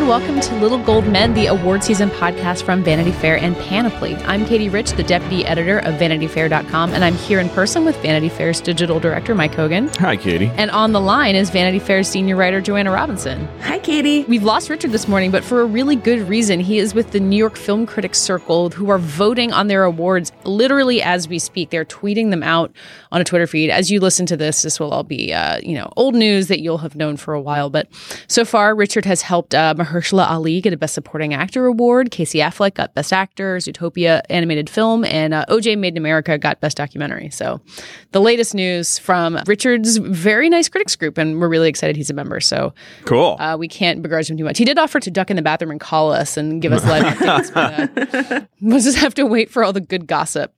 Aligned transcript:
Hello 0.00 0.14
and 0.14 0.26
welcome 0.26 0.40
to 0.40 0.54
Little 0.62 0.82
Gold 0.82 1.06
Men, 1.06 1.34
the 1.34 1.44
award 1.44 1.84
season 1.84 2.08
podcast 2.08 2.62
from 2.62 2.82
Vanity 2.82 3.12
Fair 3.12 3.36
and 3.36 3.54
Panoply. 3.54 4.16
I'm 4.24 4.46
Katie 4.46 4.70
Rich, 4.70 4.92
the 4.92 5.02
deputy 5.02 5.44
editor 5.44 5.80
of 5.80 5.96
VanityFair.com, 5.96 6.94
and 6.94 7.04
I'm 7.04 7.12
here 7.16 7.38
in 7.38 7.50
person 7.50 7.84
with 7.84 8.00
Vanity 8.00 8.30
Fair's 8.30 8.62
digital 8.62 8.98
director, 8.98 9.34
Mike 9.34 9.54
Hogan. 9.54 9.88
Hi, 9.98 10.16
Katie. 10.16 10.50
And 10.56 10.70
on 10.70 10.92
the 10.92 11.02
line 11.02 11.36
is 11.36 11.50
Vanity 11.50 11.78
Fair's 11.78 12.08
senior 12.08 12.34
writer, 12.34 12.62
Joanna 12.62 12.90
Robinson. 12.90 13.46
Hi, 13.60 13.78
Katie. 13.78 14.24
We've 14.24 14.42
lost 14.42 14.70
Richard 14.70 14.90
this 14.90 15.06
morning, 15.06 15.30
but 15.30 15.44
for 15.44 15.60
a 15.60 15.66
really 15.66 15.96
good 15.96 16.26
reason. 16.26 16.60
He 16.60 16.78
is 16.78 16.94
with 16.94 17.10
the 17.10 17.20
New 17.20 17.36
York 17.36 17.56
Film 17.56 17.84
Critics 17.84 18.18
Circle, 18.18 18.70
who 18.70 18.88
are 18.88 18.98
voting 18.98 19.52
on 19.52 19.66
their 19.66 19.84
awards 19.84 20.32
literally 20.44 21.02
as 21.02 21.28
we 21.28 21.38
speak. 21.38 21.68
They're 21.68 21.84
tweeting 21.84 22.30
them 22.30 22.42
out 22.42 22.72
on 23.12 23.20
a 23.20 23.24
Twitter 23.24 23.46
feed. 23.46 23.70
As 23.70 23.90
you 23.90 24.00
listen 24.00 24.24
to 24.26 24.36
this, 24.36 24.62
this 24.62 24.78
will 24.78 24.90
all 24.92 25.02
be, 25.02 25.32
uh, 25.32 25.58
you 25.62 25.74
know, 25.74 25.92
old 25.96 26.14
news 26.14 26.46
that 26.48 26.60
you'll 26.60 26.78
have 26.78 26.94
known 26.94 27.16
for 27.16 27.34
a 27.34 27.40
while. 27.40 27.70
But 27.70 27.88
so 28.28 28.44
far, 28.44 28.74
Richard 28.74 29.04
has 29.04 29.22
helped 29.22 29.54
uh, 29.54 29.74
Mahershala 29.76 30.28
Ali 30.30 30.60
get 30.60 30.72
a 30.72 30.76
Best 30.76 30.94
Supporting 30.94 31.34
Actor 31.34 31.66
award. 31.66 32.10
Casey 32.10 32.38
Affleck 32.38 32.74
got 32.74 32.94
Best 32.94 33.12
Actor. 33.12 33.56
Zootopia 33.58 34.20
animated 34.30 34.70
film, 34.70 35.04
and 35.04 35.34
uh, 35.34 35.44
OJ 35.48 35.76
Made 35.78 35.94
in 35.94 35.98
America 35.98 36.38
got 36.38 36.60
Best 36.60 36.76
Documentary. 36.76 37.30
So, 37.30 37.60
the 38.12 38.20
latest 38.20 38.54
news 38.54 38.98
from 38.98 39.38
Richard's 39.46 39.96
very 39.98 40.48
nice 40.48 40.68
critics 40.68 40.94
group, 40.96 41.18
and 41.18 41.40
we're 41.40 41.48
really 41.48 41.68
excited 41.68 41.96
he's 41.96 42.10
a 42.10 42.14
member. 42.14 42.40
So, 42.40 42.72
Cool. 43.06 43.36
uh, 43.40 43.56
we 43.58 43.68
can't 43.68 44.02
begrudge 44.02 44.30
him 44.30 44.36
too 44.36 44.44
much. 44.44 44.58
He 44.58 44.64
did 44.64 44.78
offer 44.78 45.00
to 45.00 45.10
duck 45.10 45.30
in 45.30 45.36
the 45.36 45.42
bathroom 45.42 45.70
and 45.72 45.80
call 45.80 46.12
us 46.12 46.36
and 46.36 46.62
give 46.62 46.72
us 46.72 46.84
live 46.84 47.02
updates. 47.04 47.52
But, 47.52 48.32
uh, 48.32 48.40
we'll 48.60 48.80
just 48.80 48.98
have 48.98 49.14
to 49.14 49.24
wait 49.26 49.50
for 49.50 49.64
all 49.64 49.72
the 49.72 49.80
good 49.80 50.06
gossip. 50.06 50.54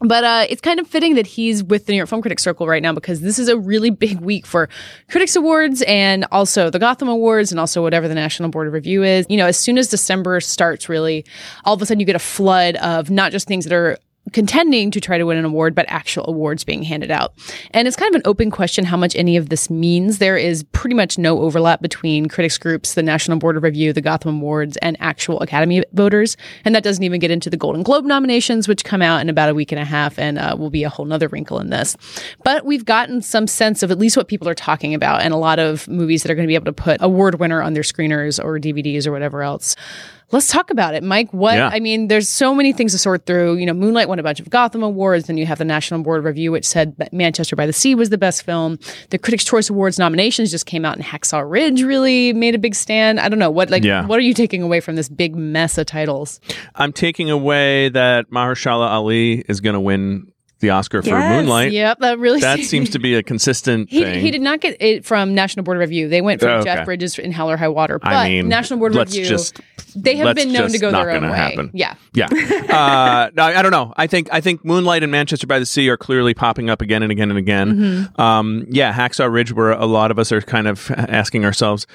But 0.00 0.24
uh, 0.24 0.46
it's 0.48 0.60
kind 0.60 0.78
of 0.78 0.86
fitting 0.86 1.14
that 1.14 1.26
he's 1.26 1.64
with 1.64 1.86
the 1.86 1.92
New 1.92 1.96
York 1.96 2.08
Film 2.08 2.20
Critics 2.20 2.42
Circle 2.42 2.66
right 2.66 2.82
now 2.82 2.92
because 2.92 3.20
this 3.20 3.38
is 3.38 3.48
a 3.48 3.56
really 3.56 3.90
big 3.90 4.20
week 4.20 4.46
for 4.46 4.68
Critics 5.10 5.36
Awards 5.36 5.82
and 5.82 6.26
also 6.30 6.70
the 6.70 6.78
Gotham 6.78 7.08
Awards 7.08 7.50
and 7.50 7.58
also 7.58 7.82
whatever 7.82 8.06
the 8.08 8.14
National 8.14 8.50
Board 8.50 8.66
of 8.66 8.72
Review 8.72 9.02
is. 9.02 9.26
You 9.28 9.36
know, 9.38 9.46
as 9.46 9.58
soon 9.58 9.78
as 9.78 9.88
December 9.88 10.40
starts, 10.40 10.88
really, 10.88 11.24
all 11.64 11.74
of 11.74 11.82
a 11.82 11.86
sudden 11.86 12.00
you 12.00 12.06
get 12.06 12.16
a 12.16 12.20
flood 12.20 12.76
of 12.76 13.10
not 13.10 13.32
just 13.32 13.48
things 13.48 13.64
that 13.64 13.72
are 13.72 13.98
contending 14.32 14.90
to 14.90 15.00
try 15.00 15.18
to 15.18 15.24
win 15.24 15.38
an 15.38 15.44
award, 15.44 15.74
but 15.74 15.86
actual 15.88 16.24
awards 16.28 16.64
being 16.64 16.82
handed 16.82 17.10
out. 17.10 17.32
And 17.70 17.86
it's 17.86 17.96
kind 17.96 18.14
of 18.14 18.20
an 18.20 18.22
open 18.24 18.50
question 18.50 18.84
how 18.84 18.96
much 18.96 19.14
any 19.16 19.36
of 19.36 19.48
this 19.48 19.70
means. 19.70 20.18
There 20.18 20.36
is 20.36 20.64
pretty 20.72 20.94
much 20.94 21.18
no 21.18 21.40
overlap 21.40 21.80
between 21.80 22.26
critics 22.26 22.58
groups, 22.58 22.94
the 22.94 23.02
National 23.02 23.38
Board 23.38 23.56
of 23.56 23.62
Review, 23.62 23.92
the 23.92 24.00
Gotham 24.00 24.36
Awards, 24.36 24.76
and 24.78 24.96
actual 25.00 25.40
Academy 25.40 25.84
voters. 25.92 26.36
And 26.64 26.74
that 26.74 26.82
doesn't 26.82 27.04
even 27.04 27.20
get 27.20 27.30
into 27.30 27.50
the 27.50 27.56
Golden 27.56 27.82
Globe 27.82 28.04
nominations, 28.04 28.68
which 28.68 28.84
come 28.84 29.02
out 29.02 29.20
in 29.20 29.28
about 29.28 29.48
a 29.48 29.54
week 29.54 29.72
and 29.72 29.80
a 29.80 29.84
half 29.84 30.18
and 30.18 30.38
uh, 30.38 30.56
will 30.58 30.70
be 30.70 30.84
a 30.84 30.88
whole 30.88 31.06
nother 31.06 31.28
wrinkle 31.28 31.60
in 31.60 31.70
this. 31.70 31.96
But 32.44 32.64
we've 32.64 32.84
gotten 32.84 33.22
some 33.22 33.46
sense 33.46 33.82
of 33.82 33.90
at 33.90 33.98
least 33.98 34.16
what 34.16 34.28
people 34.28 34.48
are 34.48 34.54
talking 34.54 34.94
about 34.94 35.22
and 35.22 35.32
a 35.32 35.38
lot 35.38 35.58
of 35.58 35.86
movies 35.88 36.22
that 36.22 36.30
are 36.30 36.34
going 36.34 36.46
to 36.46 36.50
be 36.50 36.54
able 36.54 36.66
to 36.66 36.72
put 36.72 37.00
award 37.00 37.38
winner 37.38 37.62
on 37.62 37.74
their 37.74 37.82
screeners 37.82 38.42
or 38.42 38.58
DVDs 38.58 39.06
or 39.06 39.12
whatever 39.12 39.42
else. 39.42 39.76
Let's 40.32 40.48
talk 40.48 40.70
about 40.70 40.94
it, 40.94 41.04
Mike. 41.04 41.32
What 41.32 41.54
Yeah. 41.54 41.68
I 41.72 41.78
mean, 41.78 42.08
there's 42.08 42.28
so 42.28 42.52
many 42.52 42.72
things 42.72 42.90
to 42.92 42.98
sort 42.98 43.26
through. 43.26 43.56
You 43.58 43.66
know, 43.66 43.72
Moonlight 43.74 44.08
won 44.08 44.18
a 44.18 44.24
bunch 44.24 44.40
of 44.40 44.50
Gotham 44.50 44.82
awards. 44.82 45.26
Then 45.28 45.36
you 45.36 45.46
have 45.46 45.58
the 45.58 45.64
National 45.64 46.02
Board 46.02 46.24
Review, 46.24 46.50
which 46.50 46.64
said 46.66 46.96
that 46.98 47.12
Manchester 47.12 47.54
by 47.54 47.64
the 47.64 47.72
Sea 47.72 47.94
was 47.94 48.10
the 48.10 48.18
best 48.18 48.42
film. 48.42 48.78
The 49.10 49.18
Critics' 49.18 49.44
Choice 49.44 49.70
Awards 49.70 49.98
nominations 50.00 50.50
just 50.50 50.66
came 50.66 50.84
out, 50.84 50.96
and 50.96 51.04
Hacksaw 51.04 51.48
Ridge 51.48 51.82
really 51.82 52.32
made 52.32 52.54
a 52.56 52.58
big 52.58 52.74
stand. 52.74 53.20
I 53.20 53.28
don't 53.28 53.38
know 53.38 53.50
what 53.50 53.70
like 53.70 53.84
Yeah. 53.84 54.04
what 54.06 54.18
are 54.18 54.22
you 54.22 54.34
taking 54.34 54.62
away 54.62 54.80
from 54.80 54.96
this 54.96 55.08
big 55.08 55.36
mess 55.36 55.78
of 55.78 55.86
titles? 55.86 56.40
I'm 56.74 56.92
taking 56.92 57.30
away 57.30 57.88
that 57.90 58.28
Mahershala 58.30 58.88
Ali 58.88 59.44
is 59.48 59.60
going 59.60 59.74
to 59.74 59.80
win 59.80 60.32
the 60.60 60.70
Oscar 60.70 61.02
for 61.02 61.10
Yes. 61.10 61.30
Moonlight. 61.42 61.72
Yep, 61.72 61.98
that 62.00 62.18
really 62.18 62.40
That 62.40 62.60
seems 62.64 62.90
to 62.90 62.98
be 62.98 63.14
a 63.14 63.22
consistent 63.22 63.90
He, 63.90 64.02
thing. 64.02 64.20
he 64.20 64.30
did 64.30 64.40
not 64.40 64.60
get 64.60 64.76
it 64.80 65.04
from 65.04 65.34
National 65.34 65.64
Board 65.64 65.76
of 65.76 65.80
Review. 65.80 66.08
They 66.08 66.20
went 66.22 66.40
from 66.40 66.50
Oh, 66.50 66.54
okay. 66.56 66.64
Jeff 66.64 66.84
Bridges 66.86 67.18
in 67.18 67.32
Hell 67.32 67.50
or 67.50 67.56
High 67.56 67.68
Water. 67.68 67.98
But 67.98 68.12
I 68.12 68.28
mean, 68.28 68.48
National 68.48 68.78
Board 68.78 68.92
of 68.92 68.96
let's 68.96 69.12
Review, 69.14 69.28
just 69.28 69.60
they 69.94 70.16
have 70.16 70.34
been 70.34 70.52
known 70.52 70.70
to 70.70 70.78
go 70.78 70.90
their 70.90 71.10
own 71.10 71.28
way. 71.28 71.36
happen. 71.36 71.70
Yeah. 71.74 71.94
Yeah. 72.14 72.26
uh, 72.32 73.30
no, 73.34 73.42
I 73.44 73.62
don't 73.62 73.70
know. 73.70 73.92
I 73.96 74.06
think 74.06 74.28
I 74.32 74.40
think 74.40 74.64
Moonlight 74.64 75.02
and 75.02 75.12
Manchester 75.12 75.46
by 75.46 75.58
the 75.58 75.66
Sea 75.66 75.88
are 75.90 75.96
clearly 75.96 76.34
popping 76.34 76.70
up 76.70 76.80
again 76.80 77.02
and 77.02 77.12
again 77.12 77.30
and 77.30 77.38
again. 77.38 77.76
Mm-hmm. 77.76 78.20
Um, 78.20 78.66
yeah, 78.70 78.92
Hacksaw 78.92 79.30
Ridge, 79.32 79.52
where 79.52 79.72
a 79.72 79.86
lot 79.86 80.10
of 80.10 80.18
us 80.18 80.32
are 80.32 80.40
kind 80.40 80.66
of 80.66 80.90
asking 80.90 81.44
ourselves, 81.44 81.86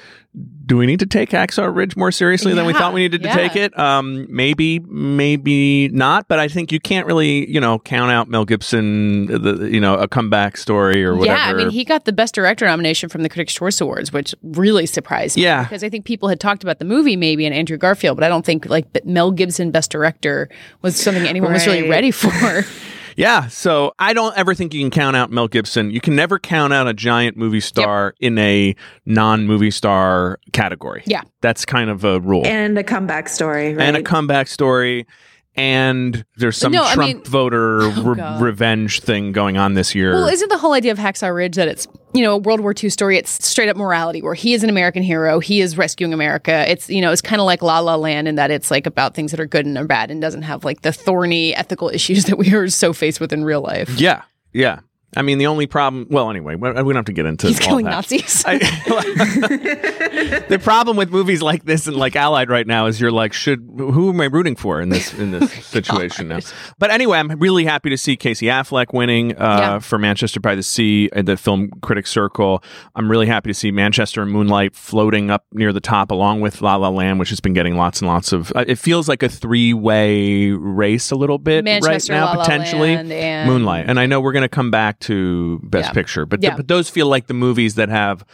do 0.64 0.76
we 0.76 0.86
need 0.86 1.00
to 1.00 1.06
take 1.06 1.30
Hacksaw 1.30 1.74
Ridge 1.74 1.96
more 1.96 2.10
seriously 2.12 2.54
than 2.54 2.64
we 2.66 2.72
thought 2.72 2.94
we 2.94 3.00
needed 3.00 3.22
to 3.22 3.28
yeah. 3.28 3.34
take 3.34 3.56
it? 3.56 3.78
Um, 3.78 4.26
maybe, 4.30 4.78
maybe 4.78 5.88
not. 5.88 6.28
But 6.28 6.38
I 6.38 6.48
think 6.48 6.72
you 6.72 6.80
can't 6.80 7.06
really, 7.06 7.50
you 7.50 7.60
know, 7.60 7.78
count 7.78 8.10
out 8.10 8.28
Mel 8.28 8.44
Gibson, 8.52 9.26
the, 9.26 9.70
you 9.72 9.80
know, 9.80 9.94
a 9.94 10.06
comeback 10.06 10.58
story 10.58 11.02
or 11.02 11.16
whatever. 11.16 11.38
Yeah, 11.38 11.46
I 11.46 11.54
mean, 11.54 11.70
he 11.70 11.86
got 11.86 12.04
the 12.04 12.12
Best 12.12 12.34
Director 12.34 12.66
nomination 12.66 13.08
from 13.08 13.22
the 13.22 13.30
Critics' 13.30 13.54
Choice 13.54 13.80
Awards, 13.80 14.12
which 14.12 14.34
really 14.42 14.84
surprised 14.84 15.38
me. 15.38 15.44
Yeah. 15.44 15.62
because 15.62 15.82
I 15.82 15.88
think 15.88 16.04
people 16.04 16.28
had 16.28 16.38
talked 16.38 16.62
about 16.62 16.78
the 16.78 16.84
movie 16.84 17.16
maybe 17.16 17.46
and 17.46 17.54
Andrew 17.54 17.78
Garfield, 17.78 18.18
but 18.18 18.24
I 18.24 18.28
don't 18.28 18.44
think 18.44 18.68
like 18.68 18.86
Mel 19.06 19.30
Gibson 19.30 19.70
Best 19.70 19.90
Director 19.90 20.50
was 20.82 21.00
something 21.00 21.26
anyone 21.26 21.54
was 21.54 21.66
really 21.66 21.88
ready 21.88 22.10
for. 22.10 22.62
Yeah, 23.16 23.48
so 23.48 23.92
I 23.98 24.14
don't 24.14 24.36
ever 24.38 24.54
think 24.54 24.72
you 24.72 24.80
can 24.80 24.90
count 24.90 25.16
out 25.16 25.30
Mel 25.30 25.46
Gibson. 25.48 25.90
You 25.90 26.00
can 26.00 26.16
never 26.16 26.38
count 26.38 26.72
out 26.72 26.88
a 26.88 26.94
giant 26.94 27.36
movie 27.36 27.60
star 27.60 28.14
in 28.20 28.38
a 28.38 28.74
non-movie 29.04 29.70
star 29.70 30.38
category. 30.52 31.02
Yeah. 31.04 31.20
That's 31.42 31.66
kind 31.66 31.90
of 31.90 32.04
a 32.04 32.20
rule. 32.20 32.46
And 32.46 32.78
a 32.78 32.82
comeback 32.82 33.28
story, 33.28 33.74
right? 33.74 33.84
And 33.84 33.98
a 33.98 34.02
comeback 34.02 34.48
story 34.48 35.06
and 35.54 36.24
there's 36.36 36.56
some 36.56 36.72
No, 36.72 36.84
I 36.84 36.94
Trump 36.94 37.08
mean- 37.14 37.22
Oh, 37.26 37.30
voter 37.30 37.88
re- 37.88 38.38
revenge 38.40 39.00
thing 39.00 39.32
going 39.32 39.56
on 39.58 39.74
this 39.74 39.94
year. 39.94 40.12
well, 40.12 40.26
isn't 40.28 40.48
the 40.48 40.58
whole 40.58 40.72
idea 40.72 40.92
of 40.92 40.98
Hacksaw 40.98 41.34
Ridge 41.34 41.56
that 41.56 41.68
it's 41.68 41.86
you 42.14 42.22
know 42.22 42.34
a 42.34 42.38
World 42.38 42.60
War 42.60 42.74
II 42.80 42.88
story? 42.90 43.16
It's 43.18 43.44
straight 43.46 43.68
up 43.68 43.76
morality, 43.76 44.22
where 44.22 44.34
he 44.34 44.54
is 44.54 44.62
an 44.64 44.70
American 44.70 45.02
hero, 45.02 45.38
he 45.40 45.60
is 45.60 45.76
rescuing 45.78 46.12
America. 46.12 46.70
It's 46.70 46.88
you 46.88 47.00
know 47.00 47.12
it's 47.12 47.22
kind 47.22 47.40
of 47.40 47.46
like 47.46 47.62
La 47.62 47.80
La 47.80 47.96
Land 47.96 48.28
in 48.28 48.34
that 48.36 48.50
it's 48.50 48.70
like 48.70 48.86
about 48.86 49.14
things 49.14 49.30
that 49.30 49.40
are 49.40 49.46
good 49.46 49.66
and 49.66 49.76
are 49.78 49.84
bad, 49.86 50.10
and 50.10 50.20
doesn't 50.20 50.42
have 50.42 50.64
like 50.64 50.82
the 50.82 50.92
thorny 50.92 51.54
ethical 51.54 51.88
issues 51.88 52.24
that 52.26 52.38
we 52.38 52.54
are 52.54 52.68
so 52.68 52.92
faced 52.92 53.20
with 53.20 53.32
in 53.32 53.44
real 53.44 53.60
life. 53.60 53.88
yeah. 54.00 54.22
Yeah. 54.54 54.80
I 55.14 55.22
mean, 55.22 55.38
the 55.38 55.46
only 55.46 55.66
problem. 55.66 56.06
Well, 56.10 56.30
anyway, 56.30 56.54
we 56.56 56.70
don't 56.72 56.94
have 56.94 57.04
to 57.04 57.12
get 57.12 57.26
into 57.26 57.46
He's 57.48 57.58
killing 57.58 57.84
that. 57.84 57.90
Nazis. 57.90 58.44
I- 58.46 58.58
the 60.48 60.58
problem 60.62 60.96
with 60.96 61.10
movies 61.10 61.42
like 61.42 61.64
this 61.64 61.86
and 61.86 61.96
like 61.96 62.16
Allied 62.16 62.48
right 62.50 62.66
now 62.66 62.86
is 62.86 63.00
you're 63.00 63.10
like, 63.12 63.32
should 63.32 63.60
who 63.76 64.10
am 64.10 64.20
I 64.20 64.24
rooting 64.26 64.56
for 64.56 64.80
in 64.80 64.88
this 64.88 65.12
in 65.14 65.30
this 65.30 65.52
situation 65.66 66.28
now? 66.28 66.38
But 66.78 66.90
anyway, 66.90 67.18
I'm 67.18 67.38
really 67.38 67.64
happy 67.64 67.90
to 67.90 67.96
see 67.98 68.16
Casey 68.16 68.46
Affleck 68.46 68.92
winning 68.92 69.32
uh, 69.36 69.56
Yeah. 69.60 69.78
for 69.80 69.98
Manchester 69.98 70.40
by 70.40 70.54
the 70.54 70.62
Sea 70.62 71.10
at 71.12 71.26
the 71.26 71.36
Film 71.36 71.70
Critics 71.82 72.10
Circle. 72.10 72.62
I'm 72.94 73.10
really 73.10 73.26
happy 73.26 73.50
to 73.50 73.54
see 73.54 73.70
Manchester 73.70 74.22
and 74.22 74.30
Moonlight 74.30 74.74
floating 74.74 75.30
up 75.30 75.44
near 75.52 75.72
the 75.72 75.80
top 75.80 76.10
along 76.10 76.40
with 76.40 76.62
La 76.62 76.76
La 76.76 76.88
Land, 76.88 77.18
which 77.18 77.30
has 77.30 77.40
been 77.40 77.52
getting 77.52 77.76
lots 77.76 78.00
and 78.00 78.08
lots 78.08 78.32
of. 78.32 78.52
Uh, 78.54 78.64
it 78.66 78.76
feels 78.76 79.08
like 79.08 79.22
a 79.22 79.28
three 79.28 79.74
way 79.74 80.50
race 80.52 81.10
a 81.10 81.16
little 81.16 81.38
bit 81.38 81.64
Manchester, 81.64 82.12
right 82.12 82.18
now 82.20 82.26
La 82.26 82.32
La 82.32 82.44
potentially. 82.44 82.94
Land, 82.96 83.12
and- 83.12 83.48
Moonlight, 83.48 83.86
and 83.88 83.98
I 84.00 84.06
know 84.06 84.20
we're 84.20 84.32
going 84.32 84.42
to 84.42 84.48
come 84.48 84.70
back 84.70 85.00
to 85.02 85.60
Best 85.62 85.88
Yeah. 85.88 85.92
Picture, 85.92 86.26
but 86.26 86.42
Yeah. 86.42 86.56
but 86.56 86.68
those 86.68 86.88
feel 86.88 87.06
like 87.06 87.26
the 87.26 87.34
movies 87.34 87.74
that 87.76 87.88
have 87.88 88.24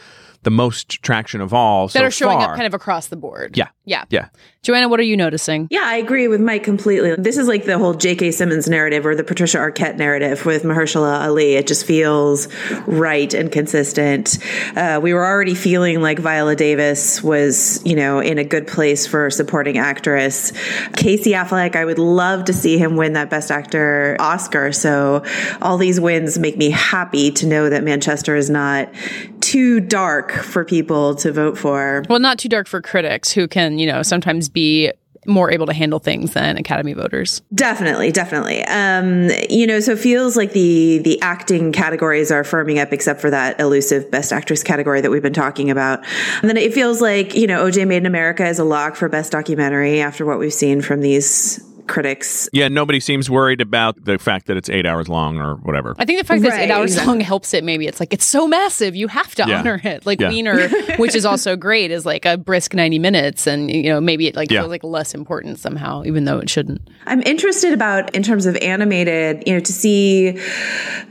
the 0.42 0.50
most 0.50 1.02
traction 1.02 1.40
of 1.40 1.52
all 1.52 1.88
that 1.88 1.92
so 1.92 2.04
are 2.04 2.10
showing 2.10 2.38
far. 2.38 2.50
up 2.50 2.56
kind 2.56 2.66
of 2.66 2.74
across 2.74 3.08
the 3.08 3.16
board. 3.16 3.56
Yeah. 3.56 3.68
Yeah. 3.84 4.04
Yeah. 4.10 4.28
Joanna, 4.62 4.88
what 4.88 5.00
are 5.00 5.04
you 5.04 5.16
noticing? 5.16 5.66
Yeah, 5.70 5.82
I 5.84 5.96
agree 5.96 6.28
with 6.28 6.40
Mike 6.40 6.62
completely. 6.62 7.14
This 7.16 7.38
is 7.38 7.48
like 7.48 7.64
the 7.64 7.78
whole 7.78 7.94
J.K. 7.94 8.32
Simmons 8.32 8.68
narrative 8.68 9.06
or 9.06 9.14
the 9.14 9.24
Patricia 9.24 9.56
Arquette 9.58 9.96
narrative 9.96 10.44
with 10.44 10.62
Mahershala 10.62 11.24
Ali. 11.24 11.54
It 11.54 11.66
just 11.66 11.86
feels 11.86 12.48
right 12.86 13.32
and 13.32 13.50
consistent. 13.50 14.38
Uh, 14.76 15.00
we 15.02 15.14
were 15.14 15.24
already 15.24 15.54
feeling 15.54 16.02
like 16.02 16.18
Viola 16.18 16.54
Davis 16.54 17.22
was, 17.22 17.80
you 17.86 17.96
know, 17.96 18.20
in 18.20 18.36
a 18.36 18.44
good 18.44 18.66
place 18.66 19.06
for 19.06 19.30
supporting 19.30 19.78
actress. 19.78 20.52
Casey 20.96 21.30
Affleck, 21.30 21.74
I 21.74 21.84
would 21.84 21.98
love 21.98 22.44
to 22.46 22.52
see 22.52 22.78
him 22.78 22.96
win 22.96 23.14
that 23.14 23.30
Best 23.30 23.50
Actor 23.50 24.16
Oscar. 24.20 24.72
So 24.72 25.24
all 25.62 25.78
these 25.78 25.98
wins 25.98 26.38
make 26.38 26.58
me 26.58 26.70
happy 26.70 27.30
to 27.32 27.46
know 27.46 27.70
that 27.70 27.84
Manchester 27.84 28.36
is 28.36 28.50
not 28.50 28.92
too 29.40 29.80
dark 29.80 30.27
for 30.32 30.64
people 30.64 31.14
to 31.16 31.32
vote 31.32 31.58
for. 31.58 32.04
Well, 32.08 32.18
not 32.18 32.38
too 32.38 32.48
dark 32.48 32.66
for 32.66 32.80
critics 32.80 33.30
who 33.32 33.48
can, 33.48 33.78
you 33.78 33.86
know, 33.86 34.02
sometimes 34.02 34.48
be 34.48 34.92
more 35.26 35.50
able 35.50 35.66
to 35.66 35.72
handle 35.72 35.98
things 35.98 36.32
than 36.32 36.56
Academy 36.56 36.94
voters. 36.94 37.42
Definitely, 37.54 38.10
definitely. 38.12 38.64
Um, 38.64 39.30
you 39.50 39.66
know, 39.66 39.78
so 39.80 39.92
it 39.92 39.98
feels 39.98 40.36
like 40.36 40.52
the 40.52 40.98
the 40.98 41.20
acting 41.20 41.70
categories 41.70 42.30
are 42.30 42.42
firming 42.42 42.80
up, 42.82 42.92
except 42.92 43.20
for 43.20 43.30
that 43.30 43.60
elusive 43.60 44.10
Best 44.10 44.32
Actress 44.32 44.62
category 44.62 45.00
that 45.00 45.10
we've 45.10 45.22
been 45.22 45.34
talking 45.34 45.70
about. 45.70 46.04
And 46.40 46.48
then 46.48 46.56
it 46.56 46.72
feels 46.72 47.00
like 47.00 47.34
you 47.34 47.46
know, 47.46 47.64
OJ 47.64 47.86
Made 47.86 47.98
in 47.98 48.06
America 48.06 48.46
is 48.46 48.58
a 48.58 48.64
lock 48.64 48.96
for 48.96 49.08
Best 49.08 49.32
Documentary 49.32 50.00
after 50.00 50.24
what 50.24 50.38
we've 50.38 50.52
seen 50.52 50.80
from 50.80 51.00
these 51.00 51.62
critics. 51.88 52.48
Yeah, 52.52 52.68
nobody 52.68 53.00
seems 53.00 53.28
worried 53.30 53.60
about 53.60 54.04
the 54.04 54.18
fact 54.18 54.46
that 54.46 54.56
it's 54.56 54.68
eight 54.68 54.86
hours 54.86 55.08
long 55.08 55.38
or 55.38 55.56
whatever. 55.56 55.94
I 55.98 56.04
think 56.04 56.20
the 56.20 56.24
fact 56.26 56.42
that 56.42 56.48
it's 56.48 56.56
eight 56.56 56.70
hours 56.70 56.92
exactly. 56.92 57.08
long 57.14 57.20
helps 57.20 57.54
it. 57.54 57.64
Maybe 57.64 57.86
it's 57.86 57.98
like 58.00 58.12
it's 58.12 58.24
so 58.24 58.46
massive, 58.46 58.94
you 58.94 59.08
have 59.08 59.34
to 59.36 59.44
Yeah. 59.48 59.58
honor 59.60 59.80
it. 59.82 60.06
Like 60.06 60.20
Yeah. 60.20 60.28
Weiner, 60.30 60.68
which 60.98 61.14
is 61.14 61.24
also 61.24 61.56
great, 61.56 61.90
is 61.90 62.04
like 62.06 62.24
a 62.24 62.36
brisk 62.36 62.74
ninety 62.74 62.98
minutes, 62.98 63.46
and 63.46 63.70
you 63.70 63.84
know 63.90 64.00
maybe 64.00 64.26
it 64.26 64.36
like 64.36 64.50
Yeah. 64.50 64.60
feels 64.60 64.70
like 64.70 64.84
less 64.84 65.14
important 65.14 65.58
somehow, 65.58 66.02
even 66.04 66.24
though 66.24 66.38
it 66.38 66.50
shouldn't. 66.50 66.80
I'm 67.06 67.22
interested 67.22 67.72
about 67.72 68.14
in 68.14 68.22
terms 68.22 68.46
of 68.46 68.56
animated, 68.56 69.42
you 69.46 69.54
know, 69.54 69.60
to 69.60 69.72
see 69.72 70.38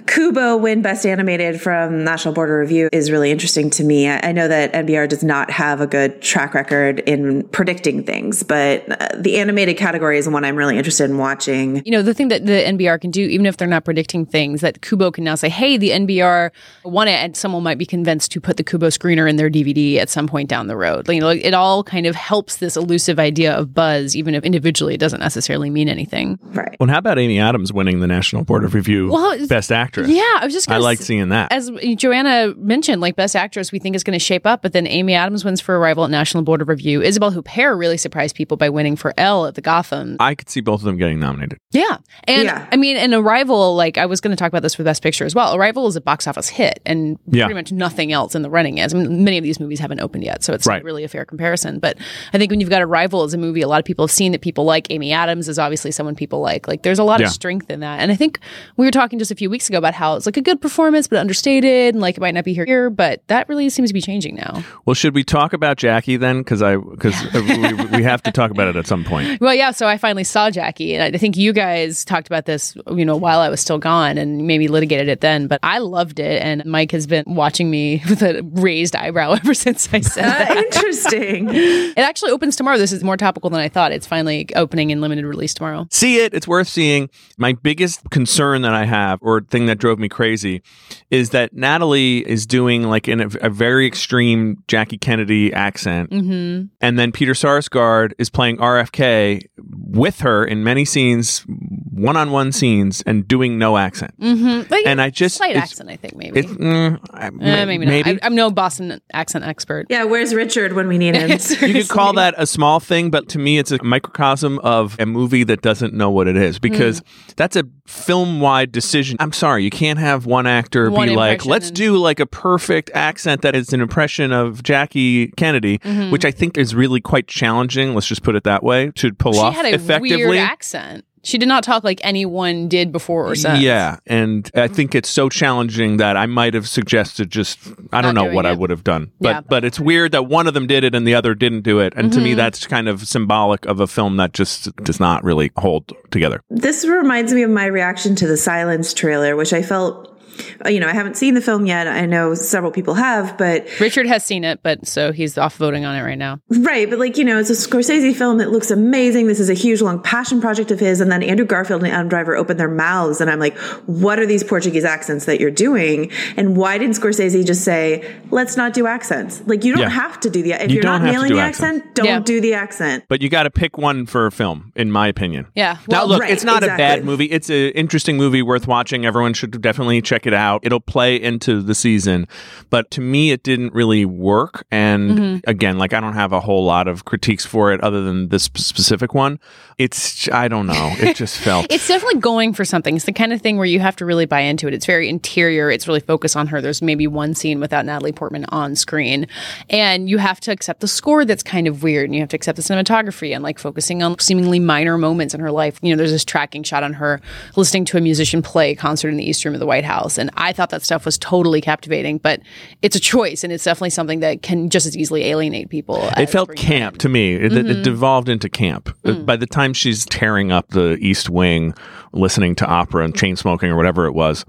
Kubo 0.07 0.57
win 0.57 0.81
Best 0.81 1.05
Animated 1.05 1.61
from 1.61 2.03
National 2.03 2.33
Board 2.33 2.49
of 2.49 2.55
Review 2.55 2.89
is 2.91 3.11
really 3.11 3.31
interesting 3.31 3.69
to 3.71 3.83
me. 3.83 4.07
I, 4.09 4.29
I 4.29 4.31
know 4.31 4.47
that 4.47 4.73
NBR 4.73 5.07
does 5.09 5.23
not 5.23 5.49
have 5.51 5.81
a 5.81 5.87
good 5.87 6.21
track 6.21 6.53
record 6.53 6.99
in 7.01 7.43
predicting 7.49 8.03
things, 8.03 8.43
but 8.43 8.89
uh, 9.01 9.09
the 9.17 9.37
animated 9.39 9.77
category 9.77 10.17
is 10.17 10.25
the 10.25 10.31
one 10.31 10.43
I'm 10.45 10.55
really 10.55 10.66
interested 10.75 11.09
in 11.09 11.17
watching. 11.17 11.81
You 11.85 11.91
know, 11.91 12.01
the 12.01 12.13
thing 12.13 12.27
that 12.29 12.45
the 12.45 12.51
NBR 12.53 12.99
can 12.99 13.11
do, 13.11 13.21
even 13.21 13.45
if 13.45 13.57
they're 13.57 13.67
not 13.67 13.85
predicting 13.85 14.25
things, 14.25 14.61
that 14.61 14.81
Kubo 14.81 15.11
can 15.11 15.23
now 15.23 15.35
say, 15.35 15.49
hey, 15.49 15.77
the 15.77 15.91
NBR 15.91 16.51
won 16.83 17.07
it, 17.07 17.11
and 17.23 17.35
someone 17.37 17.63
might 17.63 17.77
be 17.77 17.85
convinced 17.85 18.31
to 18.31 18.41
put 18.41 18.57
the 18.57 18.63
Kubo 18.63 18.87
screener 18.87 19.29
in 19.29 19.35
their 19.37 19.49
DVD 19.49 19.97
at 19.97 20.09
some 20.09 20.27
point 20.27 20.49
down 20.49 20.67
the 20.67 20.75
road. 20.77 21.07
You 21.09 21.19
know, 21.21 21.29
it 21.29 21.53
all 21.53 21.83
kind 21.83 22.05
of 22.05 22.15
helps 22.15 22.57
this 22.57 22.75
elusive 22.75 23.19
idea 23.19 23.53
of 23.53 23.73
buzz, 23.73 24.15
even 24.15 24.35
if 24.35 24.43
individually 24.43 24.93
it 24.95 24.99
doesn't 24.99 25.19
necessarily 25.19 25.69
mean 25.69 25.89
anything. 25.89 26.39
Right. 26.43 26.75
Well, 26.79 26.89
how 26.89 26.97
about 26.97 27.19
Amy 27.19 27.39
Adams 27.39 27.71
winning 27.71 27.99
the 27.99 28.07
National 28.07 28.43
Board 28.43 28.63
of 28.63 28.73
Review 28.73 29.09
Well, 29.11 29.47
Best 29.47 29.71
Actress? 29.71 30.09
Yeah, 30.09 30.21
I 30.39 30.41
was 30.43 30.53
just 30.53 30.69
I 30.69 30.73
gonna 30.73 30.83
liked 30.83 31.01
s- 31.01 31.07
seeing 31.07 31.29
that. 31.29 31.51
As 31.51 31.71
Joanna 31.95 32.53
mentioned, 32.57 33.01
like 33.01 33.15
Best 33.15 33.35
Actress, 33.35 33.71
we 33.71 33.79
think 33.79 33.95
is 33.95 34.03
going 34.03 34.17
to 34.17 34.23
shape 34.23 34.45
up, 34.45 34.61
but 34.61 34.73
then 34.73 34.87
Amy 34.87 35.13
Adams 35.13 35.43
wins 35.45 35.61
for 35.61 35.77
Arrival 35.77 36.03
at 36.05 36.09
National 36.11 36.43
Board 36.43 36.61
of 36.61 36.67
Review. 36.69 37.01
Isabelle 37.01 37.31
Huppert 37.31 37.77
really 37.77 37.97
surprised 37.97 38.35
people 38.35 38.57
by 38.57 38.69
winning 38.69 38.95
for 38.95 39.13
Elle 39.17 39.45
at 39.47 39.55
the 39.55 39.61
Gotham. 39.61 40.17
I 40.19 40.35
could 40.35 40.49
see 40.49 40.56
both 40.61 40.81
of 40.81 40.85
them 40.85 40.97
getting 40.97 41.19
nominated. 41.19 41.57
Yeah. 41.71 41.97
And 42.25 42.45
Yeah. 42.45 42.67
I 42.71 42.77
mean, 42.77 42.97
an 42.97 43.13
Arrival, 43.13 43.75
like 43.75 43.97
I 43.97 44.05
was 44.05 44.21
going 44.21 44.31
to 44.35 44.37
talk 44.39 44.49
about 44.49 44.61
this 44.61 44.75
for 44.75 44.83
Best 44.83 45.01
Picture 45.03 45.25
as 45.25 45.33
well. 45.35 45.55
Arrival 45.55 45.87
is 45.87 45.95
a 45.95 46.01
box 46.01 46.27
office 46.27 46.49
hit 46.49 46.79
and 46.85 47.17
Yeah. 47.27 47.45
pretty 47.45 47.57
much 47.59 47.71
nothing 47.71 48.11
else 48.11 48.35
in 48.35 48.41
the 48.41 48.49
running 48.49 48.77
is. 48.77 48.93
I 48.93 48.97
mean, 48.97 49.23
many 49.23 49.37
of 49.37 49.43
these 49.43 49.59
movies 49.59 49.79
haven't 49.79 49.99
opened 49.99 50.23
yet, 50.23 50.43
so 50.43 50.53
it's 50.53 50.65
Right. 50.67 50.77
not 50.77 50.83
really 50.83 51.03
a 51.03 51.07
fair 51.07 51.25
comparison. 51.25 51.79
But 51.79 51.97
I 52.33 52.37
think 52.37 52.51
when 52.51 52.59
you've 52.59 52.69
got 52.69 52.81
Arrival 52.81 53.23
as 53.23 53.33
a 53.33 53.37
movie, 53.37 53.61
a 53.61 53.67
lot 53.67 53.79
of 53.79 53.85
people 53.85 54.05
have 54.05 54.11
seen 54.11 54.31
that 54.31 54.41
people 54.41 54.65
like 54.65 54.87
Amy 54.91 55.11
Adams 55.13 55.47
is 55.49 55.59
obviously 55.59 55.91
someone 55.91 56.15
people 56.15 56.41
like. 56.41 56.67
Like 56.67 56.83
there's 56.83 56.99
a 56.99 57.03
lot 57.03 57.19
Yeah. 57.19 57.27
of 57.27 57.31
strength 57.31 57.69
in 57.69 57.79
that. 57.81 57.99
And 57.99 58.11
I 58.11 58.15
think 58.15 58.39
we 58.77 58.85
were 58.85 58.91
talking 58.91 59.19
just 59.19 59.31
a 59.31 59.35
few 59.35 59.49
weeks 59.49 59.69
ago 59.69 59.77
about 59.77 59.93
how 59.93 60.15
it's 60.15 60.25
like 60.25 60.37
a 60.37 60.41
good 60.41 60.61
performance, 60.61 61.07
but 61.07 61.19
understated 61.19 61.93
and 61.95 62.01
like 62.01 62.17
it 62.17 62.21
might 62.21 62.33
not 62.33 62.43
be 62.43 62.53
here, 62.53 62.89
but 62.89 63.21
that 63.27 63.47
really 63.49 63.69
seems 63.69 63.89
to 63.89 63.93
be 63.93 64.01
changing 64.01 64.35
now. 64.35 64.63
Well, 64.85 64.93
should 64.93 65.13
we 65.13 65.23
talk 65.23 65.53
about 65.53 65.77
Jackie 65.77 66.17
then? 66.17 66.39
Because 66.39 66.61
I 66.61 66.77
because 66.77 67.15
we, 67.33 67.73
we 67.97 68.03
have 68.03 68.23
to 68.23 68.31
talk 68.31 68.51
about 68.51 68.67
it 68.67 68.75
at 68.75 68.87
some 68.87 69.03
point. 69.03 69.39
Well, 69.47 69.53
yeah. 69.53 69.71
So 69.71 69.87
I 69.87 69.97
finally 69.97 70.23
saw 70.23 70.46
Jackie, 70.51 70.95
and 70.95 71.15
I 71.15 71.17
think 71.17 71.37
you 71.37 71.53
guys 71.53 72.03
talked 72.05 72.27
about 72.27 72.45
this, 72.45 72.75
you 72.95 73.05
know, 73.05 73.15
while 73.15 73.39
I 73.39 73.49
was 73.49 73.61
still 73.61 73.77
gone, 73.77 74.17
and 74.17 74.45
maybe 74.47 74.67
litigated 74.67 75.07
it 75.07 75.21
then. 75.21 75.47
But 75.47 75.59
I 75.63 75.77
loved 75.79 76.19
it, 76.19 76.41
and 76.41 76.63
Mike 76.65 76.91
has 76.91 77.07
been 77.07 77.23
watching 77.27 77.69
me 77.69 78.01
with 78.09 78.21
a 78.21 78.41
raised 78.53 78.95
eyebrow 78.95 79.31
ever 79.43 79.53
since 79.53 79.87
I 79.93 80.01
said 80.01 80.23
that. 80.23 80.51
Uh, 80.51 80.59
interesting. 80.59 81.49
It 81.97 82.01
actually 82.01 82.31
opens 82.31 82.55
tomorrow. 82.55 82.77
This 82.77 82.91
is 82.91 83.03
more 83.03 83.17
topical 83.17 83.49
than 83.49 83.59
I 83.59 83.69
thought. 83.69 83.91
It's 83.91 84.05
finally 84.05 84.47
opening 84.55 84.91
in 84.91 85.01
limited 85.01 85.25
release 85.25 85.53
tomorrow. 85.53 85.87
See 85.89 86.17
it; 86.19 86.33
it's 86.33 86.47
worth 86.47 86.67
seeing. 86.67 87.09
My 87.37 87.53
biggest 87.53 88.09
concern 88.11 88.61
that 88.61 88.73
I 88.73 88.85
have, 88.85 89.19
or 89.21 89.41
thing 89.41 89.65
that 89.65 89.77
drove 89.79 89.97
me 89.97 90.07
crazy, 90.09 90.61
is 91.09 91.31
that 91.31 91.53
Natalie 91.53 92.19
is 92.19 92.45
doing 92.45 92.83
like 92.83 93.07
in 93.07 93.21
a, 93.21 93.27
a 93.41 93.49
very 93.49 93.87
extreme 93.87 94.63
Jackie 94.67 94.97
Kennedy 94.97 95.51
accent, 95.53 96.11
Mm-hmm. 96.11 96.67
and 96.81 96.99
then 96.99 97.11
Peter 97.11 97.33
Sarsgaard 97.33 98.13
is 98.17 98.29
playing 98.29 98.57
RFK 98.57 99.41
with 99.57 100.19
her 100.19 100.36
in 100.43 100.63
many 100.63 100.85
scenes, 100.85 101.43
one-on-one 101.91 102.51
scenes, 102.51 103.01
and 103.05 103.27
doing 103.27 103.57
no 103.57 103.77
accent. 103.77 104.19
Mm-hmm. 104.19 104.71
Like, 104.71 104.85
And 104.85 105.01
I 105.01 105.09
just- 105.09 105.37
slight 105.37 105.55
accent, 105.55 105.89
I 105.89 105.95
think 105.95 106.15
maybe. 106.15 106.39
It's 106.41 106.49
mm, 106.51 106.99
I- 107.11 107.27
Eh, 107.27 107.65
maybe, 107.65 107.85
maybe. 107.85 108.13
not. 108.13 108.23
I, 108.23 108.25
I'm 108.25 108.35
no 108.35 108.49
Boston 108.51 108.99
accent 109.13 109.45
expert. 109.45 109.87
Yeah, 109.89 110.03
where's 110.05 110.33
Richard 110.33 110.73
when 110.73 110.87
we 110.87 110.97
need 110.97 111.15
him? 111.15 111.29
you 111.29 111.73
could 111.73 111.89
call 111.89 112.13
that 112.13 112.33
a 112.37 112.45
small 112.47 112.79
thing, 112.79 113.09
but 113.09 113.29
to 113.29 113.39
me, 113.39 113.57
it's 113.57 113.71
a 113.71 113.81
microcosm 113.83 114.59
of 114.59 114.95
a 114.99 115.05
movie 115.05 115.43
that 115.43 115.61
doesn't 115.61 115.93
know 115.93 116.09
what 116.09 116.27
it 116.27 116.37
is 116.37 116.59
because 116.59 117.01
that's 117.35 117.55
a 117.55 117.63
film 117.85 118.39
wide 118.41 118.71
decision. 118.71 119.17
I'm 119.19 119.31
sorry, 119.33 119.63
you 119.63 119.69
can't 119.69 119.99
have 119.99 120.25
one 120.25 120.45
actor 120.47 120.89
One 120.91 121.07
be 121.09 121.15
like, 121.15 121.45
let's 121.45 121.67
and- 121.67 121.75
do 121.77 121.97
like 121.97 122.19
a 122.19 122.25
perfect 122.25 122.91
accent 122.93 123.41
that 123.41 123.55
is 123.55 123.73
an 123.73 123.81
impression 123.81 124.31
of 124.31 124.63
Jackie 124.63 125.27
Kennedy, 125.37 125.79
which 126.09 126.25
I 126.25 126.31
think 126.31 126.57
is 126.57 126.75
really 126.75 127.01
quite 127.01 127.27
challenging. 127.27 127.93
Let's 127.93 128.07
just 128.07 128.23
put 128.23 128.35
it 128.35 128.43
that 128.43 128.63
way 128.63 128.91
to 128.95 129.13
pull 129.13 129.33
she 129.33 129.39
off 129.39 129.53
had 129.55 129.65
a 129.65 129.73
effectively. 129.73 130.16
Weird 130.17 130.37
accent. 130.37 131.05
She 131.23 131.37
did 131.37 131.49
not 131.49 131.63
talk 131.63 131.83
like 131.83 131.99
anyone 132.03 132.69
did 132.69 132.93
before 132.93 133.29
or 133.29 133.35
since. 133.35 133.59
Yeah, 133.59 133.97
and 134.05 134.49
I 134.55 134.69
think 134.69 134.95
it's 134.95 135.09
so 135.09 135.27
challenging 135.27 135.97
that 135.97 136.15
I 136.15 136.25
might 136.25 136.53
have 136.53 136.69
suggested 136.69 137.29
just 137.29 137.59
I 137.91 138.01
don't 138.01 138.15
Not 138.15 138.21
know 138.21 138.23
doing 138.27 138.35
what 138.35 138.45
I 138.45 138.53
would 138.53 138.69
have 138.69 138.85
done. 138.85 139.11
But 139.19 139.29
Yeah. 139.29 139.41
but 139.41 139.65
it's 139.65 139.77
weird 139.77 140.13
that 140.13 140.27
one 140.27 140.47
of 140.47 140.53
them 140.53 140.67
did 140.67 140.85
it 140.85 140.95
and 140.95 141.05
the 141.05 141.15
other 141.15 141.35
didn't 141.35 141.61
do 141.61 141.79
it. 141.79 141.91
And 141.97 142.13
to 142.13 142.21
me 142.21 142.29
mm-hmm. 142.29 142.37
that's 142.37 142.65
kind 142.65 142.87
of 142.87 143.05
symbolic 143.05 143.65
of 143.65 143.81
a 143.81 143.87
film 143.87 144.15
that 144.17 144.31
just 144.31 144.73
does 144.77 145.01
not 145.01 145.21
really 145.23 145.51
hold 145.57 145.91
together. 146.11 146.41
This 146.49 146.85
reminds 146.85 147.33
me 147.33 147.43
of 147.43 147.49
my 147.49 147.65
reaction 147.65 148.15
to 148.15 148.27
the 148.27 148.37
Silence 148.37 148.93
trailer, 148.93 149.35
which 149.35 149.51
I 149.51 149.63
felt, 149.63 150.16
Uh, 150.65 150.69
you 150.69 150.79
know, 150.79 150.87
I 150.87 150.93
haven't 150.93 151.17
seen 151.17 151.33
the 151.33 151.41
film 151.41 151.65
yet. 151.65 151.87
I 151.87 152.05
know 152.05 152.33
several 152.33 152.71
people 152.71 152.93
have, 152.95 153.37
but 153.37 153.67
Richard 153.79 154.05
has 154.07 154.23
seen 154.23 154.43
it, 154.43 154.61
but 154.63 154.85
so 154.87 155.11
he's 155.11 155.37
off 155.37 155.55
voting 155.57 155.85
on 155.85 155.95
it 155.95 156.01
right 156.03 156.17
now. 156.17 156.39
right. 156.49 156.89
But 156.89 156.99
like, 156.99 157.17
you 157.17 157.23
know, 157.23 157.37
it's 157.39 157.49
a 157.49 157.53
Scorsese 157.53 158.15
film 158.15 158.37
that 158.39 158.51
looks 158.51 158.71
amazing. 158.71 159.27
This 159.27 159.39
is 159.39 159.49
a 159.49 159.53
huge, 159.53 159.81
long 159.81 160.01
passion 160.01 160.41
project 160.41 160.71
of 160.71 160.79
his. 160.79 161.01
And 161.01 161.11
then 161.11 161.23
Andrew 161.23 161.45
Garfield 161.45 161.83
and 161.83 161.91
Adam 161.91 162.07
Driver 162.09 162.35
open 162.35 162.57
their 162.57 162.69
mouths. 162.69 163.21
And 163.21 163.29
I'm 163.29 163.39
like, 163.39 163.57
what 163.85 164.19
are 164.19 164.25
these 164.25 164.43
Portuguese 164.43 164.85
accents 164.85 165.25
that 165.25 165.39
you're 165.39 165.51
doing? 165.51 166.11
And 166.35 166.55
why 166.57 166.77
didn't 166.77 166.95
Scorsese 166.95 167.45
just 167.45 167.63
say, 167.63 168.15
let's 168.31 168.57
not 168.57 168.73
do 168.73 168.87
accents? 168.87 169.41
Like, 169.45 169.63
you 169.63 169.73
don't 169.73 169.81
Yeah. 169.83 169.89
have 169.89 170.19
to 170.21 170.29
do 170.29 170.43
the, 170.43 170.51
if 170.53 170.69
You 170.69 170.75
you 170.75 170.79
are 170.79 170.83
don't 170.83 170.91
not 170.91 171.01
have 171.01 171.07
to 171.09 171.13
nailing 171.13 171.29
do 171.29 171.35
the 171.35 171.41
accents. 171.41 171.77
accent, 171.79 171.95
don't 171.95 172.05
Yeah. 172.05 172.19
do 172.19 172.41
the 172.41 172.53
accent. 172.53 173.03
But 173.07 173.21
you 173.21 173.29
got 173.29 173.43
to 173.43 173.49
pick 173.51 173.77
one 173.77 174.05
for 174.05 174.25
a 174.27 174.31
film, 174.31 174.71
in 174.75 174.91
my 174.91 175.07
opinion. 175.07 175.47
Yeah. 175.55 175.77
now, 175.87 175.99
Well, 175.99 176.07
look, 176.09 176.21
right, 176.21 176.31
it's 176.31 176.43
not 176.43 176.63
a 176.63 176.67
bad 176.67 177.03
movie. 177.05 177.25
It's 177.25 177.49
an 177.49 177.71
interesting 177.71 178.17
movie 178.17 178.41
worth 178.41 178.67
watching. 178.67 179.05
Everyone 179.05 179.33
should 179.33 179.59
definitely 179.61 180.01
check 180.01 180.26
it 180.27 180.33
out. 180.33 180.61
It'll 180.63 180.79
play 180.79 181.15
into 181.15 181.61
the 181.61 181.73
season. 181.73 182.27
But 182.69 182.91
to 182.91 183.01
me, 183.01 183.31
it 183.31 183.43
didn't 183.43 183.73
really 183.73 184.05
work. 184.05 184.65
And 184.71 185.07
Mm-hmm. 185.07 185.49
again, 185.49 185.77
like 185.77 185.93
I 185.93 185.99
don't 185.99 186.13
have 186.13 186.33
a 186.33 186.39
whole 186.39 186.65
lot 186.65 186.87
of 186.87 187.05
critiques 187.05 187.45
for 187.45 187.71
it 187.71 187.81
other 187.81 188.01
than 188.03 188.27
this 188.29 188.43
specific 188.43 189.13
one. 189.13 189.39
It's, 189.77 190.27
I 190.31 190.47
don't 190.47 190.65
know. 190.67 190.93
It 190.97 191.15
just 191.15 191.37
felt. 191.47 191.67
It's 191.71 191.87
definitely 191.87 192.19
going 192.19 192.53
for 192.53 192.65
something. 192.65 192.95
It's 192.95 193.05
the 193.05 193.13
kind 193.13 193.31
of 193.31 193.41
thing 193.41 193.57
where 193.57 193.65
you 193.65 193.79
have 193.79 193.95
to 193.97 194.05
really 194.05 194.25
buy 194.25 194.41
into 194.41 194.67
it. 194.67 194.73
It's 194.73 194.85
very 194.85 195.07
interior. 195.07 195.69
It's 195.71 195.87
really 195.87 195.99
focused 195.99 196.35
on 196.35 196.47
her. 196.47 196.61
There's 196.61 196.81
maybe 196.81 197.07
one 197.07 197.33
scene 197.35 197.59
without 197.59 197.85
Natalie 197.85 198.11
Portman 198.11 198.45
on 198.49 198.75
screen. 198.75 199.27
And 199.69 200.09
you 200.09 200.17
have 200.17 200.39
to 200.41 200.51
accept 200.51 200.79
the 200.81 200.87
score 200.87 201.25
that's 201.25 201.43
kind 201.43 201.67
of 201.67 201.83
weird. 201.83 202.05
And 202.05 202.15
you 202.15 202.21
have 202.21 202.29
to 202.29 202.35
accept 202.35 202.55
the 202.55 202.61
cinematography 202.63 203.33
and 203.33 203.43
like 203.43 203.59
focusing 203.59 204.01
on 204.03 204.17
seemingly 204.19 204.59
minor 204.59 204.97
moments 204.97 205.33
in 205.33 205.39
her 205.39 205.51
life. 205.51 205.79
You 205.81 205.91
know, 205.91 205.97
there's 205.97 206.11
this 206.11 206.25
tracking 206.25 206.63
shot 206.63 206.83
on 206.83 206.93
her 206.93 207.21
listening 207.55 207.85
to 207.85 207.97
a 207.97 208.01
musician 208.01 208.41
play 208.41 208.71
a 208.71 208.75
concert 208.75 209.09
in 209.09 209.17
the 209.17 209.23
East 209.29 209.45
Room 209.45 209.53
of 209.53 209.59
the 209.59 209.67
White 209.67 209.85
House. 209.85 210.16
And 210.17 210.29
I 210.35 210.53
thought 210.53 210.69
that 210.69 210.83
stuff 210.83 211.05
was 211.05 211.17
totally 211.17 211.61
captivating, 211.61 212.17
but 212.17 212.41
it's 212.81 212.95
a 212.95 212.99
choice. 212.99 213.43
And 213.43 213.51
it's 213.53 213.63
definitely 213.63 213.89
something 213.91 214.19
that 214.21 214.41
can 214.41 214.69
just 214.69 214.85
as 214.85 214.95
easily 214.97 215.23
alienate 215.25 215.69
people. 215.69 216.09
It 216.17 216.29
felt 216.29 216.55
camp 216.55 216.97
to 216.99 217.09
me. 217.09 217.35
It, 217.35 217.51
Mm-hmm. 217.57 217.71
it 217.71 217.83
devolved 217.83 218.29
into 218.29 218.49
camp. 218.49 218.89
Mm. 219.03 219.25
By 219.25 219.35
the 219.35 219.47
time 219.47 219.73
she's 219.73 220.05
tearing 220.05 220.51
up 220.51 220.67
the 220.69 220.97
East 221.01 221.29
Wing 221.29 221.73
listening 222.13 222.55
to 222.55 222.65
opera 222.65 223.03
and 223.03 223.15
chain 223.15 223.35
smoking 223.35 223.69
or 223.69 223.75
whatever 223.75 224.05
it 224.05 224.13
was. 224.13 224.45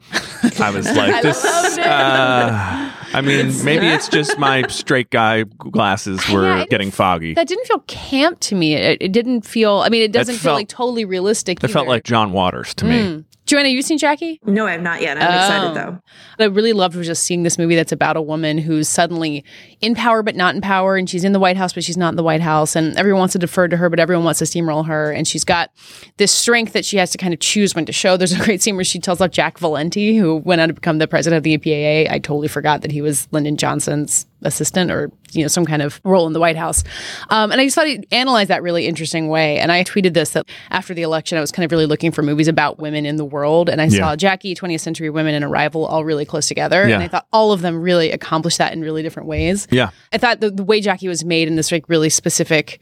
I 0.60 0.70
was 0.70 0.86
like, 0.96 1.22
this. 1.22 1.44
Uh, 1.44 2.92
I 3.12 3.20
mean, 3.22 3.52
maybe 3.64 3.86
it's 3.86 4.08
just 4.08 4.38
my 4.38 4.62
straight 4.68 5.10
guy 5.10 5.42
glasses 5.44 6.26
were 6.28 6.44
Yeah, 6.58 6.64
getting 6.66 6.90
foggy. 6.90 7.34
That 7.34 7.48
didn't 7.48 7.66
feel 7.66 7.80
camp 7.86 8.40
to 8.40 8.54
me. 8.54 8.74
It, 8.74 8.98
it 9.00 9.12
didn't 9.12 9.42
feel. 9.42 9.78
I 9.78 9.88
mean, 9.88 10.02
it 10.02 10.12
doesn't 10.12 10.34
feel 10.34 10.42
felt- 10.50 10.56
like 10.56 10.68
totally 10.68 11.04
realistic. 11.04 11.62
It 11.64 11.68
felt 11.68 11.88
like 11.88 12.04
John 12.04 12.32
Waters 12.32 12.74
to 12.74 12.84
me. 12.84 13.24
Joanna, 13.48 13.70
you 13.70 13.80
seen 13.80 13.96
Jackie? 13.96 14.38
No, 14.44 14.66
I 14.66 14.72
have 14.72 14.82
not 14.82 15.00
yet. 15.00 15.16
I'm 15.16 15.22
Oh. 15.22 15.34
excited 15.36 15.74
though. 15.74 15.90
What 16.36 16.44
I 16.44 16.44
really 16.44 16.74
loved 16.74 16.94
was 16.94 17.06
just 17.06 17.22
seeing 17.22 17.42
this 17.44 17.56
movie 17.58 17.74
that's 17.76 17.92
about 17.92 18.16
a 18.16 18.22
woman 18.22 18.58
who's 18.58 18.88
suddenly 18.90 19.42
in 19.80 19.94
power 19.94 20.22
but 20.22 20.36
not 20.36 20.54
in 20.54 20.60
power, 20.60 20.96
and 20.96 21.08
she's 21.08 21.24
in 21.24 21.32
the 21.32 21.40
White 21.40 21.56
House 21.56 21.72
but 21.72 21.82
she's 21.82 21.96
not 21.96 22.10
in 22.10 22.16
the 22.16 22.22
White 22.22 22.42
House, 22.42 22.76
and 22.76 22.94
everyone 22.96 23.20
wants 23.20 23.32
to 23.32 23.38
defer 23.38 23.66
to 23.66 23.76
her, 23.78 23.88
but 23.88 23.98
everyone 23.98 24.24
wants 24.24 24.38
to 24.40 24.44
steamroll 24.44 24.86
her, 24.86 25.10
and 25.10 25.26
she's 25.26 25.44
got 25.44 25.70
this 26.18 26.30
strength 26.30 26.74
that 26.74 26.84
she 26.84 26.98
has 26.98 27.10
to 27.10 27.18
kind 27.18 27.32
of 27.34 27.40
choose 27.40 27.74
when 27.74 27.86
to 27.86 27.92
show. 27.92 28.16
There's 28.18 28.32
a 28.38 28.44
great 28.44 28.62
scene 28.62 28.76
where 28.76 28.84
she 28.84 29.00
tells 29.00 29.20
off 29.20 29.30
Jack 29.30 29.58
Valenti, 29.58 30.16
who 30.18 30.36
went 30.36 30.60
on 30.60 30.68
to 30.68 30.74
become 30.74 30.98
the 30.98 31.08
president 31.08 31.38
of 31.38 31.42
the 31.42 31.56
EPA. 31.58 32.10
I 32.10 32.18
totally 32.18 32.48
forgot 32.48 32.82
that 32.82 32.92
he 32.92 33.00
was 33.02 33.26
Lyndon 33.32 33.56
Johnson's 33.56 34.26
assistant 34.42 34.90
or 34.90 35.10
you 35.32 35.42
know 35.42 35.48
some 35.48 35.64
kind 35.66 35.82
of 35.82 36.00
role 36.04 36.26
in 36.26 36.32
the 36.32 36.40
White 36.40 36.56
House. 36.56 36.84
Um, 37.30 37.50
and 37.52 37.60
I 37.60 37.64
just 37.64 37.74
thought 37.74 37.86
he 37.86 38.04
analyzed 38.12 38.50
that 38.50 38.62
really 38.62 38.86
interesting 38.86 39.28
way. 39.28 39.58
And 39.58 39.70
I 39.72 39.84
tweeted 39.84 40.14
this 40.14 40.30
that 40.30 40.46
after 40.70 40.94
the 40.94 41.02
election, 41.02 41.38
I 41.38 41.40
was 41.40 41.50
kind 41.52 41.64
of 41.64 41.70
really 41.72 41.86
looking 41.86 42.12
for 42.12 42.22
movies 42.22 42.48
about 42.48 42.78
women 42.78 43.04
in 43.06 43.16
the 43.16 43.24
world, 43.24 43.68
and 43.68 43.80
I 43.80 43.84
Yeah. 43.86 43.98
saw 43.98 44.16
Jackie, 44.16 44.54
20th 44.54 44.80
Century 44.80 45.10
Women, 45.10 45.34
and 45.34 45.44
Arrival 45.44 45.86
all 45.86 46.04
really 46.04 46.24
close 46.24 46.46
together. 46.48 46.86
Yeah. 46.88 46.94
And 46.94 47.02
I 47.04 47.08
thought 47.08 47.26
all 47.32 47.52
of 47.52 47.60
them 47.62 47.80
really 47.80 48.10
accomplished 48.10 48.58
that 48.58 48.72
in 48.72 48.80
really 48.80 49.02
different 49.02 49.28
ways. 49.28 49.66
Yeah. 49.70 49.90
I 50.12 50.18
thought 50.18 50.40
the, 50.40 50.50
the 50.50 50.64
way 50.64 50.80
Jackie 50.80 51.08
was 51.08 51.24
made 51.24 51.48
in 51.48 51.56
this 51.56 51.72
like 51.72 51.88
really 51.88 52.08
specific 52.10 52.80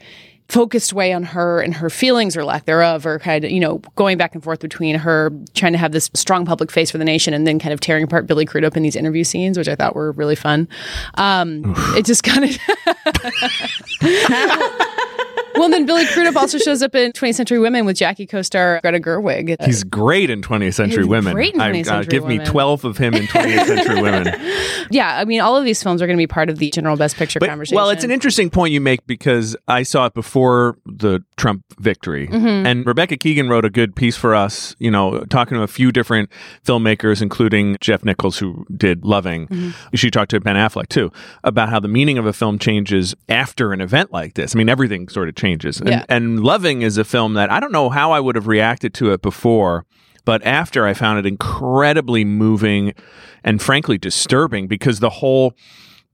focused 0.49 0.93
way 0.93 1.11
on 1.11 1.23
her 1.23 1.59
and 1.59 1.73
her 1.75 1.89
feelings 1.89 2.37
or 2.37 2.45
lack 2.45 2.65
thereof 2.65 3.05
or 3.05 3.19
kind 3.19 3.43
of 3.43 3.51
you 3.51 3.59
know 3.59 3.79
going 3.95 4.17
back 4.17 4.33
and 4.33 4.43
forth 4.43 4.59
between 4.59 4.95
her 4.95 5.31
trying 5.53 5.73
to 5.73 5.77
have 5.77 5.91
this 5.91 6.09
strong 6.13 6.45
public 6.45 6.71
face 6.71 6.89
for 6.89 6.97
the 6.97 7.05
nation 7.05 7.33
and 7.33 7.45
then 7.45 7.59
kind 7.59 7.73
of 7.73 7.79
tearing 7.81 8.03
apart 8.03 8.27
billy 8.27 8.45
crudup 8.45 8.77
in 8.77 8.83
these 8.83 8.95
interview 8.95 9.23
scenes 9.25 9.57
which 9.57 9.67
i 9.67 9.75
thought 9.75 9.95
were 9.95 10.13
really 10.13 10.35
fun. 10.35 10.67
Um 11.15 11.73
it 11.95 12.05
just 12.05 12.23
kind 12.23 12.45
of 12.45 12.57
well 15.57 15.69
then 15.69 15.85
billy 15.85 16.05
crudup 16.07 16.35
also 16.35 16.57
shows 16.57 16.81
up 16.81 16.93
in 16.95 17.11
20th 17.11 17.35
century 17.35 17.59
women 17.59 17.85
with 17.85 17.95
jackie 17.97 18.25
co-star 18.25 18.79
greta 18.81 18.99
gerwig 18.99 19.55
He's 19.65 19.83
great 19.83 20.29
in 20.29 20.41
20th 20.41 20.73
Century 20.75 21.03
He's 21.03 21.07
Women. 21.07 21.33
great 21.33 21.53
in 21.53 21.61
I- 21.61 21.71
20th 21.71 21.81
uh, 21.81 21.83
Century 21.85 22.09
give 22.09 22.25
me 22.25 22.39
12 22.39 22.85
of 22.85 22.97
him 22.97 23.13
in 23.13 23.23
20th 23.23 23.65
Century 23.65 24.01
Women. 24.01 24.27
yeah 24.91 25.17
i 25.17 25.25
mean 25.25 25.41
all 25.41 25.55
of 25.57 25.63
these 25.65 25.81
films 25.81 26.01
are 26.01 26.07
going 26.07 26.17
to 26.17 26.21
be 26.21 26.27
part 26.27 26.49
of 26.49 26.57
the 26.59 26.69
general 26.71 26.95
best 26.97 27.15
picture 27.15 27.39
But, 27.39 27.49
conversation 27.49 27.75
well, 27.75 27.89
it's 27.89 28.03
an 28.03 28.11
interesting 28.11 28.49
point 28.49 28.73
you 28.73 28.81
make 28.81 29.05
because 29.07 29.55
I 29.67 29.83
saw 29.83 30.05
it 30.05 30.13
before 30.13 30.77
the 30.85 31.23
Trump 31.37 31.63
victory. 31.79 32.27
Mm-hmm. 32.27 32.65
And 32.65 32.85
Rebecca 32.85 33.17
Keegan 33.17 33.49
wrote 33.49 33.65
a 33.65 33.69
good 33.69 33.95
piece 33.95 34.15
for 34.17 34.33
us, 34.35 34.75
you 34.79 34.89
know, 34.91 35.23
talking 35.25 35.57
to 35.57 35.63
a 35.63 35.67
few 35.67 35.91
different 35.91 36.29
filmmakers, 36.65 37.21
including 37.21 37.77
Jeff 37.81 38.03
Nichols, 38.03 38.37
who 38.39 38.65
did 38.75 39.03
Loving. 39.05 39.47
Mm-hmm. 39.47 39.95
She 39.95 40.09
talked 40.11 40.31
to 40.31 40.39
Ben 40.39 40.55
Affleck, 40.55 40.87
too, 40.89 41.11
about 41.43 41.69
how 41.69 41.79
the 41.79 41.87
meaning 41.87 42.17
of 42.17 42.25
a 42.25 42.33
film 42.33 42.57
changes 42.59 43.15
after 43.29 43.73
an 43.73 43.81
event 43.81 44.11
like 44.11 44.33
this. 44.35 44.55
I 44.55 44.57
mean, 44.57 44.69
everything 44.69 45.07
sort 45.09 45.29
of 45.29 45.35
changes. 45.35 45.46
And, 45.79 45.89
Yeah. 45.89 46.05
and 46.09 46.43
Loving 46.43 46.81
is 46.81 46.97
a 46.97 47.03
film 47.03 47.33
that 47.35 47.51
I 47.51 47.59
don't 47.59 47.71
know 47.71 47.89
how 47.89 48.11
I 48.11 48.19
would 48.19 48.35
have 48.35 48.47
reacted 48.47 48.93
to 48.95 49.11
it 49.13 49.21
before. 49.21 49.85
But 50.25 50.45
after 50.45 50.85
I 50.85 50.93
found 50.93 51.19
it 51.19 51.25
incredibly 51.25 52.25
moving 52.25 52.93
and 53.45 53.61
frankly 53.61 53.97
disturbing 53.97 54.67
because 54.67 54.99
the 54.99 55.09
whole 55.09 55.53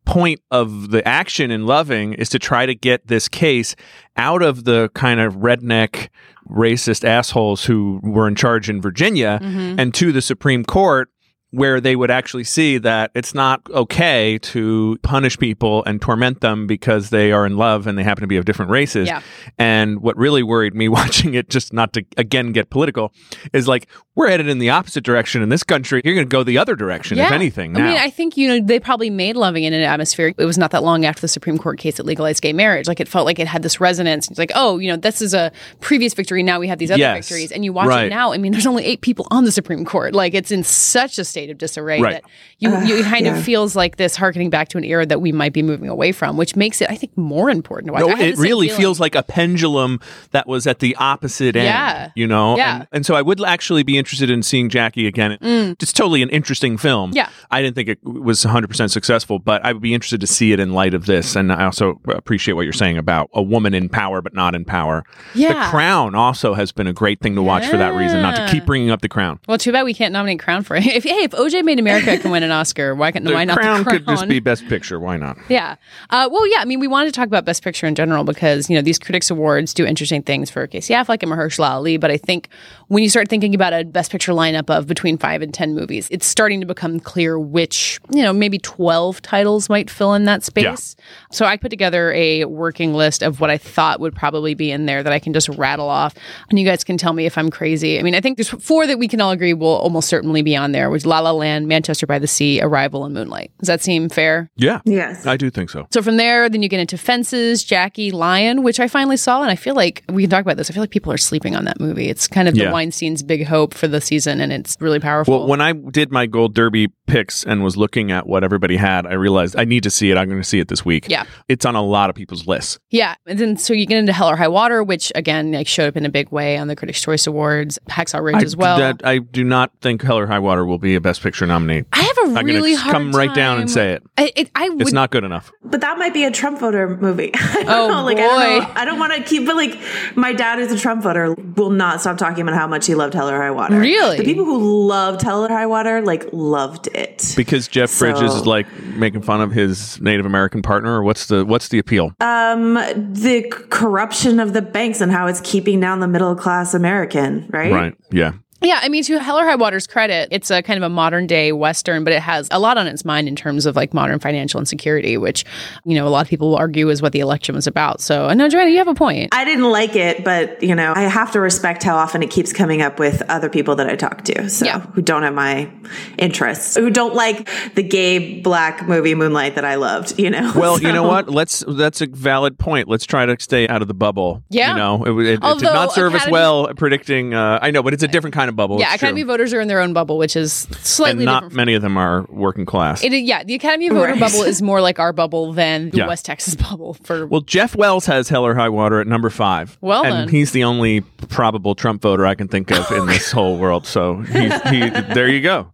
point 0.06 0.40
of 0.52 0.92
the 0.92 1.08
action 1.08 1.50
in 1.50 1.66
Loving 1.66 2.14
is 2.14 2.30
to 2.30 2.40
try 2.40 2.66
to 2.66 2.76
get 2.76 3.08
this 3.08 3.28
case 3.28 3.76
out 4.18 4.42
of 4.42 4.66
the 4.66 4.90
kind 4.94 5.20
of 5.20 5.38
redneck 5.38 6.10
racist 6.50 7.04
assholes 7.06 7.66
who 7.66 8.00
were 8.04 8.28
in 8.28 8.36
charge 8.36 8.70
in 8.70 8.82
Virginia 8.82 9.40
mm-hmm. 9.42 9.80
and 9.80 9.94
to 9.94 10.12
the 10.12 10.22
Supreme 10.22 10.64
Court 10.64 11.10
where 11.54 11.80
they 11.80 11.96
would 11.96 12.10
actually 12.10 12.44
see 12.44 12.80
that 12.80 13.12
it's 13.14 13.36
not 13.36 13.62
okay 13.70 14.40
to 14.40 14.98
punish 15.04 15.38
people 15.38 15.84
and 15.86 16.02
torment 16.02 16.42
them 16.42 16.66
because 16.66 17.12
they 17.12 17.32
are 17.32 17.46
in 17.46 17.58
love 17.58 17.86
and 17.86 17.96
they 17.96 18.02
happen 18.04 18.22
to 18.24 18.28
be 18.28 18.38
of 18.38 18.46
different 18.46 18.72
races. 18.72 19.08
Yeah. 19.08 19.22
And 19.60 20.02
what 20.02 20.18
really 20.18 20.42
worried 20.42 20.74
me 20.74 20.90
watching 21.00 21.36
it, 21.36 21.50
just 21.52 21.72
not 21.72 21.94
to 21.94 22.04
again 22.18 22.54
get 22.54 22.72
political, 22.72 23.14
is 23.54 23.68
like 23.68 23.88
we're 24.16 24.30
headed 24.30 24.48
in 24.48 24.58
the 24.58 24.72
opposite 24.72 25.04
direction 25.04 25.44
in 25.44 25.50
this 25.50 25.64
country. 25.64 26.02
You're 26.04 26.16
going 26.16 26.28
to 26.28 26.32
go 26.32 26.44
the 26.44 26.58
other 26.58 26.76
direction, 26.76 27.18
if 27.20 27.32
anything. 27.32 27.74
Now. 27.74 27.84
I 27.84 27.88
mean, 27.88 27.98
I 27.98 28.10
think, 28.12 28.36
you 28.38 28.48
know, 28.48 28.60
they 28.66 28.80
probably 28.80 29.10
made 29.10 29.36
Loving 29.36 29.64
in 29.64 29.74
an 29.74 29.82
atmosphere. 29.82 30.34
It 30.38 30.46
was 30.46 30.58
not 30.58 30.70
that 30.72 30.84
long 30.84 31.04
after 31.06 31.22
the 31.22 31.28
Supreme 31.28 31.58
Court 31.58 31.80
case 31.80 31.98
that 31.98 32.06
legalized 32.06 32.42
gay 32.44 32.54
marriage. 32.54 32.88
Like, 32.88 33.00
it 33.00 33.08
felt 33.08 33.26
like 33.26 33.40
it 33.40 33.48
had 33.48 33.64
this 33.64 33.80
resonance. 33.82 34.30
It's 34.30 34.38
like, 34.38 34.52
oh, 34.54 34.78
you 34.78 34.88
know, 34.90 34.98
this 34.98 35.20
is 35.22 35.34
a 35.34 35.52
previous 35.82 36.14
victory. 36.14 36.44
Now 36.44 36.60
we 36.60 36.68
have 36.68 36.78
these 36.78 36.92
other 36.92 37.00
Yes. 37.00 37.28
victories. 37.28 37.52
And 37.52 37.66
you 37.66 37.74
watch 37.74 37.88
Right. 37.88 38.06
it 38.06 38.10
now. 38.10 38.34
I 38.34 38.38
mean, 38.38 38.52
there's 38.52 38.68
only 38.68 38.86
eight 38.86 39.02
people 39.02 39.28
on 39.32 39.46
the 39.46 39.52
Supreme 39.52 39.84
Court. 39.84 40.14
Like, 40.14 40.36
it's 40.36 40.52
in 40.52 40.64
such 40.64 41.18
a 41.18 41.26
state 41.26 41.43
of 41.50 41.58
disarray 41.58 42.02
Right. 42.02 42.24
that 42.24 42.24
you, 42.60 42.70
you 42.98 43.04
kind 43.04 43.26
yeah. 43.26 43.38
of 43.38 43.44
feels 43.44 43.76
like 43.76 43.98
this 43.98 44.16
harkening 44.16 44.50
back 44.50 44.70
to 44.70 44.78
an 44.78 44.84
era 44.84 45.06
that 45.06 45.22
we 45.22 45.32
might 45.32 45.54
be 45.54 45.62
moving 45.62 45.90
away 45.90 46.12
from, 46.12 46.38
which 46.38 46.56
makes 46.56 46.82
it, 46.82 46.90
I 46.90 46.96
think, 46.96 47.16
more 47.18 47.50
important 47.50 47.88
to 47.88 47.94
watch. 47.94 48.02
No, 48.02 48.24
it 48.24 48.38
really 48.38 48.68
feeling. 48.68 48.82
feels 48.82 49.00
like 49.00 49.16
a 49.16 49.24
pendulum 49.24 50.00
that 50.32 50.48
was 50.48 50.68
at 50.68 50.80
the 50.80 50.96
opposite 50.98 51.56
end. 51.56 51.66
Yeah. 51.66 52.12
You 52.16 52.28
know? 52.28 52.58
Yeah. 52.58 52.76
And, 52.76 52.88
and 52.92 53.06
so 53.06 53.16
I 53.16 53.22
would 53.22 53.44
actually 53.44 53.84
be 53.84 53.98
interested 53.98 54.30
in 54.30 54.44
seeing 54.44 54.70
Jackie 54.70 55.08
again. 55.08 55.38
It's 55.42 55.94
totally 55.94 56.22
an 56.22 56.30
interesting 56.30 56.78
film. 56.78 57.12
Mm. 57.12 57.16
Yeah. 57.16 57.30
I 57.52 57.62
didn't 57.62 57.76
think 57.76 57.90
it 57.90 58.04
was 58.04 58.44
100% 58.44 58.90
successful, 58.92 59.40
but 59.40 59.64
I 59.66 59.74
would 59.74 59.82
be 59.82 59.94
interested 59.94 60.22
to 60.22 60.28
see 60.28 60.52
it 60.52 60.60
in 60.60 60.74
light 60.74 60.94
of 60.94 61.06
this. 61.06 61.36
And 61.36 61.52
I 61.52 61.66
also 61.66 62.00
appreciate 62.08 62.54
what 62.54 62.62
you're 62.64 62.74
saying 62.74 62.98
about 62.98 63.30
a 63.34 63.42
woman 63.42 63.74
in 63.74 63.90
power, 63.90 64.22
but 64.22 64.34
not 64.34 64.56
in 64.56 64.66
power. 64.66 65.04
Yeah. 65.36 65.66
The 65.66 65.70
Crown 65.70 66.16
also 66.16 66.54
has 66.54 66.72
been 66.72 66.88
a 66.88 66.94
great 66.94 67.20
thing 67.20 67.36
to 67.36 67.42
watch 67.42 67.66
for 67.66 67.78
that 67.78 67.94
reason, 67.94 68.22
not 68.22 68.36
to 68.36 68.48
keep 68.52 68.66
bringing 68.66 68.90
up 68.90 69.02
The 69.02 69.10
Crown. 69.10 69.40
Well, 69.48 69.58
too 69.58 69.72
bad 69.72 69.84
we 69.84 69.94
can't 69.94 70.14
nominate 70.14 70.40
Crown 70.40 70.64
for 70.64 70.76
it. 70.76 70.84
If, 70.94 71.06
hey, 71.06 71.24
if 71.24 71.33
OJ 71.34 71.64
Made 71.64 71.80
America 71.80 72.18
can 72.18 72.32
win 72.32 72.44
an 72.44 72.52
Oscar, 72.52 72.96
why, 72.96 73.12
can, 73.12 73.24
The 73.24 73.34
why 73.34 73.46
not 73.46 73.58
Crown 73.58 73.80
the 73.80 73.84
Crown? 73.84 73.98
could 74.00 74.08
just 74.08 74.28
be 74.28 74.40
Best 74.40 74.68
Picture. 74.68 75.00
Why 75.00 75.18
not? 75.18 75.38
Yeah. 75.50 75.76
Uh, 76.10 76.30
well, 76.32 76.48
yeah. 76.48 76.60
I 76.60 76.66
mean, 76.66 76.80
we 76.80 76.88
wanted 76.88 77.08
to 77.08 77.12
talk 77.14 77.28
about 77.28 77.46
Best 77.46 77.64
Picture 77.64 77.88
in 77.88 77.96
general 77.96 78.24
because 78.24 78.70
you 78.70 78.76
know 78.76 78.82
these 78.82 79.00
Critics 79.00 79.30
Awards 79.30 79.74
do 79.74 79.86
interesting 79.86 80.22
things 80.24 80.50
for 80.50 80.66
Casey 80.68 80.94
Affleck 80.94 81.24
and 81.24 81.32
Mahershala 81.32 81.70
Ali. 81.70 81.98
But 81.98 82.12
I 82.12 82.18
think 82.18 82.50
when 82.88 83.04
you 83.04 83.10
start 83.10 83.28
thinking 83.30 83.54
about 83.56 83.74
a 83.74 83.84
Best 83.84 84.12
Picture 84.12 84.32
lineup 84.32 84.70
of 84.70 84.88
between 84.88 85.18
five 85.18 85.42
and 85.42 85.54
ten 85.54 85.74
movies, 85.76 86.08
it's 86.12 86.26
starting 86.26 86.60
to 86.62 86.66
become 86.66 87.00
clear 87.00 87.40
which 87.40 88.00
you 88.12 88.22
know 88.22 88.34
maybe 88.34 88.60
twelve 88.60 89.22
titles 89.22 89.70
might 89.70 89.90
fill 89.90 90.14
in 90.14 90.26
that 90.26 90.44
space. 90.44 90.96
So 91.32 91.46
I 91.46 91.58
put 91.58 91.70
together 91.70 92.12
a 92.14 92.46
working 92.46 92.94
list 92.94 93.24
of 93.24 93.40
what 93.40 93.50
I 93.50 93.58
thought 93.58 94.00
would 94.00 94.16
probably 94.16 94.54
be 94.54 94.72
in 94.72 94.86
there 94.86 95.04
that 95.04 95.12
I 95.14 95.20
can 95.20 95.34
just 95.34 95.50
rattle 95.50 95.90
off, 95.90 96.14
and 96.50 96.60
you 96.60 96.66
guys 96.66 96.84
can 96.84 96.98
tell 96.98 97.14
me 97.14 97.26
if 97.26 97.38
I'm 97.38 97.50
crazy. 97.50 98.00
I 98.00 98.04
mean, 98.04 98.16
I 98.16 98.22
think 98.22 98.38
there's 98.38 98.50
four 98.50 98.86
that 98.88 99.00
we 99.00 99.08
can 99.08 99.22
all 99.22 99.32
agree 99.32 99.54
will 99.54 99.68
almost 99.68 100.10
certainly 100.10 100.42
be 100.42 100.56
on 100.56 100.72
there, 100.72 100.90
which 100.90 101.06
La 101.06 101.20
La 101.24 101.32
Land, 101.32 101.68
Manchester 101.68 102.06
by 102.06 102.20
the 102.20 102.28
Sea, 102.28 102.62
Arrival, 102.62 103.06
and 103.06 103.14
Moonlight. 103.14 103.52
Does 103.60 103.68
that 103.68 103.82
seem 103.82 104.10
fair? 104.10 104.50
Yeah. 104.56 104.82
Yes. 104.86 105.26
I 105.26 105.38
do 105.38 105.50
think 105.50 105.70
so. 105.70 105.88
So 105.92 106.02
from 106.02 106.18
there, 106.18 106.50
then 106.50 106.62
you 106.62 106.70
get 106.70 106.80
into 106.80 106.98
Fences, 106.98 107.64
Jackie, 107.64 108.12
Lion, 108.12 108.64
which 108.64 108.80
I 108.80 108.88
finally 108.88 109.18
saw, 109.18 109.42
and 109.42 109.50
I 109.52 109.56
feel 109.56 109.76
like 109.76 110.04
we 110.10 110.24
can 110.24 110.30
talk 110.30 110.42
about 110.42 110.58
this. 110.58 110.70
I 110.70 110.74
feel 110.74 110.84
like 110.84 110.92
people 110.92 111.12
are 111.12 111.18
sleeping 111.18 111.56
on 111.56 111.66
that 111.66 111.80
movie. 111.80 112.10
It's 112.10 112.28
kind 112.28 112.48
of 112.48 112.56
Yeah. 112.56 112.66
the 112.68 112.72
Weinstein's 112.74 113.24
big 113.24 113.46
hope 113.46 113.74
for 113.74 113.88
the 113.88 114.02
season, 114.02 114.42
and 114.42 114.52
it's 114.54 114.78
really 114.80 115.00
powerful. 115.00 115.40
Well, 115.40 115.48
when 115.48 115.62
I 115.62 115.74
did 115.74 116.12
my 116.12 116.26
Gold 116.26 116.54
Derby 116.54 116.90
picks 117.08 117.44
and 117.44 117.64
was 117.64 117.76
looking 117.78 118.12
at 118.12 118.28
what 118.28 118.44
everybody 118.44 118.78
had, 118.78 119.06
I 119.06 119.14
realized 119.14 119.56
I 119.58 119.66
need 119.66 119.84
to 119.84 119.90
see 119.90 120.12
it. 120.12 120.18
I'm 120.18 120.28
going 120.30 120.42
to 120.42 120.48
see 120.48 120.60
it 120.60 120.68
this 120.68 120.84
week. 120.86 121.08
Yeah. 121.10 121.24
It's 121.50 121.66
on 121.66 121.76
a 121.76 121.82
lot 121.84 122.10
of 122.10 122.16
people's 122.16 122.48
lists. 122.48 122.80
yeah, 122.92 123.16
and 123.28 123.40
then 123.40 123.58
so 123.58 123.74
you 123.74 123.86
get 123.86 123.98
into 123.98 124.14
Hell 124.14 124.30
or 124.30 124.36
High 124.36 124.48
Water, 124.48 124.84
which 124.84 125.12
again 125.16 125.52
like 125.52 125.68
showed 125.68 125.88
up 125.88 125.98
in 125.98 126.06
a 126.06 126.10
big 126.10 126.32
way 126.32 126.58
on 126.58 126.68
the 126.68 126.76
Critics' 126.76 127.02
Choice 127.02 127.28
Awards, 127.28 127.80
Hacksaw 127.90 128.22
Ridge 128.24 128.36
I, 128.36 128.42
as 128.42 128.56
well. 128.56 128.78
that- 128.78 129.02
I 129.06 129.20
do 129.20 129.44
not 129.44 129.72
think 129.82 130.02
Hell 130.02 130.18
or 130.20 130.28
High 130.28 130.40
Water 130.40 130.66
will 130.66 130.78
be 130.80 130.96
a 130.96 131.02
Best 131.02 131.13
Picture 131.20 131.46
nominee. 131.46 131.84
I 131.94 132.02
have 132.02 132.18
a 132.18 132.40
I'm 132.40 132.46
really 132.46 132.60
going 132.62 132.76
to 132.76 132.82
hard 132.82 132.94
come 132.94 133.12
right 133.12 133.34
down 133.34 133.60
and 133.60 133.70
say 133.70 133.94
it. 133.94 134.04
I, 134.18 134.32
it, 134.36 134.52
I 134.56 134.70
would 134.70 134.82
It's 134.82 134.92
not 134.94 135.12
good 135.12 135.24
enough. 135.24 135.52
But 135.64 135.82
that 135.82 135.98
might 135.98 136.14
be 136.14 136.24
a 136.24 136.32
Trump 136.32 136.60
voter 136.60 136.98
movie. 136.98 137.32
I 137.36 137.64
don't 137.64 137.70
Oh, 137.70 137.88
know. 137.90 138.04
Like 138.04 138.18
I 138.18 138.22
don't 138.22 138.64
boy. 138.68 138.72
I 138.82 138.86
don't 138.86 139.00
want 139.00 139.14
to 139.14 139.24
keep. 139.24 139.46
But 139.46 139.56
like 139.56 139.80
my 140.16 140.34
dad 140.34 140.60
is 140.60 140.72
a 140.72 140.78
Trump 140.78 141.04
voter. 141.04 141.34
Will 141.34 141.70
not 141.70 142.02
stop 142.02 142.18
talking 142.18 142.42
about 142.42 142.56
how 142.56 142.68
much 142.68 142.86
he 142.88 142.96
loved 142.96 143.14
Hell 143.14 143.30
or 143.30 143.38
High 143.38 143.52
Water. 143.52 143.80
Really? 143.80 144.18
the 144.18 144.24
people 144.24 144.46
who 144.46 144.86
loved 144.88 145.22
Hell 145.22 145.46
or 145.46 145.50
High 145.50 145.66
Water 145.68 146.02
like 146.02 146.26
loved 146.32 146.88
it. 146.96 147.34
Because 147.36 147.68
Jeff 147.68 147.90
So- 147.90 148.06
Bridges 148.12 148.34
is 148.34 148.46
like 148.46 148.68
making 148.96 149.22
fun 149.22 149.42
of 149.42 149.52
his 149.52 150.00
Native 150.02 150.26
American 150.26 150.62
partner, 150.62 151.02
what's 151.04 151.28
the 151.28 151.46
what's 151.46 151.68
the 151.70 151.80
appeal? 151.80 152.14
Um, 152.20 152.74
the 152.76 153.46
corruption 153.70 154.40
of 154.40 154.54
the 154.54 154.62
banks 154.62 155.02
and 155.02 155.12
how 155.12 155.28
it's 155.28 155.42
keeping 155.42 155.80
down 155.80 156.00
the 156.00 156.08
middle 156.08 156.36
class 156.36 156.74
American. 156.74 157.48
Right. 157.52 157.72
right. 157.72 157.96
Yeah. 158.12 158.34
Yeah, 158.64 158.80
I 158.82 158.90
mean, 158.90 159.04
to 159.04 159.20
Hell 159.20 159.38
or 159.38 159.44
High 159.46 159.56
Water's 159.56 159.86
credit, 159.88 160.30
it's 160.32 160.50
a 160.50 160.62
kind 160.64 160.78
of 160.78 160.84
a 160.84 160.90
modern 160.90 161.28
day 161.28 161.52
Western, 161.52 162.04
but 162.04 162.14
it 162.14 162.22
has 162.22 162.48
a 162.52 162.60
lot 162.60 162.78
on 162.78 162.88
its 162.88 163.04
mind 163.06 163.28
in 163.28 163.36
terms 163.36 163.66
of 163.66 163.76
like 163.76 163.94
modern 163.94 164.20
financial 164.20 164.60
insecurity, 164.60 165.18
which, 165.18 165.44
you 165.86 165.96
know, 165.96 166.08
a 166.08 166.10
lot 166.10 166.22
of 166.22 166.30
people 166.30 166.50
will 166.50 166.56
argue 166.58 166.90
is 166.90 167.02
what 167.02 167.12
the 167.12 167.20
election 167.20 167.56
was 167.56 167.68
about. 167.68 168.02
So, 168.02 168.26
I 168.28 168.34
know, 168.34 168.48
Joanna, 168.50 168.70
you 168.72 168.78
have 168.78 168.88
a 168.88 168.96
point. 168.96 169.30
I 169.34 169.44
didn't 169.46 169.70
like 169.70 169.96
it, 169.96 170.24
but 170.24 170.64
you 170.64 170.76
know, 170.76 170.94
I 170.96 171.02
have 171.04 171.32
to 171.34 171.40
respect 171.40 171.84
how 171.84 171.96
often 171.96 172.24
it 172.24 172.30
keeps 172.32 172.54
coming 172.54 172.82
up 172.82 173.00
with 173.00 173.22
other 173.30 173.50
people 173.50 173.76
that 173.76 173.88
I 173.88 173.96
talk 173.96 174.24
to, 174.26 174.50
so 174.50 174.66
Yeah. 174.66 174.80
who 174.80 175.02
don't 175.02 175.24
have 175.24 175.34
my 175.34 175.70
interests, 176.18 176.76
who 176.76 176.90
don't 176.90 177.14
like 177.16 177.50
the 177.76 177.84
gay 177.84 178.40
black 178.42 178.88
movie 178.88 179.16
Moonlight 179.16 179.56
that 179.56 179.66
I 179.66 179.76
loved. 179.76 180.20
You 180.20 180.30
know. 180.30 180.52
Well, 180.64 180.80
you 180.82 180.94
know 180.94 181.04
what? 181.04 181.28
Let's. 181.30 181.64
That's 181.68 182.00
a 182.02 182.08
valid 182.08 182.58
point. 182.58 182.88
Let's 182.88 183.06
try 183.06 183.26
to 183.26 183.36
stay 183.40 183.68
out 183.68 183.82
of 183.82 183.88
the 183.90 183.94
bubble. 183.94 184.44
Yeah. 184.50 184.72
You 184.72 184.78
know, 184.78 185.04
it, 185.04 185.26
it, 185.26 185.40
it 185.44 185.60
did 185.60 185.64
not 185.64 185.92
serve 185.92 186.14
us 186.14 186.22
Academy- 186.22 186.32
well 186.32 186.74
predicting. 186.76 187.34
Uh, 187.34 187.60
I 187.62 187.72
know, 187.72 187.84
but 187.84 187.94
it's 187.94 188.04
a 188.04 188.08
different 188.08 188.34
kind 188.34 188.50
of 188.50 188.53
of 188.54 188.58
bubble. 188.58 188.80
yeah, 188.80 188.94
it's 188.94 189.02
Academy 189.02 189.22
true. 189.22 189.28
voters 189.28 189.54
are 189.54 189.60
in 189.62 189.68
their 189.68 189.82
own 189.82 189.94
bubble, 189.94 190.18
which 190.18 190.36
is 190.36 190.68
slightly 190.82 191.24
and 191.24 191.26
not 191.26 191.40
different. 191.44 191.56
many 191.56 191.74
of 191.74 191.82
them 191.82 191.98
are 191.98 192.24
working 192.30 192.66
class. 192.66 193.04
It, 193.04 193.12
yeah, 193.14 193.44
the 193.44 193.56
Academy 193.56 193.90
voter 193.90 194.12
Right. 194.12 194.20
bubble 194.20 194.44
is 194.44 194.62
more 194.62 194.80
like 194.82 195.00
our 195.00 195.12
bubble 195.14 195.54
than 195.54 195.90
the 195.90 195.98
Yeah. 195.98 196.08
West 196.08 196.26
Texas 196.26 196.56
bubble 196.70 196.94
for 197.04 197.26
well, 197.28 197.42
Jeff 197.42 197.76
Wells 197.76 198.06
has 198.06 198.30
Hell 198.30 198.46
or 198.46 198.56
High 198.56 198.70
Water 198.70 199.02
at 199.02 199.08
number 199.08 199.30
five. 199.30 199.78
Well 199.82 200.04
and 200.06 200.14
then. 200.14 200.30
he's 200.30 200.52
the 200.52 200.64
only 200.64 201.02
probable 201.02 201.76
Trump 201.76 202.02
voter 202.02 202.26
I 202.26 202.36
can 202.36 202.48
think 202.48 202.72
of 202.72 202.90
in 202.92 203.06
this 203.08 203.32
whole 203.34 203.58
world. 203.58 203.86
So 203.86 204.18
he, 204.22 204.44
he, 204.70 204.90
there 204.90 205.28
you 205.30 205.42
go. 205.42 205.72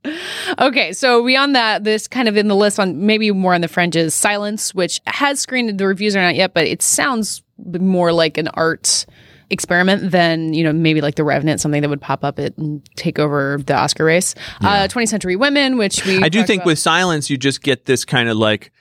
Okay, 0.57 0.93
so 0.93 1.25
beyond 1.25 1.55
that, 1.55 1.83
this 1.83 2.07
kind 2.07 2.27
of 2.27 2.37
in 2.37 2.47
the 2.47 2.55
list 2.55 2.79
on 2.79 3.05
maybe 3.05 3.31
more 3.31 3.53
on 3.53 3.61
the 3.61 3.67
fringes, 3.67 4.13
Silence, 4.15 4.73
which 4.73 4.99
has 5.07 5.39
screened, 5.39 5.77
the 5.77 5.85
reviews 5.87 6.15
are 6.15 6.21
not 6.21 6.35
yet, 6.35 6.53
but 6.53 6.65
it 6.65 6.81
sounds 6.81 7.43
more 7.79 8.13
like 8.13 8.37
an 8.37 8.47
art 8.49 9.05
experiment 9.49 10.11
than, 10.11 10.53
you 10.53 10.63
know, 10.63 10.71
maybe 10.73 11.01
like 11.01 11.15
The 11.15 11.23
Revenant, 11.23 11.59
something 11.61 11.81
that 11.81 11.89
would 11.89 12.01
pop 12.01 12.23
up 12.23 12.39
it 12.39 12.57
and 12.57 12.87
take 12.95 13.19
over 13.19 13.59
the 13.65 13.75
Oscar 13.75 14.05
race. 14.05 14.35
Uh, 14.61 14.87
20th 14.87 15.09
Century 15.09 15.35
Women, 15.35 15.77
which 15.77 16.05
we 16.05 16.21
I 16.21 16.29
do 16.29 16.43
think 16.43 16.61
about. 16.61 16.67
with 16.67 16.79
Silence, 16.79 17.29
you 17.29 17.37
just 17.37 17.61
get 17.61 17.85
this 17.85 18.05
kind 18.05 18.29
of 18.29 18.37
like, 18.37 18.71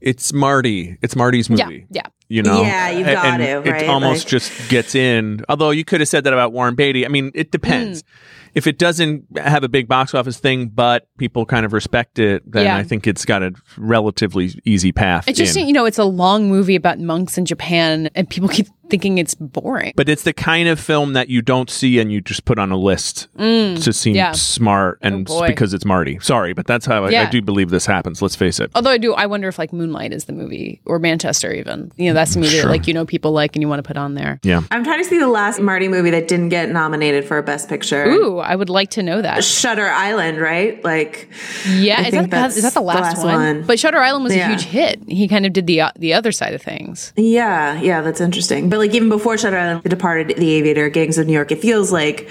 it's 0.00 0.32
Marty. 0.32 0.98
It's 1.02 1.16
Marty's 1.16 1.48
movie. 1.48 1.60
Yeah, 1.60 1.66
movie. 1.66 1.86
yeah. 1.90 2.06
You 2.28 2.42
know? 2.42 2.62
Yeah, 2.62 2.90
you 2.90 3.04
got 3.04 3.24
and 3.26 3.42
it, 3.42 3.70
right? 3.70 3.82
It 3.82 3.88
almost 3.88 4.24
Like- 4.24 4.30
just 4.30 4.68
gets 4.70 4.94
in. 4.94 5.44
Although 5.48 5.70
you 5.70 5.84
could 5.84 6.00
have 6.00 6.08
said 6.08 6.24
that 6.24 6.32
about 6.32 6.52
Warren 6.52 6.74
Beatty. 6.74 7.04
I 7.04 7.08
mean, 7.08 7.30
it 7.34 7.50
depends. 7.50 8.00
Hmm. 8.02 8.06
If 8.54 8.68
it 8.68 8.78
doesn't 8.78 9.24
have 9.36 9.64
a 9.64 9.68
big 9.68 9.88
box 9.88 10.14
office 10.14 10.38
thing, 10.38 10.68
but 10.68 11.08
people 11.18 11.44
kind 11.44 11.66
of 11.66 11.72
respect 11.72 12.20
it, 12.20 12.42
then 12.50 12.64
Yeah. 12.66 12.76
I 12.76 12.84
think 12.84 13.06
it's 13.08 13.24
got 13.24 13.42
a 13.42 13.52
relatively 13.76 14.52
easy 14.64 14.92
path. 14.92 15.28
It's 15.28 15.38
just, 15.38 15.56
in. 15.56 15.66
you 15.66 15.72
know, 15.72 15.84
it's 15.86 15.98
a 15.98 16.04
long 16.04 16.48
movie 16.48 16.76
about 16.76 16.98
monks 17.00 17.36
in 17.36 17.44
Japan, 17.46 18.08
and 18.14 18.28
people 18.30 18.48
keep 18.48 18.68
thinking 18.90 19.18
it's 19.18 19.34
boring. 19.34 19.92
But 19.96 20.08
it's 20.08 20.22
the 20.22 20.32
kind 20.32 20.68
of 20.68 20.78
film 20.78 21.14
that 21.14 21.28
you 21.28 21.42
don't 21.42 21.68
see 21.70 21.98
and 21.98 22.12
you 22.12 22.20
just 22.20 22.44
put 22.44 22.58
on 22.58 22.70
a 22.70 22.76
list 22.76 23.28
to 23.38 23.92
seem 23.92 24.12
Mm. 24.14 24.16
yeah. 24.16 24.32
smart 24.32 24.98
and 25.02 25.26
Oh, 25.28 25.44
because 25.46 25.72
it's 25.74 25.84
Marty. 25.86 26.18
Sorry, 26.20 26.52
but 26.52 26.66
that's 26.66 26.84
how 26.86 27.04
I, 27.06 27.22
I 27.22 27.26
do 27.30 27.40
believe 27.42 27.70
this 27.70 27.86
happens. 27.86 28.20
Let's 28.22 28.36
face 28.36 28.60
it. 28.60 28.70
Although 28.74 28.90
I 28.90 28.98
do, 28.98 29.14
I 29.14 29.26
wonder 29.26 29.48
if 29.48 29.58
like 29.58 29.72
Moonlight 29.72 30.12
is 30.12 30.26
the 30.26 30.32
movie 30.34 30.80
or 30.84 30.98
Manchester 30.98 31.52
even. 31.52 31.90
You 31.96 32.10
know, 32.10 32.13
that's 32.14 32.34
the 32.34 32.40
movie 32.40 32.52
Sure. 32.52 32.62
that 32.62 32.68
like 32.68 32.86
you 32.86 32.94
know 32.94 33.04
people 33.04 33.32
like 33.32 33.54
and 33.56 33.62
you 33.62 33.68
want 33.68 33.78
to 33.82 33.86
put 33.86 33.96
on 33.96 34.14
there. 34.14 34.40
Yeah. 34.42 34.62
I'm 34.70 34.84
trying 34.84 35.02
to 35.02 35.08
see 35.08 35.18
the 35.18 35.28
last 35.28 35.60
Marty 35.60 35.88
movie 35.88 36.10
that 36.10 36.28
didn't 36.28 36.48
get 36.50 36.70
nominated 36.70 37.24
for 37.24 37.38
a 37.38 37.42
Best 37.42 37.68
Picture. 37.68 38.06
Ooh, 38.06 38.38
I 38.38 38.54
would 38.56 38.70
like 38.70 38.90
to 38.90 39.02
know 39.02 39.20
that. 39.22 39.44
Shutter 39.44 39.88
Island, 39.88 40.38
right? 40.38 40.82
Like, 40.84 41.28
Yeah, 41.68 41.98
I 41.98 42.04
is 42.04 42.10
think 42.10 42.30
that, 42.30 42.42
that's 42.42 42.56
is 42.56 42.62
that 42.62 42.74
the 42.74 42.80
the 42.80 42.86
last, 42.86 43.00
last 43.18 43.24
one? 43.24 43.34
one. 43.34 43.62
But 43.62 43.78
Shutter 43.78 43.98
Island 43.98 44.24
was 44.24 44.34
Yeah. 44.34 44.46
a 44.46 44.50
huge 44.50 44.62
hit. 44.64 45.00
He 45.08 45.28
kind 45.28 45.46
of 45.46 45.52
did 45.52 45.66
the 45.66 45.80
uh, 45.82 45.90
the 45.98 46.14
other 46.14 46.32
side 46.32 46.54
of 46.54 46.62
things. 46.62 47.12
yeah, 47.16 47.80
yeah, 47.80 48.00
that's 48.00 48.20
interesting. 48.20 48.68
But 48.68 48.78
like 48.78 48.94
even 48.94 49.08
before 49.08 49.36
Shutter 49.38 49.58
Island, 49.58 49.82
The 49.82 49.88
Departed, 49.88 50.36
The 50.36 50.50
Aviator, 50.54 50.88
Gangs 50.88 51.18
of 51.18 51.26
New 51.26 51.32
York, 51.32 51.50
it 51.52 51.60
feels 51.60 51.92
like, 51.92 52.28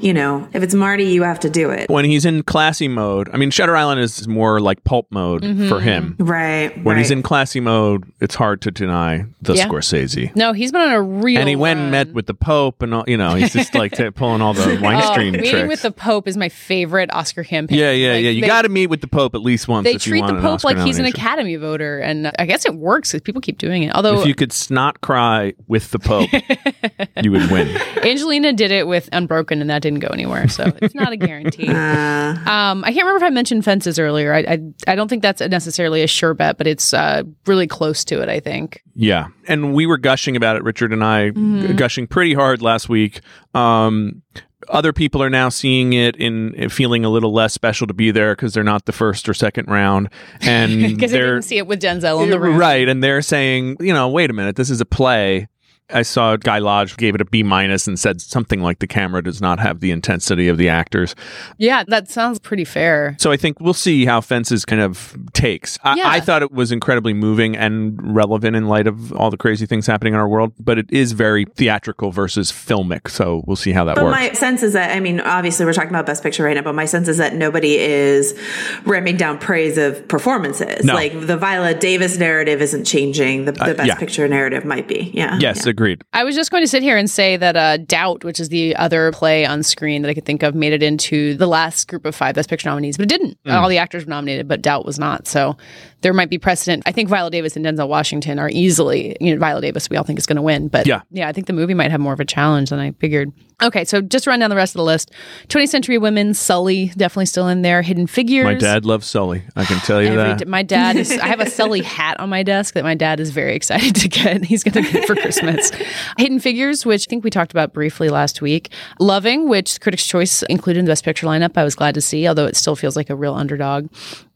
you 0.00 0.12
know, 0.12 0.48
if 0.52 0.62
it's 0.62 0.74
Marty, 0.74 1.04
you 1.04 1.22
have 1.22 1.40
to 1.40 1.50
do 1.50 1.70
it. 1.70 1.88
When 1.90 2.04
he's 2.04 2.24
in 2.24 2.42
classy 2.42 2.88
mode, 2.88 3.28
I 3.32 3.36
mean, 3.36 3.50
Shutter 3.50 3.76
Island 3.76 4.00
is 4.00 4.26
more 4.28 4.60
like 4.60 4.82
pulp 4.84 5.06
mode 5.10 5.42
Mm-hmm. 5.42 5.68
for 5.68 5.80
him. 5.80 6.16
Right. 6.18 6.82
When 6.84 6.96
he's 6.98 7.10
in 7.10 7.22
classy 7.22 7.60
mode, 7.60 8.04
it's 8.20 8.34
hard 8.34 8.60
to 8.62 8.70
deny 8.70 9.19
the 9.42 9.54
Yeah. 9.54 9.66
Scorsese. 9.68 10.34
No, 10.36 10.52
he's 10.52 10.72
been 10.72 10.80
on 10.82 10.92
a 10.92 11.02
real. 11.02 11.38
And 11.40 11.48
he 11.48 11.56
went 11.56 11.78
and 11.78 11.86
run. 11.92 12.06
met 12.08 12.12
with 12.14 12.26
the 12.26 12.34
Pope, 12.34 12.82
and 12.82 12.94
all, 12.94 13.04
you 13.06 13.16
know, 13.16 13.34
he's 13.34 13.52
just 13.52 13.74
like 13.74 13.92
t- 13.92 14.10
pulling 14.12 14.40
all 14.42 14.54
the 14.54 14.78
Oh, 14.78 14.80
Weinstein 14.80 15.32
meeting 15.32 15.50
tricks. 15.50 15.68
with 15.68 15.82
the 15.82 15.90
Pope 15.90 16.28
is 16.28 16.36
my 16.36 16.48
favorite 16.48 17.10
Oscar 17.12 17.44
campaign. 17.44 17.78
yeah, 17.78 17.90
yeah, 17.92 18.12
Like, 18.14 18.24
yeah. 18.24 18.30
You 18.30 18.40
they- 18.42 18.46
got 18.46 18.62
to 18.62 18.68
meet 18.68 18.88
with 18.88 19.00
the 19.00 19.08
Pope 19.08 19.34
at 19.34 19.40
least 19.42 19.68
once. 19.68 19.84
They 19.84 19.94
if 19.94 20.06
you 20.06 20.12
treat 20.12 20.20
want 20.20 20.32
the 20.32 20.36
an 20.36 20.42
Pope 20.42 20.54
Oscar 20.56 20.68
like 20.74 20.86
he's 20.86 20.96
an 20.98 21.02
nomination. 21.04 21.20
Academy 21.26 21.56
voter, 21.56 21.98
and 22.00 22.32
I 22.38 22.46
guess 22.46 22.64
it 22.66 22.74
works 22.74 23.10
because 23.12 23.22
people 23.22 23.40
keep 23.40 23.58
doing 23.58 23.82
it. 23.84 23.94
Although 23.94 24.20
If 24.20 24.26
you 24.26 24.34
could 24.34 24.52
snot 24.52 25.00
cry 25.00 25.54
with 25.66 25.90
the 25.90 25.98
Pope, 25.98 26.30
you 27.22 27.32
would 27.32 27.50
win. 27.50 27.68
Angelina 28.04 28.52
did 28.52 28.70
it 28.70 28.86
with 28.86 29.08
Unbroken, 29.12 29.60
and 29.60 29.70
that 29.70 29.82
didn't 29.82 30.00
go 30.00 30.08
anywhere, 30.08 30.48
so 30.48 30.64
it's 30.82 30.94
not 30.94 31.12
a 31.12 31.16
guarantee. 31.16 31.68
um, 31.68 32.84
I 32.84 32.92
can't 32.92 32.98
remember 33.06 33.16
if 33.16 33.22
I 33.22 33.30
mentioned 33.30 33.64
Fences 33.64 33.98
earlier. 33.98 34.34
I, 34.34 34.38
I 34.40 34.58
I 34.88 34.94
don't 34.94 35.08
think 35.08 35.22
that's 35.22 35.40
necessarily 35.40 36.02
a 36.02 36.06
sure 36.06 36.34
bet, 36.34 36.58
but 36.58 36.66
it's 36.66 36.92
uh, 36.94 37.22
really 37.46 37.66
close 37.66 38.04
to 38.06 38.20
it. 38.22 38.28
I 38.28 38.40
think. 38.40 38.82
Yeah. 39.10 39.26
And 39.48 39.74
we 39.74 39.86
were 39.86 39.98
gushing 39.98 40.36
about 40.36 40.56
it, 40.56 40.62
Richard 40.62 40.92
and 40.92 41.02
I, 41.04 41.30
Mm-hmm. 41.30 41.66
g- 41.66 41.72
gushing 41.74 42.06
pretty 42.06 42.34
hard 42.34 42.62
last 42.62 42.88
week. 42.88 43.20
Um, 43.54 44.22
other 44.68 44.92
people 44.92 45.20
are 45.22 45.30
now 45.30 45.48
seeing 45.48 45.94
it 45.94 46.14
in 46.16 46.54
in 46.54 46.68
feeling 46.68 47.04
a 47.04 47.08
little 47.08 47.32
less 47.32 47.52
special 47.52 47.86
to 47.88 47.94
be 47.94 48.10
there 48.12 48.36
because 48.36 48.54
they're 48.54 48.62
not 48.74 48.84
the 48.84 48.92
first 48.92 49.28
or 49.28 49.34
second 49.34 49.66
round, 49.68 50.08
and 50.42 50.80
Because 50.94 51.10
they're 51.10 51.34
didn't 51.34 51.44
see 51.44 51.58
it 51.58 51.66
with 51.66 51.80
Denzel 51.80 52.22
in 52.22 52.30
the 52.30 52.38
room. 52.38 52.56
right, 52.56 52.88
and 52.88 53.02
they're 53.02 53.22
saying, 53.22 53.78
you 53.80 53.92
know, 53.92 54.08
wait 54.08 54.30
a 54.30 54.32
minute, 54.32 54.54
this 54.56 54.70
is 54.70 54.80
a 54.80 54.84
play. 54.86 55.48
I 55.92 56.02
saw 56.02 56.36
Guy 56.36 56.58
Lodge 56.58 56.96
gave 56.96 57.14
it 57.14 57.20
a 57.20 57.24
B 57.24 57.42
minus 57.42 57.86
and 57.86 57.98
said 57.98 58.20
something 58.20 58.60
like 58.60 58.78
the 58.78 58.86
camera 58.86 59.22
does 59.22 59.40
not 59.40 59.58
have 59.60 59.80
the 59.80 59.90
intensity 59.90 60.48
of 60.48 60.58
the 60.58 60.68
actors. 60.68 61.14
Yeah, 61.58 61.84
that 61.88 62.10
sounds 62.10 62.38
pretty 62.38 62.64
fair. 62.64 63.16
So 63.18 63.30
I 63.32 63.36
think 63.36 63.60
we'll 63.60 63.74
see 63.74 64.04
how 64.04 64.20
Fences 64.20 64.64
kind 64.64 64.80
of 64.82 65.16
takes. 65.32 65.78
I, 65.82 65.96
Yeah. 65.96 66.08
I 66.08 66.20
thought 66.20 66.42
it 66.42 66.52
was 66.52 66.72
incredibly 66.72 67.12
moving 67.12 67.56
and 67.56 68.14
relevant 68.14 68.56
in 68.56 68.66
light 68.68 68.86
of 68.86 69.12
all 69.12 69.30
the 69.30 69.36
crazy 69.36 69.66
things 69.66 69.86
happening 69.86 70.14
in 70.14 70.20
our 70.20 70.28
world, 70.28 70.52
but 70.58 70.78
it 70.78 70.86
is 70.90 71.12
very 71.12 71.44
theatrical 71.44 72.10
versus 72.10 72.50
filmic. 72.52 73.10
So 73.10 73.42
we'll 73.46 73.56
see 73.56 73.72
how 73.72 73.84
that 73.84 73.96
But 73.96 74.04
works. 74.04 74.16
my 74.16 74.32
sense 74.32 74.62
is 74.62 74.72
that 74.74 74.94
I 74.96 75.00
mean, 75.00 75.20
obviously 75.20 75.66
we're 75.66 75.72
talking 75.72 75.90
about 75.90 76.06
Best 76.06 76.22
Picture 76.22 76.44
right 76.44 76.54
now, 76.54 76.62
but 76.62 76.74
my 76.74 76.84
sense 76.86 77.08
is 77.08 77.18
that 77.18 77.34
nobody 77.34 77.76
is 77.76 78.38
ramming 78.84 79.16
down 79.16 79.38
praise 79.38 79.78
of 79.78 80.06
performances. 80.08 80.84
No. 80.84 80.94
Like 80.94 81.12
the 81.26 81.36
Viola 81.36 81.74
Davis 81.74 82.18
narrative 82.18 82.62
isn't 82.62 82.84
changing. 82.84 83.44
The, 83.46 83.52
the 83.52 83.62
uh, 83.62 83.74
Best 83.74 83.86
yeah. 83.88 83.94
Picture 83.96 84.28
narrative 84.28 84.64
might 84.64 84.88
be. 84.88 85.10
Yeah. 85.14 85.38
yes, 85.40 85.58
Yeah. 85.58 85.62
Agreed. 85.80 86.02
I 86.12 86.24
was 86.24 86.34
just 86.34 86.50
going 86.50 86.62
to 86.62 86.68
sit 86.68 86.82
here 86.82 86.96
and 86.96 87.08
say 87.10 87.36
that 87.36 87.56
uh, 87.56 87.78
Doubt, 87.78 88.24
which 88.24 88.38
is 88.38 88.48
the 88.50 88.76
other 88.76 89.12
play 89.12 89.46
on 89.46 89.62
screen 89.62 90.02
that 90.02 90.08
I 90.08 90.14
could 90.14 90.24
think 90.26 90.42
of, 90.42 90.54
made 90.54 90.72
it 90.72 90.82
into 90.82 91.34
the 91.36 91.46
last 91.46 91.88
group 91.88 92.04
of 92.04 92.14
five 92.14 92.34
Best 92.34 92.50
Picture 92.50 92.68
nominees, 92.68 92.96
but 92.96 93.04
it 93.04 93.08
didn't. 93.08 93.38
Hmm. 93.44 93.52
All 93.52 93.68
the 93.68 93.78
actors 93.78 94.04
were 94.04 94.10
nominated, 94.10 94.46
but 94.48 94.62
Doubt 94.62 94.84
was 94.84 94.98
not. 94.98 95.26
So 95.26 95.56
there 96.02 96.12
might 96.12 96.30
be 96.30 96.38
precedent. 96.38 96.82
I 96.86 96.92
think 96.92 97.08
Viola 97.08 97.30
Davis 97.30 97.56
and 97.56 97.64
Denzel 97.64 97.88
Washington 97.88 98.38
are 98.38 98.48
easily, 98.50 99.16
you 99.20 99.32
know, 99.34 99.38
Viola 99.40 99.60
Davis, 99.60 99.88
we 99.90 99.96
all 99.96 100.04
think 100.04 100.18
is 100.18 100.26
going 100.26 100.36
to 100.36 100.42
win. 100.42 100.68
But 100.68 100.86
Yeah. 100.86 101.02
yeah, 101.10 101.28
I 101.28 101.32
think 101.32 101.46
the 101.46 101.52
movie 101.52 101.74
might 101.74 101.90
have 101.90 102.00
more 102.00 102.12
of 102.14 102.20
a 102.20 102.24
challenge 102.24 102.70
than 102.70 102.78
I 102.78 102.92
figured. 102.92 103.32
Okay, 103.62 103.84
so 103.84 104.00
just 104.00 104.26
run 104.26 104.40
down 104.40 104.48
the 104.48 104.56
rest 104.56 104.74
of 104.74 104.78
the 104.78 104.84
list 104.84 105.10
20th 105.48 105.68
Century 105.68 105.98
Women, 105.98 106.32
Sully, 106.32 106.86
definitely 106.96 107.26
still 107.26 107.46
in 107.48 107.60
there. 107.60 107.82
Hidden 107.82 108.06
Figures. 108.06 108.44
My 108.44 108.54
dad 108.54 108.86
loves 108.86 109.06
Sully. 109.06 109.42
I 109.54 109.66
can 109.66 109.76
tell 109.80 110.00
you 110.00 110.08
Every 110.08 110.22
that. 110.22 110.38
d- 110.38 110.44
my 110.46 110.62
dad 110.62 110.96
is. 110.96 111.12
I 111.12 111.26
have 111.26 111.40
a 111.40 111.50
Sully 111.50 111.82
hat 111.82 112.18
on 112.18 112.30
my 112.30 112.42
desk 112.42 112.72
that 112.72 112.84
my 112.84 112.94
dad 112.94 113.20
is 113.20 113.28
very 113.30 113.54
excited 113.54 113.94
to 113.96 114.08
get. 114.08 114.42
He's 114.50 114.64
going 114.64 114.82
to 114.82 114.90
get 114.90 115.04
for 115.06 115.14
Christmas. 115.14 115.69
Hidden 116.18 116.40
Figures, 116.40 116.84
which 116.84 117.06
I 117.06 117.08
think 117.08 117.24
we 117.24 117.30
talked 117.30 117.52
about 117.52 117.72
briefly 117.72 118.08
last 118.08 118.42
week. 118.42 118.70
Loving, 118.98 119.48
which 119.48 119.80
Critics' 119.80 120.06
Choice 120.06 120.42
included 120.44 120.80
in 120.80 120.84
the 120.84 120.90
Best 120.90 121.04
Picture 121.04 121.26
lineup. 121.26 121.56
I 121.56 121.64
was 121.64 121.74
glad 121.74 121.94
to 121.94 122.00
see, 122.00 122.26
although 122.26 122.46
it 122.46 122.56
still 122.56 122.76
feels 122.76 122.96
like 122.96 123.10
a 123.10 123.14
real 123.14 123.34
underdog. 123.34 123.88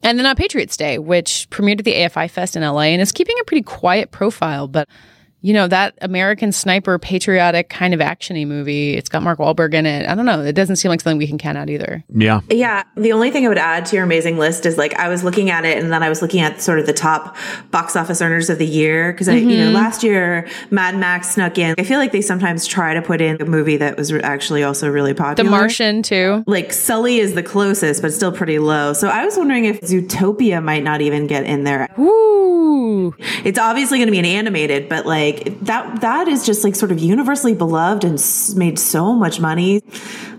And 0.03 0.19
then 0.19 0.27
uh, 0.27 0.35
Patriots 0.35 0.77
Day, 0.77 0.99
which 0.99 1.49
premiered 1.51 1.79
at 1.79 1.85
the 1.85 1.95
AFI 1.95 2.31
Fest 2.31 2.57
in 2.57 2.63
LA 2.63 2.83
and 2.83 3.01
is 3.01 3.13
keeping 3.13 3.37
a 3.41 3.45
pretty 3.45 3.63
quiet 3.63 4.11
profile, 4.11 4.69
but. 4.69 4.89
You 5.45 5.53
know, 5.53 5.69
that 5.69 5.93
American 6.01 6.53
sniper 6.53 6.99
patriotic 6.99 7.69
kind 7.69 7.93
of 7.93 8.01
actiony 8.01 8.47
movie, 8.47 8.95
it's 8.95 9.11
got 9.11 9.23
Mark 9.23 9.39
Wahlberg 9.39 9.75
in 9.75 9.85
it. 9.85 10.09
I 10.09 10.15
don't 10.15 10.25
know. 10.25 10.43
It 10.43 10.55
doesn't 10.55 10.77
seem 10.77 10.89
like 10.89 11.03
something 11.03 11.19
we 11.19 11.27
can 11.27 11.37
count 11.37 11.59
out 11.59 11.69
either. 11.69 12.03
yeah. 12.09 12.41
Yeah. 12.49 12.85
The 12.97 13.13
only 13.13 13.31
thing 13.31 13.45
I 13.45 13.49
would 13.49 13.59
add 13.59 13.85
to 13.87 13.97
your 13.97 14.07
amazing 14.07 14.39
list 14.39 14.65
is 14.65 14.79
like 14.79 14.95
I 14.95 15.11
was 15.11 15.23
looking 15.23 15.51
at 15.51 15.67
it 15.67 15.77
and 15.77 15.93
then 15.93 16.03
I 16.03 16.09
was 16.09 16.23
looking 16.23 16.41
at 16.41 16.63
sort 16.63 16.79
of 16.79 16.87
the 16.87 16.95
top 16.95 17.37
box 17.71 17.95
office 17.95 18.23
earners 18.23 18.49
of 18.49 18.57
the 18.57 18.67
year 18.67 19.13
because 19.13 19.29
I, 19.29 19.35
you 19.35 19.59
know, 19.59 19.67
mm-hmm. 19.67 19.75
last 19.75 20.03
year 20.03 20.49
Mad 20.71 20.97
Max 20.97 21.35
snuck 21.35 21.59
in. 21.59 21.75
I 21.79 21.85
feel 21.85 21.99
like 21.99 22.13
they 22.13 22.23
sometimes 22.23 22.67
try 22.67 22.95
to 22.95 23.03
put 23.03 23.21
in 23.21 23.43
a 23.43 23.45
movie 23.45 23.77
that 23.77 23.99
was 23.99 24.11
actually 24.13 24.63
also 24.63 24.89
really 24.89 25.13
popular. 25.13 25.51
The. 25.51 25.51
Martian, 25.51 26.03
too. 26.03 26.43
Like 26.47 26.73
Sully 26.73 27.19
is 27.19 27.35
the 27.35 27.43
closest, 27.43 28.01
but 28.01 28.15
still 28.15 28.33
pretty 28.33 28.59
low. 28.59 28.95
So 28.95 29.09
I 29.09 29.27
was 29.27 29.37
wondering 29.37 29.67
if 29.67 29.83
Zootopia 29.83 30.63
might 30.63 30.85
not 30.85 31.03
even 31.03 31.27
get 31.27 31.45
in 31.45 31.65
there. 31.65 31.91
Ooh. 31.99 33.15
It's 33.45 33.59
obviously 33.59 33.99
going 33.99 34.07
to 34.07 34.13
be 34.13 34.19
an 34.19 34.25
animated, 34.25 34.89
but 34.89 35.05
like 35.05 35.34
that 35.63 36.01
that 36.01 36.29
is 36.29 36.45
just 36.45 36.65
like 36.65 36.75
sort 36.75 36.93
of 36.93 36.99
universally 36.99 37.55
beloved 37.55 38.05
and 38.05 38.15
made 38.57 38.79
so 38.79 39.15
much 39.15 39.41
money. 39.41 39.83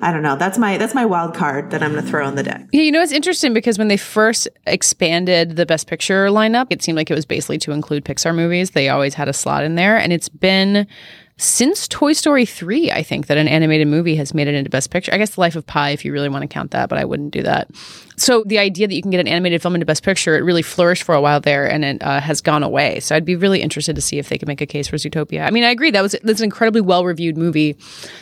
I 0.02 0.12
don't 0.12 0.22
know. 0.24 0.36
That's 0.36 0.58
my 0.58 0.78
that's 0.78 0.94
my 0.94 1.06
wild 1.06 1.34
card 1.34 1.72
that 1.72 1.82
I'm 1.82 1.92
going 1.92 2.04
to 2.04 2.10
throw 2.10 2.26
on 2.26 2.36
the 2.36 2.44
deck. 2.44 2.68
Yeah, 2.72 2.82
you 2.82 2.92
know, 2.92 3.02
it's 3.02 3.12
interesting 3.12 3.54
because 3.54 3.78
when 3.78 3.88
they 3.88 3.98
first 3.98 4.48
expanded 4.68 5.56
the 5.56 5.66
Best 5.66 5.88
Picture 5.88 6.28
lineup, 6.28 6.68
it 6.70 6.82
seemed 6.82 6.96
like 6.96 7.10
it 7.10 7.16
was 7.16 7.26
basically 7.26 7.58
to 7.60 7.72
include 7.72 8.06
Pixar 8.06 8.36
movies. 8.36 8.72
They 8.72 8.90
always 8.90 9.14
had 9.14 9.28
a 9.28 9.34
slot 9.34 9.64
in 9.64 9.76
there. 9.76 9.98
And 9.98 10.14
it's 10.14 10.30
been 10.30 10.88
since 11.38 11.88
Toy 11.90 12.14
Story 12.14 12.46
3, 12.46 12.92
I 12.92 13.04
think, 13.04 13.28
that 13.28 13.38
an 13.38 13.48
animated 13.50 13.88
movie 13.90 14.16
has 14.16 14.34
made 14.34 14.48
it 14.48 14.56
into 14.56 14.70
Best 14.70 14.90
Picture. 14.90 15.14
I 15.14 15.18
guess 15.18 15.32
The 15.36 15.42
Life 15.42 15.56
of 15.58 15.66
Pi, 15.66 15.90
if 15.90 16.06
you 16.06 16.14
really 16.14 16.30
want 16.30 16.44
to 16.44 16.48
count 16.48 16.72
that, 16.72 16.88
but 16.88 16.98
I 16.98 17.04
wouldn't 17.04 17.32
do 17.32 17.44
that. 17.44 17.68
So 18.16 18.44
the 18.46 18.58
idea 18.58 18.88
that 18.88 18.94
you 18.96 19.02
can 19.02 19.12
get 19.12 19.20
an 19.20 19.28
animated 19.28 19.62
film 19.62 19.76
into 19.76 19.86
Best 19.86 20.02
Picture, 20.04 20.38
it 20.38 20.42
really 20.42 20.62
flourished 20.62 21.04
for 21.04 21.14
a 21.14 21.20
while 21.20 21.42
there 21.42 21.70
and 21.70 21.84
it 21.84 22.02
uh, 22.02 22.22
has 22.22 22.40
gone 22.40 22.64
away. 22.64 23.02
So 23.02 23.16
I'd 23.16 23.26
be 23.26 23.36
really 23.36 23.62
interested 23.62 23.96
to 23.98 24.02
see 24.02 24.18
if 24.18 24.30
they 24.30 24.38
could 24.38 24.48
make 24.48 24.62
a 24.62 24.66
case 24.66 24.88
for 24.88 24.96
Zootopia. 24.96 25.46
I 25.46 25.52
mean, 25.52 25.66
I 25.66 25.72
agree. 25.72 25.92
That 25.92 26.02
was 26.02 26.16
that's 26.24 26.40
an 26.40 26.46
incredibly 26.46 26.80
well 26.82 27.04
reviewed 27.04 27.36
movie 27.38 27.76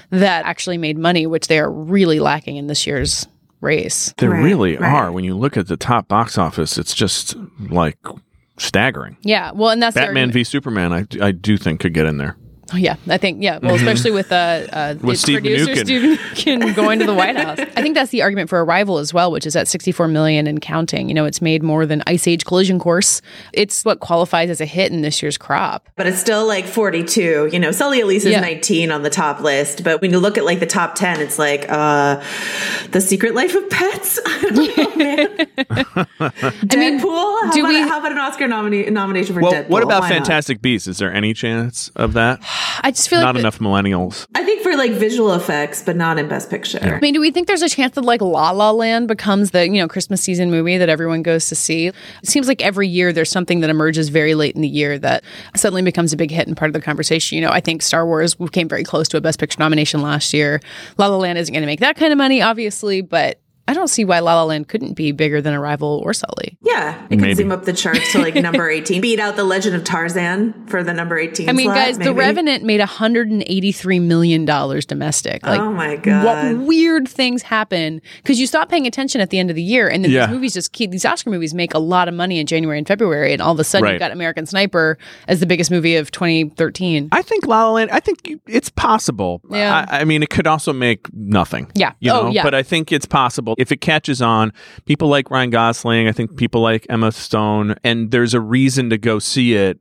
that 0.09 0.45
actually 0.45 0.79
made 0.79 0.97
money, 0.97 1.27
which 1.27 1.47
they 1.47 1.59
are 1.59 1.71
really 1.71 2.19
lacking 2.19 2.57
in 2.57 2.65
this 2.65 2.87
year's 2.87 3.27
race. 3.61 4.11
They 4.17 4.27
Right, 4.27 4.43
really 4.43 4.77
right. 4.77 4.91
are. 4.91 5.11
When 5.11 5.23
you 5.23 5.37
look 5.37 5.55
at 5.55 5.67
the 5.67 5.77
top 5.77 6.07
box 6.07 6.39
office, 6.39 6.79
it's 6.79 6.95
just 6.95 7.35
like 7.69 7.99
staggering. 8.57 9.17
Yeah, 9.21 9.51
well, 9.53 9.69
and 9.69 9.81
that's 9.81 9.93
the 9.93 10.01
Batman 10.01 10.29
argument- 10.29 10.33
v 10.33 10.43
Superman, 10.43 10.93
I, 10.93 11.05
I 11.21 11.31
do 11.31 11.57
think 11.57 11.79
could 11.81 11.93
get 11.93 12.07
in 12.07 12.17
there. 12.17 12.35
Oh, 12.73 12.77
yeah, 12.77 12.95
I 13.07 13.17
think 13.17 13.43
yeah. 13.43 13.59
Well, 13.61 13.75
especially 13.75 14.09
with 14.09 14.31
uh, 14.31 14.35
uh 14.73 14.95
With 15.01 15.19
Steve 15.19 15.41
producer 15.41 15.71
Mnuchin. 15.73 15.85
Steve 15.85 16.01
Mnuchin 16.19 16.75
going 16.75 16.97
to 16.99 17.05
the 17.05 17.13
White 17.13 17.35
House. 17.35 17.59
I 17.59 17.81
think 17.83 17.93
that's 17.93 18.09
the 18.09 18.23
argument 18.23 18.49
for 18.49 18.63
Arrival 18.63 18.97
as 18.97 19.13
well, 19.13 19.31
which 19.31 19.45
is 19.45 19.55
at 19.55 19.67
64 19.67 20.07
million 20.07 20.47
and 20.47 20.59
counting. 20.59 21.07
You 21.07 21.13
know, 21.13 21.25
it's 21.25 21.39
made 21.39 21.61
more 21.61 21.85
than 21.85 22.01
Ice 22.07 22.27
Age 22.27 22.45
Collision 22.45 22.79
Course. 22.79 23.21
It's 23.53 23.85
what 23.85 23.99
qualifies 23.99 24.49
as 24.49 24.59
a 24.59 24.65
hit 24.65 24.91
in 24.91 25.01
this 25.01 25.21
year's 25.21 25.37
crop. 25.37 25.87
But 25.95 26.07
it's 26.07 26.17
still 26.17 26.47
like 26.47 26.65
42. 26.65 27.49
You 27.53 27.59
know, 27.59 27.71
Sully 27.71 28.01
Elise 28.01 28.25
is 28.25 28.31
Yeah. 28.31 28.39
19 28.41 28.91
on 28.91 29.03
the 29.03 29.11
top 29.11 29.39
list. 29.41 29.83
But 29.83 30.01
when 30.01 30.09
you 30.09 30.17
look 30.19 30.39
at 30.39 30.43
like 30.45 30.59
the 30.59 30.65
top 30.65 30.95
10, 30.95 31.21
it's 31.21 31.37
like, 31.37 31.67
uh, 31.69 32.23
The 32.89 33.01
Secret 33.01 33.35
Life 33.35 33.53
of 33.53 33.69
Pets. 33.69 34.19
I 34.25 34.49
don't 34.49 34.77
know, 34.77 34.95
man. 34.95 35.27
Deadpool. 36.65 37.41
how, 37.43 37.51
do 37.51 37.59
about, 37.59 37.69
we- 37.69 37.81
how 37.81 37.99
about 37.99 38.11
an 38.11 38.17
Oscar 38.17 38.47
nomina- 38.47 38.91
nomination 38.91 39.35
for 39.35 39.41
Well, 39.41 39.53
Deadpool? 39.53 39.69
what 39.69 39.83
about 39.83 40.01
Why 40.01 40.09
not? 40.09 40.15
Fantastic 40.15 40.61
Beasts? 40.61 40.87
Is 40.87 40.97
there 40.97 41.13
any 41.13 41.33
chance 41.35 41.89
of 41.95 42.13
that? 42.13 42.39
I 42.81 42.91
just 42.91 43.09
feel 43.09 43.19
Not 43.19 43.27
like 43.27 43.33
the- 43.35 43.39
enough 43.41 43.59
millennials. 43.59 44.25
I 44.35 44.43
think 44.43 44.61
for 44.61 44.75
like 44.75 44.91
visual 44.91 45.33
effects, 45.33 45.81
but 45.83 45.95
not 45.95 46.17
in 46.17 46.27
Best 46.27 46.49
Picture. 46.49 46.79
I 46.81 46.99
mean, 46.99 47.13
do 47.13 47.19
we 47.21 47.31
think 47.31 47.47
there's 47.47 47.61
a 47.61 47.69
chance 47.69 47.95
that 47.95 48.03
like 48.03 48.21
La 48.21 48.51
La 48.51 48.71
Land 48.71 49.07
becomes 49.07 49.51
the 49.51 49.65
you 49.67 49.81
know 49.81 49.87
Christmas 49.87 50.21
season 50.21 50.51
movie 50.51 50.77
that 50.77 50.89
everyone 50.89 51.21
goes 51.23 51.47
to 51.49 51.55
see? 51.55 51.87
It 51.87 51.95
seems 52.23 52.47
like 52.47 52.61
every 52.61 52.87
year 52.87 53.13
there's 53.13 53.29
something 53.29 53.59
that 53.61 53.69
emerges 53.69 54.09
very 54.09 54.35
late 54.35 54.55
in 54.55 54.61
the 54.61 54.67
year 54.67 54.97
that 54.99 55.23
suddenly 55.55 55.81
becomes 55.81 56.13
a 56.13 56.17
big 56.17 56.31
hit 56.31 56.47
and 56.47 56.57
part 56.57 56.69
of 56.69 56.73
the 56.73 56.81
conversation. 56.81 57.37
You 57.37 57.43
know, 57.43 57.51
I 57.51 57.59
think 57.59 57.81
Star 57.81 58.05
Wars 58.05 58.35
came 58.51 58.67
very 58.67 58.83
close 58.83 59.07
to 59.09 59.17
a 59.17 59.21
Best 59.21 59.39
Picture 59.39 59.59
nomination 59.59 60.01
last 60.01 60.33
year. 60.33 60.59
La 60.97 61.07
La 61.07 61.17
Land 61.17 61.37
isn't 61.37 61.53
going 61.53 61.61
to 61.63 61.67
make 61.67 61.79
that 61.81 61.95
kind 61.95 62.11
of 62.11 62.17
money, 62.17 62.41
obviously, 62.41 63.01
but 63.01 63.39
I 63.67 63.73
don't 63.73 63.87
see 63.87 64.03
why 64.03 64.19
La 64.19 64.35
La 64.35 64.43
Land 64.43 64.67
couldn't 64.67 64.93
be 64.93 65.11
bigger 65.13 65.41
than 65.41 65.53
Arrival 65.53 66.01
or 66.03 66.13
Sully. 66.13 66.57
Yeah, 66.61 67.01
it 67.05 67.09
can 67.09 67.21
Maybe. 67.21 67.35
zoom 67.35 67.51
up 67.51 67.63
the 67.63 67.71
charts 67.73 68.11
to 68.11 68.19
like 68.19 68.35
number 68.35 68.69
18. 68.69 68.99
Beat 69.01 69.19
out 69.19 69.35
The 69.37 69.43
Legend 69.45 69.73
of 69.75 69.83
Tarzan 69.85 70.67
for 70.67 70.83
the 70.83 70.93
number 70.93 71.17
18 71.17 71.47
I 71.47 71.53
mean, 71.53 71.65
slot, 71.67 71.75
guys, 71.77 71.97
The. 71.97 72.13
Revenant 72.13 72.63
made 72.63 72.79
183 72.81 73.99
million 73.99 74.45
dollars 74.45 74.85
domestic. 74.85 75.45
Like, 75.45 75.59
Oh 75.61 75.71
my 75.71 75.95
God. 75.95 76.25
What 76.57 76.65
weird 76.67 77.07
things 77.07 77.41
happen 77.41 78.01
because 78.17 78.39
you 78.39 78.47
stop 78.47 78.69
paying 78.69 78.85
attention 78.85 79.21
at 79.21 79.29
the 79.29 79.39
end 79.39 79.49
of 79.49 79.55
the 79.55 79.63
year, 79.63 79.87
and 79.89 80.03
then 80.03 80.11
Yeah. 80.11 80.25
these 80.27 80.33
movies 80.35 80.53
just 80.53 80.73
keep 80.73 80.91
these 80.91 81.05
Oscar 81.05 81.29
movies 81.29 81.53
make 81.53 81.73
a 81.73 81.79
lot 81.79 82.07
of 82.07 82.13
money 82.13 82.39
in 82.39 82.45
January 82.47 82.77
and 82.77 82.87
February, 82.87 83.31
and 83.33 83.41
all 83.41 83.53
of 83.53 83.59
a 83.59 83.63
sudden 83.63 83.85
Right. 83.85 83.91
you've 83.93 83.99
got 83.99 84.11
American 84.11 84.45
Sniper 84.45 84.97
as 85.27 85.39
the 85.39 85.45
biggest 85.45 85.71
movie 85.71 85.95
of 85.95 86.11
2013. 86.11 87.09
I 87.11 87.21
think 87.21 87.47
La 87.47 87.63
La 87.67 87.71
Land. 87.71 87.91
I 87.91 87.99
think 88.01 88.29
it's 88.47 88.69
possible. 88.69 89.41
Yeah. 89.49 89.85
I, 89.89 90.01
I 90.01 90.03
mean, 90.03 90.21
it 90.21 90.29
could 90.29 90.47
also 90.47 90.73
make 90.73 91.07
nothing. 91.13 91.71
Yeah. 91.75 91.93
You 91.99 92.11
Oh, 92.11 92.29
yeah. 92.29 92.43
But 92.43 92.53
I 92.53 92.61
think 92.63 92.91
it's 92.91 93.05
possible 93.05 93.52
if 93.57 93.71
it 93.71 93.81
catches 93.81 94.21
on. 94.21 94.53
People 94.85 95.07
like 95.07 95.29
Ryan 95.29 95.49
Gosling. 95.49 96.07
I 96.07 96.11
think 96.11 96.37
people 96.37 96.61
like 96.61 96.85
Emma 96.89 97.11
Stone, 97.11 97.75
and 97.83 98.11
there's 98.11 98.33
a 98.33 98.41
reason 98.41 98.89
to 98.89 98.97
go 98.97 99.19
see 99.19 99.53
it. 99.53 99.79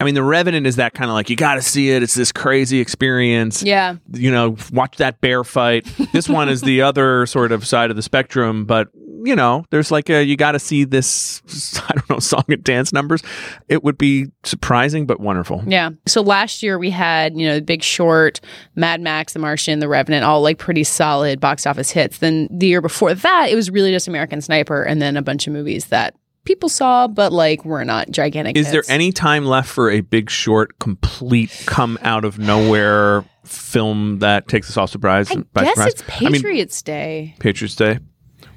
I 0.00 0.04
mean, 0.04 0.14
The 0.14 0.22
Revenant 0.22 0.66
is 0.66 0.76
that 0.76 0.94
kind 0.94 1.10
of 1.10 1.14
like 1.14 1.28
you 1.28 1.36
got 1.36 1.56
to 1.56 1.62
see 1.62 1.90
it. 1.90 2.02
It's 2.02 2.14
this 2.14 2.32
crazy 2.32 2.80
experience. 2.80 3.62
Yeah. 3.62 3.96
You 4.12 4.30
know, 4.30 4.56
watch 4.72 4.96
that 4.96 5.20
bear 5.20 5.44
fight. 5.44 5.86
This 6.12 6.28
one 6.28 6.48
is 6.48 6.60
the 6.60 6.82
other 6.82 7.24
sort 7.26 7.52
of 7.52 7.64
side 7.66 7.90
of 7.90 7.96
the 7.96 8.02
spectrum, 8.02 8.64
but 8.64 8.88
you 9.22 9.36
know, 9.36 9.64
there's 9.70 9.90
like 9.90 10.10
a 10.10 10.24
you 10.24 10.36
got 10.36 10.52
to 10.52 10.58
see 10.58 10.84
this. 10.84 11.40
I 11.88 11.94
don't 11.94 12.10
know, 12.10 12.18
song 12.18 12.44
and 12.48 12.64
dance 12.64 12.92
numbers. 12.92 13.22
It 13.68 13.84
would 13.84 13.96
be 13.96 14.26
surprising 14.44 15.06
but 15.06 15.20
wonderful. 15.20 15.62
Yeah. 15.66 15.90
So 16.06 16.20
last 16.22 16.62
year 16.62 16.78
we 16.78 16.90
had, 16.90 17.36
you 17.36 17.46
know, 17.46 17.56
The 17.56 17.62
Big 17.62 17.82
Short, 17.82 18.40
Mad 18.74 19.00
Max, 19.00 19.34
The 19.34 19.38
Martian, 19.38 19.78
The 19.78 19.88
Revenant, 19.88 20.24
all 20.24 20.42
like 20.42 20.58
pretty 20.58 20.84
solid 20.84 21.38
box 21.38 21.66
office 21.66 21.90
hits. 21.90 22.18
Then 22.18 22.48
the 22.50 22.66
year 22.66 22.80
before 22.80 23.14
that, 23.14 23.50
it 23.50 23.54
was 23.54 23.70
really 23.70 23.92
just 23.92 24.08
American 24.08 24.40
Sniper 24.40 24.82
and 24.82 25.00
then 25.00 25.16
a 25.16 25.22
bunch 25.22 25.46
of 25.46 25.52
movies 25.52 25.86
that 25.86 26.14
people 26.50 26.68
saw, 26.68 27.06
but 27.06 27.32
like 27.32 27.64
we're 27.64 27.84
not 27.84 28.10
gigantic. 28.10 28.56
Is 28.56 28.72
there 28.72 28.82
any 28.88 29.12
time 29.12 29.44
left 29.44 29.68
for 29.68 29.88
a 29.88 30.00
big 30.00 30.28
short, 30.28 30.80
complete, 30.80 31.62
come 31.66 31.96
out 32.02 32.24
of 32.24 32.40
nowhere 32.40 33.24
film 33.44 34.18
that 34.18 34.48
takes 34.48 34.68
us 34.68 34.76
all 34.76 34.88
surprise? 34.88 35.30
I 35.30 35.36
by 35.52 35.62
guess 35.62 35.74
surprise? 35.74 35.92
it's 35.92 36.02
I 36.02 36.24
mean, 36.24 36.32
Patriots 36.32 36.82
Day. 36.82 37.36
Patriots 37.38 37.76
Day. 37.76 38.00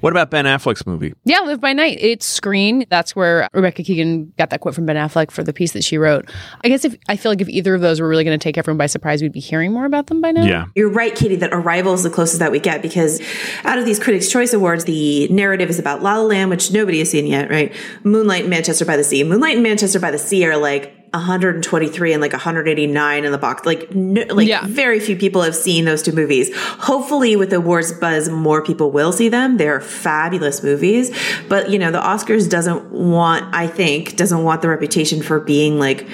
What 0.04 0.12
about 0.12 0.28
Ben 0.28 0.44
Affleck's 0.44 0.86
movie? 0.86 1.14
Yeah, 1.24 1.40
Live 1.40 1.62
by 1.62 1.72
Night. 1.72 1.96
It's 1.98 2.26
Screen. 2.26 2.84
That's 2.90 3.16
where 3.16 3.48
Rebecca 3.54 3.82
Keegan 3.82 4.34
got 4.36 4.50
that 4.50 4.60
quote 4.60 4.74
from 4.74 4.84
Ben 4.84 4.96
Affleck 4.96 5.30
for 5.30 5.42
the 5.42 5.54
piece 5.54 5.72
that 5.72 5.82
she 5.82 5.96
wrote. 5.96 6.30
I 6.62 6.68
guess 6.68 6.84
if 6.84 6.94
I 7.08 7.16
feel 7.16 7.32
like 7.32 7.40
if 7.40 7.48
either 7.48 7.74
of 7.74 7.80
those 7.80 8.02
were 8.02 8.08
really 8.08 8.22
going 8.22 8.38
to 8.38 8.44
take 8.44 8.58
everyone 8.58 8.76
by 8.76 8.84
surprise, 8.84 9.22
we'd 9.22 9.32
be 9.32 9.40
hearing 9.40 9.72
more 9.72 9.86
about 9.86 10.08
them 10.08 10.20
by 10.20 10.30
now. 10.30 10.44
Yeah. 10.44 10.66
You're 10.74 10.90
right, 10.90 11.16
Katie, 11.16 11.36
that 11.36 11.54
Arrival 11.54 11.94
is 11.94 12.02
the 12.02 12.10
closest 12.10 12.38
that 12.40 12.52
we 12.52 12.60
get 12.60 12.82
because 12.82 13.22
out 13.64 13.78
of 13.78 13.86
these 13.86 13.98
Critics' 13.98 14.30
Choice 14.30 14.52
Awards, 14.52 14.84
the 14.84 15.26
narrative 15.28 15.70
is 15.70 15.78
about 15.78 16.02
La 16.02 16.18
La 16.18 16.24
Land, 16.24 16.50
which 16.50 16.70
nobody 16.70 16.98
has 16.98 17.10
seen 17.10 17.26
yet, 17.26 17.48
right? 17.48 17.74
Moonlight 18.02 18.42
and 18.42 18.50
Manchester 18.50 18.84
by 18.84 18.98
the 18.98 19.04
Sea. 19.04 19.24
Moonlight 19.24 19.54
and 19.54 19.62
Manchester 19.62 20.00
by 20.00 20.10
the 20.10 20.18
Sea 20.18 20.44
are 20.44 20.58
like 20.58 21.03
123 21.14 22.12
and 22.12 22.20
like 22.20 22.32
189 22.32 23.24
in 23.24 23.32
the 23.32 23.38
box. 23.38 23.64
Like, 23.64 23.94
no, 23.94 24.22
like 24.34 24.48
Yeah. 24.48 24.66
very 24.66 25.00
few 25.00 25.16
people 25.16 25.42
have 25.42 25.54
seen 25.54 25.84
those 25.84 26.02
two 26.02 26.12
movies. 26.12 26.50
Hopefully, 26.56 27.36
with 27.36 27.50
the 27.50 27.56
awards 27.56 27.92
buzz, 27.92 28.28
more 28.28 28.62
people 28.62 28.90
will 28.90 29.12
see 29.12 29.28
them. 29.28 29.56
They're 29.56 29.80
fabulous 29.80 30.62
movies, 30.62 31.10
but 31.48 31.70
you 31.70 31.78
know, 31.78 31.90
the 31.90 32.00
Oscars 32.00 32.48
doesn't 32.48 32.90
want, 32.90 33.44
I 33.54 33.66
think, 33.66 34.16
doesn't 34.16 34.42
want 34.42 34.62
the 34.62 34.68
reputation 34.68 35.22
for 35.22 35.40
being 35.40 35.78
like 35.78 36.06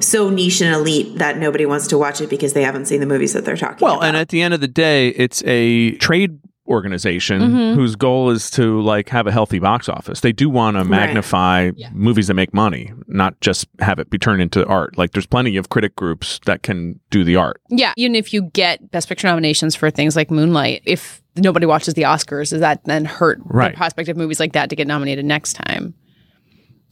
so 0.00 0.30
niche 0.30 0.60
and 0.60 0.74
elite 0.74 1.18
that 1.18 1.38
nobody 1.38 1.64
wants 1.66 1.86
to 1.88 1.98
watch 1.98 2.20
it 2.20 2.28
because 2.30 2.52
they 2.52 2.62
haven't 2.62 2.86
seen 2.86 3.00
the 3.00 3.06
movies 3.06 3.32
that 3.32 3.44
they're 3.44 3.56
talking 3.56 3.78
Well, 3.80 3.96
about. 3.96 4.06
and 4.08 4.16
at 4.16 4.28
the 4.28 4.42
end 4.42 4.52
of 4.54 4.60
the 4.60 4.68
day, 4.68 5.08
it's 5.08 5.42
a 5.46 5.92
trade 5.96 6.38
organization 6.68 7.40
Mm-hmm. 7.40 7.74
whose 7.78 7.96
goal 7.96 8.30
is 8.30 8.50
to 8.52 8.80
like 8.82 9.08
have 9.08 9.26
a 9.26 9.32
healthy 9.32 9.58
box 9.58 9.88
office. 9.88 10.20
They 10.20 10.32
do 10.32 10.48
want 10.48 10.76
to 10.76 10.84
magnify 10.84 11.72
movies 11.92 12.28
that 12.28 12.34
make 12.34 12.54
money, 12.54 12.92
not 13.08 13.40
just 13.40 13.66
have 13.80 13.98
it 13.98 14.10
be 14.10 14.18
turned 14.18 14.40
into 14.42 14.64
art. 14.66 14.96
Like 14.96 15.10
there's 15.12 15.26
plenty 15.26 15.56
of 15.56 15.68
critic 15.70 15.96
groups 15.96 16.40
that 16.46 16.62
can 16.62 17.00
do 17.10 17.24
the 17.24 17.36
art. 17.36 17.60
Yeah, 17.68 17.92
even 17.96 18.14
if 18.14 18.32
you 18.32 18.42
get 18.42 18.90
Best 18.90 19.08
Picture 19.08 19.26
nominations 19.28 19.74
for 19.74 19.90
things 19.90 20.14
like 20.16 20.30
Moonlight, 20.30 20.82
if 20.84 21.20
nobody 21.36 21.66
watches 21.66 21.94
the 21.94 22.02
Oscars, 22.02 22.50
does 22.50 22.60
that 22.60 22.84
then 22.84 23.04
hurt 23.06 23.40
Right. 23.44 23.72
the 23.72 23.76
prospect 23.76 24.08
of 24.08 24.16
movies 24.16 24.38
like 24.38 24.52
that 24.52 24.70
to 24.70 24.76
get 24.76 24.86
nominated 24.86 25.24
next 25.24 25.54
time? 25.54 25.94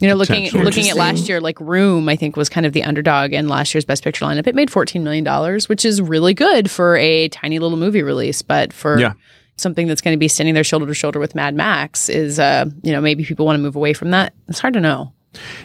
You 0.00 0.08
know, 0.08 0.14
looking 0.14 0.46
Potentially. 0.46 0.64
looking 0.64 0.88
at 0.88 0.96
last 0.96 1.28
year, 1.28 1.42
like 1.42 1.60
Room, 1.60 2.08
I 2.08 2.16
think 2.16 2.34
was 2.34 2.48
kind 2.48 2.64
of 2.64 2.72
the 2.72 2.82
underdog 2.84 3.34
in 3.34 3.48
last 3.48 3.74
year's 3.74 3.84
Best 3.84 4.02
Picture 4.02 4.24
lineup. 4.24 4.46
It 4.46 4.54
made 4.54 4.70
fourteen 4.70 5.04
million 5.04 5.24
dollars, 5.24 5.68
which 5.68 5.84
is 5.84 6.00
really 6.00 6.32
good 6.32 6.70
for 6.70 6.96
a 6.96 7.28
tiny 7.28 7.58
little 7.58 7.76
movie 7.76 8.02
release, 8.02 8.40
but 8.40 8.72
for 8.72 8.98
Yeah. 8.98 9.12
Something 9.60 9.86
that's 9.86 10.00
going 10.00 10.14
to 10.14 10.18
be 10.18 10.28
standing 10.28 10.54
there 10.54 10.64
shoulder 10.64 10.86
to 10.86 10.94
shoulder 10.94 11.18
with 11.18 11.34
Mad 11.34 11.54
Max 11.54 12.08
is, 12.08 12.38
uh, 12.38 12.66
you 12.82 12.92
know, 12.92 13.00
maybe 13.00 13.24
people 13.24 13.46
want 13.46 13.56
to 13.56 13.62
move 13.62 13.76
away 13.76 13.92
from 13.92 14.10
that. 14.10 14.34
It's 14.48 14.58
hard 14.58 14.74
to 14.74 14.80
know. 14.80 15.12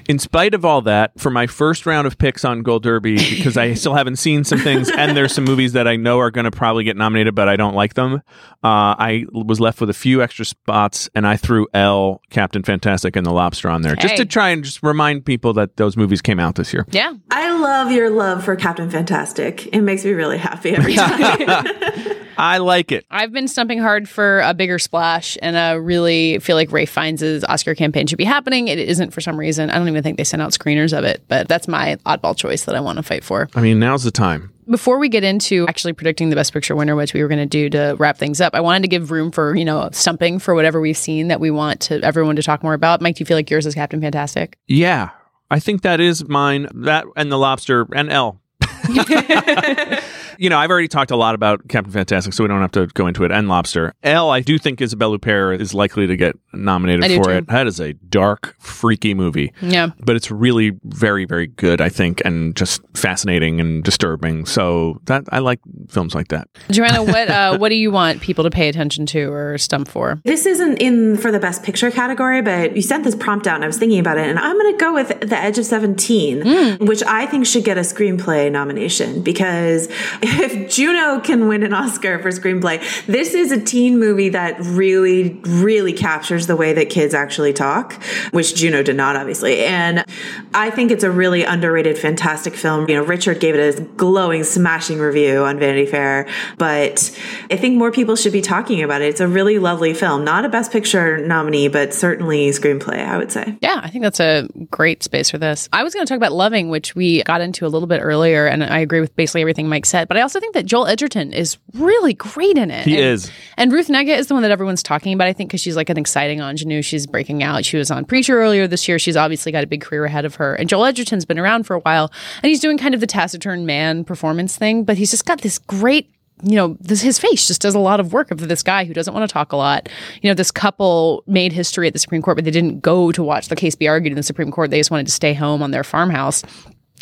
In 0.08 0.20
spite 0.20 0.54
of 0.54 0.64
all 0.64 0.82
that, 0.84 1.20
for 1.20 1.30
my 1.32 1.48
first 1.48 1.86
round 1.86 2.06
of 2.06 2.18
picks 2.18 2.46
on 2.46 2.62
Gold 2.62 2.84
Derby, 2.84 3.16
because 3.18 3.58
I 3.58 3.74
still 3.74 3.96
haven't 3.96 4.18
seen 4.18 4.44
some 4.44 4.60
things, 4.60 4.92
and 4.92 5.18
there's 5.18 5.34
some 5.34 5.44
movies 5.44 5.74
that 5.74 5.88
I 5.88 5.96
know 5.96 6.20
are 6.20 6.30
going 6.32 6.46
to 6.46 6.52
probably 6.52 6.84
get 6.84 6.96
nominated, 6.98 7.34
but 7.36 7.50
I 7.50 7.56
don't 7.56 7.74
like 7.76 7.96
them. 7.96 8.22
Uh, 8.64 8.94
I 8.98 9.26
was 9.32 9.60
left 9.60 9.80
with 9.82 9.90
a 9.90 9.94
few 9.94 10.22
extra 10.22 10.46
spots, 10.46 11.10
and 11.16 11.26
I 11.28 11.38
threw 11.38 11.68
Elle, 11.74 12.22
Captain 12.30 12.64
Fantastic, 12.64 13.16
and 13.16 13.26
The 13.26 13.32
Lobster 13.32 13.70
on 13.70 13.82
there, 13.82 13.96
just 13.96 14.12
Hey. 14.14 14.18
to 14.18 14.26
try 14.26 14.50
and 14.50 14.64
just 14.64 14.84
remind 14.84 15.26
people 15.26 15.54
that 15.54 15.78
those 15.78 15.98
movies 15.98 16.22
came 16.22 16.40
out 16.40 16.56
this 16.56 16.72
year. 16.74 16.86
Yeah, 16.92 17.14
I 17.32 17.52
love 17.60 17.92
your 17.92 18.10
love 18.10 18.44
for 18.44 18.56
Captain 18.56 18.90
Fantastic. 18.90 19.68
It 19.68 19.82
makes 19.82 20.06
me 20.06 20.12
really 20.12 20.38
happy 20.38 20.72
every 20.76 20.94
time. 20.96 22.16
I 22.38 22.58
like 22.58 22.92
it. 22.92 23.06
I've 23.10 23.32
been 23.32 23.48
stumping 23.48 23.80
hard 23.80 24.10
for 24.10 24.42
a 24.42 24.54
bigger 24.54 24.78
splash, 24.78 25.38
and 25.42 25.58
I 25.58 25.72
really 25.74 26.40
feel 26.40 26.56
like 26.58 26.70
Ralph 26.72 26.90
Fiennes' 26.90 27.44
Oscar 27.46 27.76
campaign 27.76 28.08
should 28.08 28.18
be 28.18 28.26
happening. 28.26 28.68
It 28.68 28.78
isn't 28.78 29.12
for 29.12 29.22
some 29.22 29.40
reason. 29.56 29.70
I 29.70 29.78
don't 29.78 29.88
even 29.88 30.04
think 30.04 30.18
they 30.18 30.24
sent 30.24 30.42
out 30.42 30.52
screeners 30.52 30.98
of 30.98 31.04
it, 31.04 31.24
but 31.28 31.48
that's 31.48 31.68
my 31.68 31.98
oddball 32.06 32.36
choice 32.36 32.66
that 32.66 32.76
I 32.76 32.80
want 32.80 32.98
to 32.98 33.04
fight 33.04 33.24
for. 33.24 33.50
I 33.56 33.62
mean, 33.62 33.80
now's 33.80 34.04
the 34.04 34.12
time. 34.12 34.52
Before 34.68 34.98
we 34.98 35.10
get 35.10 35.24
into 35.24 35.66
actually 35.68 35.94
predicting 35.94 36.30
the 36.32 36.36
best 36.36 36.52
picture 36.52 36.76
winner, 36.76 36.96
which 36.96 37.14
we 37.14 37.22
were 37.22 37.28
going 37.28 37.40
to 37.40 37.46
do 37.46 37.70
to 37.70 37.96
wrap 38.00 38.18
things 38.18 38.42
up, 38.42 38.56
I 38.56 38.62
wanted 38.62 38.82
to 38.82 38.88
give 38.88 39.12
room 39.12 39.32
for 39.32 39.56
you 39.56 39.66
know 39.66 39.90
stumping 39.92 40.40
for 40.40 40.56
whatever 40.56 40.82
we've 40.82 40.98
seen 40.98 41.28
that 41.28 41.40
we 41.40 41.52
want 41.52 41.82
to 41.82 42.02
everyone 42.02 42.36
to 42.36 42.44
talk 42.44 42.64
more 42.64 42.74
about. 42.74 43.02
Mike, 43.02 43.16
do 43.16 43.22
you 43.22 43.26
feel 43.26 43.38
like 43.38 43.50
yours 43.50 43.66
is 43.66 43.76
Captain 43.76 44.02
Fantastic? 44.02 44.58
Yeah, 44.68 45.12
I 45.52 45.60
think 45.60 45.84
that 45.84 46.00
is 46.00 46.28
mine. 46.28 46.68
That 46.74 47.06
and 47.16 47.32
the 47.32 47.38
lobster 47.38 47.88
and 47.94 48.12
Elle. 48.12 48.42
you 50.38 50.50
know, 50.50 50.58
I've 50.58 50.70
already 50.70 50.88
talked 50.88 51.12
a 51.12 51.16
lot 51.16 51.36
about 51.36 51.68
Captain 51.68 51.92
Fantastic, 51.92 52.34
so 52.34 52.44
we 52.44 52.48
don't 52.48 52.62
have 52.62 52.72
to 52.72 52.88
go 52.88 53.08
into 53.08 53.24
it. 53.24 53.32
And 53.32 53.48
Lobster. 53.48 53.94
Elle, 54.04 54.30
I 54.30 54.42
do 54.42 54.58
think 54.58 54.82
Isabelle 54.82 55.18
Huppert 55.18 55.60
is 55.60 55.74
likely 55.74 56.08
to 56.08 56.18
get 56.18 56.36
nominated 56.54 57.04
I 57.06 57.16
for 57.18 57.26
too. 57.26 57.30
it. 57.32 57.48
That 57.48 57.68
is 57.68 57.80
a 57.80 57.94
dark, 57.94 58.56
freaky 58.60 59.14
movie. 59.14 59.54
Yeah. 59.62 59.90
But 60.00 60.16
it's 60.16 60.32
really 60.32 60.72
very, 60.84 61.26
very 61.26 61.48
good, 61.48 61.82
I 61.82 61.90
think, 61.90 62.22
and 62.26 62.56
just 62.56 62.82
fascinating 62.94 63.60
and 63.60 63.84
disturbing. 63.84 64.46
So 64.46 65.00
that 65.06 65.24
I 65.32 65.40
like 65.40 65.60
films 65.90 66.16
like 66.16 66.30
that. 66.30 66.48
Joanna, 66.70 67.04
what 67.04 67.30
uh, 67.30 67.58
what 67.58 67.70
do 67.70 67.76
you 67.76 67.92
want 67.92 68.22
people 68.22 68.44
to 68.44 68.50
pay 68.50 68.70
attention 68.70 69.06
to 69.08 69.32
or 69.32 69.58
stump 69.58 69.88
for? 69.88 70.20
this 70.24 70.46
isn't 70.46 70.78
in 70.78 71.18
for 71.18 71.32
the 71.32 71.40
best 71.40 71.64
picture 71.64 71.90
category, 71.92 72.42
but 72.42 72.76
you 72.76 72.82
sent 72.82 73.04
this 73.04 73.16
prompt 73.16 73.48
out 73.48 73.56
and 73.56 73.64
I 73.64 73.68
was 73.68 73.78
thinking 73.78 74.00
about 74.00 74.18
it, 74.18 74.28
and 74.28 74.38
I'm 74.38 74.58
going 74.58 74.74
to 74.74 74.78
go 74.78 74.94
with 74.94 75.20
The 75.22 75.38
Edge 75.38 75.58
of 75.58 75.66
17, 75.66 76.78
which 76.86 77.04
I 77.04 77.26
think 77.26 77.46
should 77.46 77.64
get 77.64 77.78
a 77.78 77.82
screenplay 77.82 78.52
nomination. 78.52 78.75
Nomination 78.76 79.22
because 79.22 79.88
if 80.22 80.70
Juno 80.70 81.20
can 81.20 81.48
win 81.48 81.64
an 81.64 81.74
Oscar 81.74 82.20
for 82.20 82.30
screenplay, 82.30 82.80
this 83.06 83.34
is 83.34 83.52
a 83.52 83.62
teen 83.62 84.00
movie 84.00 84.30
that 84.30 84.58
really, 84.60 85.40
really 85.46 85.94
captures 85.94 86.48
the 86.48 86.56
way 86.56 86.74
that 86.74 86.90
kids 86.90 87.14
actually 87.14 87.54
talk, 87.54 87.94
which 88.32 88.56
Juno 88.56 88.84
did 88.84 88.96
not, 88.96 89.16
obviously. 89.16 89.66
And 89.66 90.06
I 90.54 90.70
think 90.70 90.92
it's 90.92 91.04
a 91.04 91.12
really 91.12 91.44
underrated, 91.44 91.98
fantastic 91.98 92.56
film. 92.56 92.90
You 92.90 92.96
know, 92.96 93.04
Richard 93.04 93.40
gave 93.40 93.56
it 93.56 93.80
a 93.80 93.82
glowing, 93.82 94.44
smashing 94.44 95.00
review 95.00 95.44
on 95.44 95.60
Vanity 95.60 95.86
Fair, 95.86 96.28
but 96.58 97.18
I 97.50 97.58
think 97.58 97.78
more 97.78 97.92
people 97.92 98.16
should 98.16 98.34
be 98.34 98.42
talking 98.42 98.84
about 98.84 99.02
it. 99.02 99.10
It's 99.10 99.22
a 99.22 99.28
really 99.28 99.60
lovely 99.60 99.94
film. 99.94 100.24
Not 100.24 100.46
a 100.46 100.50
Best 100.50 100.72
Picture 100.72 101.26
nominee, 101.26 101.68
but 101.68 101.94
certainly 101.94 102.50
screenplay, 102.50 103.06
I 103.06 103.18
would 103.18 103.32
say. 103.32 103.58
Yeah, 103.62 103.80
I 103.82 103.90
think 103.90 104.04
that's 104.04 104.20
a 104.20 104.48
great 104.72 105.04
space 105.04 105.30
for 105.30 105.38
this. 105.38 105.70
I 105.72 105.84
was 105.84 105.94
going 105.94 106.06
to 106.06 106.10
talk 106.10 106.18
about 106.18 106.34
Loving, 106.34 106.70
which 106.70 106.96
we 106.96 107.24
got 107.24 107.42
into 107.42 107.66
a 107.66 107.70
little 107.70 107.88
bit 107.88 108.00
earlier, 108.02 108.48
and 108.48 108.64
I 108.72 108.80
agree 108.80 109.00
with 109.00 109.16
basically 109.16 109.42
everything 109.42 109.68
Mike 109.68 109.86
said. 109.86 110.08
But 110.08 110.18
I 110.18 110.22
also 110.22 110.40
think 110.40 110.54
that 110.54 110.66
Joel 110.66 110.88
Edgerton 110.88 111.34
is 111.34 111.58
really 111.74 112.14
great 112.14 112.58
in 112.58 112.72
it. 112.72 112.86
He 112.86 112.96
and, 112.96 113.06
is. 113.06 113.32
And 113.58 113.72
Ruth 113.72 113.88
Negga 113.88 114.18
is 114.18 114.28
the 114.28 114.34
one 114.34 114.44
that 114.44 114.52
everyone's 114.52 114.84
talking 114.84 115.14
about, 115.14 115.28
I 115.28 115.34
think, 115.34 115.50
because 115.50 115.62
she's 115.62 115.76
like 115.76 115.90
an 115.90 115.98
exciting 115.98 116.40
ingenue. 116.40 116.82
She's 116.82 117.08
breaking 117.08 117.44
out. 117.44 117.66
She 117.66 117.78
was 117.78 117.92
on 117.92 118.06
Preacher 118.06 118.40
earlier 118.40 118.68
this 118.68 118.88
year. 118.88 119.00
She's 119.00 119.18
obviously 119.18 119.52
got 119.52 119.64
a 119.64 119.68
big 119.68 119.82
career 119.82 120.06
ahead 120.06 120.26
of 120.26 120.36
her. 120.36 120.56
And 120.56 120.70
Joel 120.70 120.86
Edgerton's 120.86 121.26
been 121.26 121.40
around 121.40 121.64
for 121.64 121.76
a 121.76 121.80
while, 121.80 122.12
and 122.42 122.50
he's 122.50 122.60
doing 122.60 122.78
kind 122.78 122.94
of 122.94 123.00
the 123.00 123.08
taciturn 123.08 123.66
man 123.66 124.04
performance 124.04 124.58
thing, 124.58 124.84
but 124.84 124.98
he's 124.98 125.12
just 125.12 125.26
got 125.26 125.42
this 125.42 125.60
great 125.60 126.10
you 126.44 126.56
know, 126.56 126.78
this, 126.82 127.02
his 127.02 127.18
face 127.18 127.48
just 127.48 127.62
does 127.62 127.76
a 127.76 127.80
lot 127.80 128.00
of 128.00 128.12
work 128.12 128.30
of 128.30 128.46
this 128.48 128.62
guy 128.62 128.84
who 128.84 128.94
doesn't 128.94 129.14
want 129.14 129.28
to 129.28 129.34
talk 129.34 129.52
a 129.52 129.56
lot. 129.56 129.88
You 130.22 130.30
know, 130.30 130.34
this 130.34 130.52
couple 130.52 131.24
made 131.28 131.54
history 131.54 131.88
at 131.88 131.94
the 131.94 132.00
Supreme 132.00 132.22
Court, 132.22 132.36
but 132.36 132.44
they 132.44 132.52
didn't 132.52 132.82
go 132.82 133.12
to 133.12 133.24
watch 133.24 133.48
the 133.48 133.56
case 133.56 133.76
be 133.76 133.88
argued 133.88 134.12
in 134.12 134.18
the 134.18 134.24
Supreme 134.24 134.52
Court. 134.52 134.70
They 134.70 134.80
just 134.80 134.92
wanted 134.92 135.06
to 135.06 135.14
stay 135.14 135.34
home 135.34 135.64
on 135.64 135.72
their 135.72 135.84
farmhouse. 135.84 136.44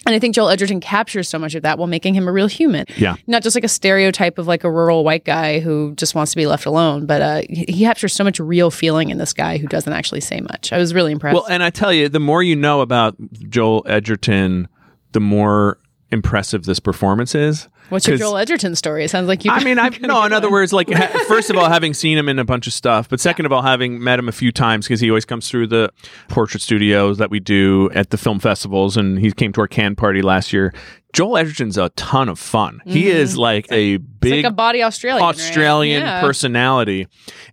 And 0.05 0.15
I 0.15 0.19
think 0.19 0.35
Joel 0.35 0.49
Edgerton 0.49 0.79
captures 0.79 1.29
so 1.29 1.39
much 1.39 1.55
of 1.55 1.63
that 1.63 1.77
while 1.77 1.87
making 1.87 2.13
him 2.13 2.27
a 2.27 2.31
real 2.31 2.47
human. 2.47 2.85
Yeah. 2.97 3.15
Not 3.27 3.43
just 3.43 3.55
like 3.55 3.63
a 3.63 3.69
stereotype 3.69 4.37
of 4.37 4.47
like 4.47 4.63
a 4.63 4.71
rural 4.71 5.03
white 5.03 5.23
guy 5.23 5.59
who 5.59 5.93
just 5.95 6.13
wants 6.15 6.31
to 6.31 6.37
be 6.37 6.45
left 6.45 6.65
alone, 6.65 7.05
but 7.05 7.21
uh, 7.21 7.41
he 7.49 7.65
he 7.67 7.83
captures 7.85 8.13
so 8.13 8.23
much 8.23 8.39
real 8.39 8.71
feeling 8.71 9.09
in 9.09 9.17
this 9.17 9.33
guy 9.33 9.57
who 9.57 9.67
doesn't 9.67 9.93
actually 9.93 10.21
say 10.21 10.41
much. 10.41 10.71
I 10.73 10.77
was 10.77 10.93
really 10.93 11.11
impressed. 11.11 11.35
Well, 11.35 11.45
and 11.47 11.63
I 11.63 11.69
tell 11.69 11.93
you, 11.93 12.09
the 12.09 12.19
more 12.19 12.43
you 12.43 12.55
know 12.55 12.81
about 12.81 13.15
Joel 13.49 13.83
Edgerton, 13.87 14.67
the 15.11 15.19
more 15.19 15.79
impressive 16.11 16.65
this 16.65 16.79
performance 16.79 17.35
is. 17.35 17.67
What's 17.89 18.07
your 18.07 18.17
Joel 18.17 18.37
Edgerton 18.37 18.75
story? 18.75 19.03
It 19.03 19.09
sounds 19.09 19.27
like 19.27 19.45
you. 19.45 19.51
I 19.51 19.63
mean, 19.63 19.77
I've 19.85 20.01
no. 20.01 20.23
In 20.23 20.33
other 20.33 20.49
words, 20.49 20.73
like 20.73 20.89
ha- 20.93 21.25
first 21.27 21.49
of 21.49 21.57
all, 21.57 21.69
having 21.69 21.93
seen 21.93 22.17
him 22.17 22.27
in 22.29 22.39
a 22.39 22.45
bunch 22.45 22.65
of 22.67 22.73
stuff, 22.73 23.07
but 23.09 23.19
second 23.19 23.45
of 23.45 23.51
all, 23.51 23.61
having 23.61 24.03
met 24.03 24.17
him 24.19 24.27
a 24.27 24.31
few 24.31 24.51
times 24.51 24.87
because 24.87 24.99
he 24.99 25.09
always 25.09 25.25
comes 25.25 25.49
through 25.49 25.67
the 25.67 25.91
portrait 26.29 26.61
studios 26.61 27.17
that 27.19 27.29
we 27.29 27.39
do 27.39 27.89
at 27.93 28.09
the 28.09 28.17
film 28.17 28.39
festivals, 28.39 28.97
and 28.97 29.19
he 29.19 29.31
came 29.31 29.51
to 29.53 29.61
our 29.61 29.67
can 29.67 29.95
party 29.95 30.21
last 30.21 30.51
year. 30.53 30.73
Joel 31.13 31.37
Edgerton's 31.37 31.77
a 31.77 31.89
ton 31.89 32.27
of 32.27 32.39
fun. 32.39 32.81
He 32.87 33.07
is 33.07 33.37
like 33.37 33.67
a 33.71 33.99
Mm-hmm. 33.99 34.29
Big 34.29 34.45
like 34.45 34.53
a 34.53 34.55
body 34.55 34.81
Australian. 34.81 35.21
right? 35.21 35.35
Australian 35.35 36.01
Yeah. 36.01 36.21
personality. 36.21 37.07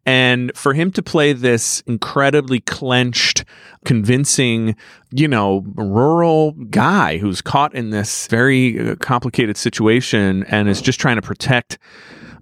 And 0.06 0.52
for 0.56 0.72
him 0.72 0.92
to 0.92 1.02
play 1.02 1.32
this 1.34 1.80
incredibly 1.88 2.60
clenched, 2.60 3.44
convincing, 3.84 4.76
you 5.10 5.26
know, 5.28 5.64
rural 5.74 6.52
guy 6.70 7.18
who's 7.18 7.42
caught 7.42 7.74
in 7.74 7.90
this 7.90 8.28
very 8.28 8.78
uh, 8.92 8.94
complicated 8.96 9.56
situation 9.56 10.19
and 10.20 10.68
is 10.68 10.80
just 10.80 11.00
trying 11.00 11.16
to 11.16 11.22
protect 11.22 11.78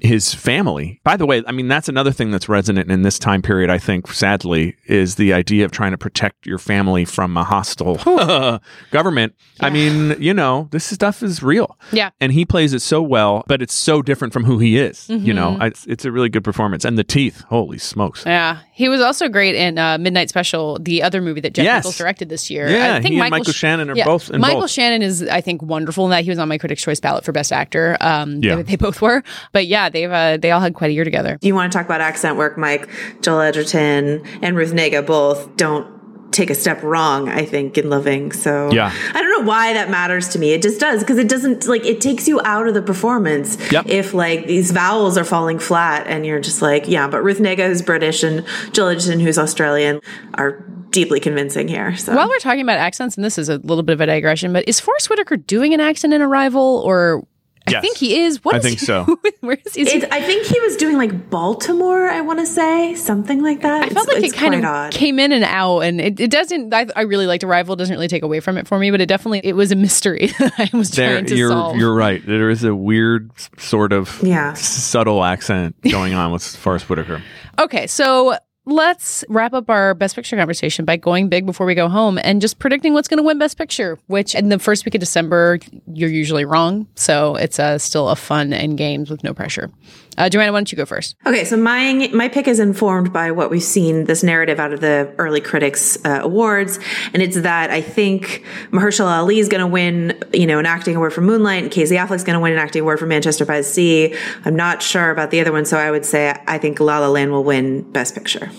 his 0.01 0.35
family. 0.35 1.01
By 1.05 1.17
the 1.17 1.27
way, 1.27 1.43
I 1.47 1.53
mean 1.53 1.69
that's 1.69 1.89
another 1.89 2.13
thing 2.13 2.31
that's 2.31 2.49
resonant 2.49 2.91
in 2.91 3.03
this 3.03 3.19
time 3.19 3.43
period 3.43 3.71
I 3.71 3.79
think 3.79 4.09
sadly 4.13 4.77
is 4.87 5.17
the 5.17 5.33
idea 5.33 5.65
of 5.65 5.71
trying 5.73 5.91
to 5.93 5.99
protect 5.99 6.47
your 6.47 6.59
family 6.59 7.05
from 7.05 7.37
a 7.37 7.45
hostile 7.45 7.97
government. 8.91 9.35
I 9.61 9.71
mean, 9.71 10.15
you 10.21 10.33
know, 10.35 10.69
this 10.71 10.85
stuff 10.85 11.23
is 11.23 11.43
real 11.43 11.77
Yeah. 11.93 12.11
and 12.21 12.33
he 12.33 12.45
plays 12.45 12.73
it 12.73 12.81
so 12.83 13.03
well, 13.03 13.45
but 13.49 13.61
it's 13.63 13.75
so 13.75 14.03
different 14.03 14.33
from 14.33 14.45
who 14.45 14.59
he 14.59 14.79
is. 14.79 15.09
You 15.09 15.35
know, 15.35 15.49
Mm-hmm. 15.53 15.63
I, 15.63 15.67
it's, 15.69 15.87
it's 15.87 16.05
a 16.05 16.13
really 16.13 16.29
good 16.29 16.45
performance, 16.45 16.85
and 16.85 16.99
the 16.99 17.05
teeth, 17.05 17.43
holy 17.49 17.79
smokes! 17.79 18.23
Yeah, 18.27 18.59
he 18.73 18.89
was 18.89 19.01
also 19.01 19.29
great 19.29 19.55
in 19.55 19.79
uh, 19.79 19.97
Midnight 19.99 20.29
Special, 20.29 20.79
the 20.81 21.03
other 21.03 21.21
movie 21.21 21.41
that 21.41 21.55
Jeff 21.55 21.65
Yes. 21.65 21.85
Nichols 21.85 21.97
directed 21.97 22.29
this 22.29 22.51
year. 22.51 22.69
Yeah, 22.69 22.95
I 22.97 23.01
think 23.01 23.15
Michael, 23.17 23.39
Michael 23.39 23.53
Sh- 23.53 23.57
Shannon 23.57 23.91
are 23.91 23.97
yeah, 23.97 24.05
both 24.05 24.31
in 24.31 24.41
Michael 24.41 24.61
both. 24.63 24.71
Shannon 24.71 25.03
is, 25.03 25.23
I 25.27 25.41
think, 25.41 25.63
wonderful 25.63 26.05
in 26.05 26.11
that 26.11 26.25
he 26.25 26.31
was 26.31 26.39
on 26.39 26.49
my 26.49 26.59
Critics' 26.59 26.83
Choice 26.83 27.01
ballot 27.01 27.25
for 27.25 27.33
Best 27.33 27.53
Actor. 27.53 27.97
Um, 28.01 28.43
Yeah. 28.43 28.57
they, 28.57 28.63
they 28.63 28.77
both 28.77 29.01
were, 29.01 29.23
but 29.53 29.67
yeah, 29.67 29.88
they've 29.89 30.11
uh, 30.11 30.37
they 30.37 30.51
all 30.51 30.61
had 30.61 30.75
quite 30.75 30.91
a 30.91 30.93
year 30.93 31.05
together. 31.05 31.39
You 31.43 31.55
want 31.55 31.71
to 31.73 31.77
talk 31.79 31.87
about 31.87 32.01
accent 32.01 32.37
work, 32.37 32.57
Mike? 32.59 32.89
Joel 33.23 33.41
Edgerton 33.41 34.23
and 34.43 34.57
Ruth 34.57 34.73
Negga 34.73 35.05
both 35.07 35.57
don't 35.57 35.97
take 36.31 36.51
a 36.51 36.55
step 36.55 36.83
wrong, 36.83 37.29
I 37.31 37.45
think, 37.47 37.79
in 37.79 37.89
Loving. 37.89 38.33
So 38.33 38.71
Yeah. 38.71 38.93
I 39.15 39.23
don't 39.23 39.41
know 39.41 39.49
why 39.49 39.73
that 39.73 39.89
matters 39.91 40.29
to 40.31 40.39
me. 40.39 40.53
It 40.53 40.61
just 40.61 40.79
does 40.79 41.01
because 41.01 41.17
it 41.17 41.29
doesn't 41.29 41.67
like 41.67 41.87
it 41.87 42.01
takes 42.03 42.29
you 42.29 42.39
out 42.45 42.69
of 42.69 42.75
the 42.75 42.83
performance 42.83 43.57
Yep. 43.73 43.87
if 43.89 44.13
like 44.13 44.47
these 44.47 44.71
vowels 44.71 45.17
are 45.17 45.25
falling 45.25 45.59
flat 45.59 46.07
and 46.07 46.27
you're 46.27 46.39
just 46.41 46.61
like, 46.61 46.87
yeah, 46.87 47.09
but 47.09 47.23
Ruth 47.23 47.39
Negga 47.39 47.67
who's 47.69 47.81
British 47.83 48.23
and 48.23 48.45
Joel 48.73 48.89
Edgerton 48.89 49.21
who's 49.21 49.39
Australian 49.39 50.01
are 50.35 50.63
deeply 50.91 51.19
convincing 51.21 51.67
here. 51.69 51.97
So 51.97 52.15
While 52.15 52.29
we're 52.29 52.39
talking 52.39 52.63
about 52.63 52.79
accents, 52.79 53.17
and 53.17 53.25
this 53.25 53.39
is 53.39 53.49
a 53.49 53.57
little 53.59 53.83
bit 53.83 53.95
of 53.95 54.01
a 54.03 54.07
digression, 54.07 54.53
but 54.53 54.69
is 54.69 54.81
Forest 54.81 55.09
Whitaker 55.11 55.37
doing 55.37 55.73
an 55.75 55.81
accent 55.81 56.13
in 56.13 56.21
Arrival, 56.23 56.83
or 56.85 57.27
I 57.75 57.81
think 57.81 57.97
he 57.97 58.21
is? 58.21 58.45
What 58.45 58.55
I 58.55 58.59
is 58.59 58.65
think 58.65 58.81
he- 58.81 58.87
so. 58.87 59.05
Where 59.41 59.59
is 59.65 59.75
he? 59.75 59.83
Is 59.83 59.93
he- 59.93 60.05
I 60.11 60.21
think 60.23 60.47
he 60.47 60.59
was 60.61 60.77
doing 60.77 60.97
like 60.97 61.31
Baltimore, 61.31 62.09
I 62.09 62.21
want 62.23 62.39
to 62.41 62.47
say, 62.47 62.95
something 62.95 63.43
like 63.43 63.63
that. 63.63 63.85
I 63.85 63.89
felt 63.89 64.09
like 64.09 64.23
it 64.25 64.33
kind 64.35 64.55
of 64.55 64.65
odd. 64.65 64.93
came 64.93 65.19
in 65.19 65.33
and 65.33 65.45
out, 65.45 65.81
and 65.81 66.01
it, 66.01 66.19
it 66.21 66.31
doesn't. 66.31 66.73
I, 66.75 66.87
I 66.97 67.03
really 67.03 67.27
liked 67.27 67.45
Arrival. 67.45 67.77
Doesn't 67.77 67.95
really 67.95 68.09
take 68.09 68.23
away 68.23 68.41
from 68.41 68.59
it 68.59 68.67
for 68.69 68.79
me, 68.79 68.91
but 68.91 69.01
it 69.01 69.07
definitely 69.07 69.41
it 69.45 69.55
was 69.55 69.73
a 69.73 69.77
mystery 69.77 70.27
that 70.39 70.53
I 70.59 70.77
was 70.77 70.91
There, 70.91 71.13
trying 71.15 71.27
to 71.27 71.37
you're 71.37 71.51
solve. 71.51 71.77
you're 71.77 71.95
right. 71.95 72.25
There 72.25 72.51
is 72.51 72.65
a 72.65 72.75
weird 72.75 73.31
sort 73.59 73.93
of 73.93 74.21
Yeah. 74.23 74.55
subtle 74.55 75.25
accent 75.25 75.77
going 75.83 76.15
on 76.15 76.33
with 76.33 76.45
Forest 76.45 76.89
Whitaker. 76.89 77.23
Okay, 77.59 77.87
so 77.87 78.37
let's 78.69 79.25
wrap 79.29 79.55
up 79.55 79.71
our 79.71 79.95
Best 79.95 80.15
Picture 80.15 80.37
conversation 80.37 80.85
by 80.85 80.97
going 80.97 81.29
big 81.29 81.47
before 81.47 81.67
we 81.67 81.75
go 81.75 81.89
home 81.89 82.19
and 82.23 82.41
just 82.41 82.59
predicting 82.59 82.93
what's 82.93 83.09
going 83.09 83.19
to 83.19 83.23
win 83.23 83.39
Best 83.39 83.57
Picture. 83.57 83.99
Which 84.07 84.35
in 84.35 84.51
the 84.51 84.59
first 84.59 84.85
week 84.85 84.95
of 84.95 85.01
December, 85.01 85.59
you're 85.93 86.11
usually 86.11 86.45
wrong, 86.45 86.87
so 86.95 87.35
it's 87.37 87.59
uh, 87.59 87.79
still 87.79 88.11
a 88.11 88.17
fun 88.17 88.53
and 88.53 88.77
games 88.77 89.11
with 89.11 89.25
no 89.25 89.33
pressure. 89.33 89.71
Uh, 90.19 90.29
Joanna, 90.29 90.53
why 90.53 90.59
don't 90.59 90.73
you 90.73 90.77
go 90.77 90.85
first? 90.85 91.15
Okay, 91.27 91.45
so 91.45 91.57
my 91.57 92.11
my 92.13 92.29
pick 92.29 92.49
is 92.49 92.59
informed 92.59 93.13
by 93.13 93.31
what 93.31 93.51
we've 93.51 93.63
seen 93.63 94.05
this 94.05 94.25
narrative 94.25 94.59
out 94.59 94.73
of 94.73 94.81
the 94.81 95.15
early 95.17 95.41
critics 95.41 95.97
uh, 96.05 96.21
awards, 96.23 96.79
and 97.15 97.23
it's 97.23 97.41
that 97.41 97.71
I 97.71 97.81
think 97.81 98.45
Mahershala 98.73 99.19
Ali 99.19 99.39
is 99.39 99.49
going 99.49 99.61
to 99.61 99.67
win, 99.67 100.19
you 100.35 100.47
know, 100.47 100.59
an 100.59 100.67
acting 100.67 100.97
award 100.97 101.13
for 101.13 101.21
Moonlight, 101.21 101.63
and 101.63 101.73
Casey 101.73 101.95
Affleck's 101.95 102.25
going 102.25 102.35
to 102.35 102.41
win 102.41 102.53
an 102.53 102.59
acting 102.59 102.83
award 102.83 102.99
for 102.99 103.07
Manchester 103.07 103.47
by 103.47 103.59
the 103.59 103.65
Sea. 103.65 104.15
I'm 104.45 104.57
not 104.57 104.83
sure 104.83 105.11
about 105.11 105.31
the 105.31 105.41
other 105.41 105.53
one, 105.53 105.65
so 105.65 105.79
I 105.79 105.91
would 105.91 106.05
say 106.05 106.35
I 106.47 106.59
think 106.59 106.81
La 106.81 106.99
La 106.99 107.09
Land 107.09 107.31
will 107.31 107.45
win 107.45 107.91
Best 107.93 108.15
Picture. 108.15 108.51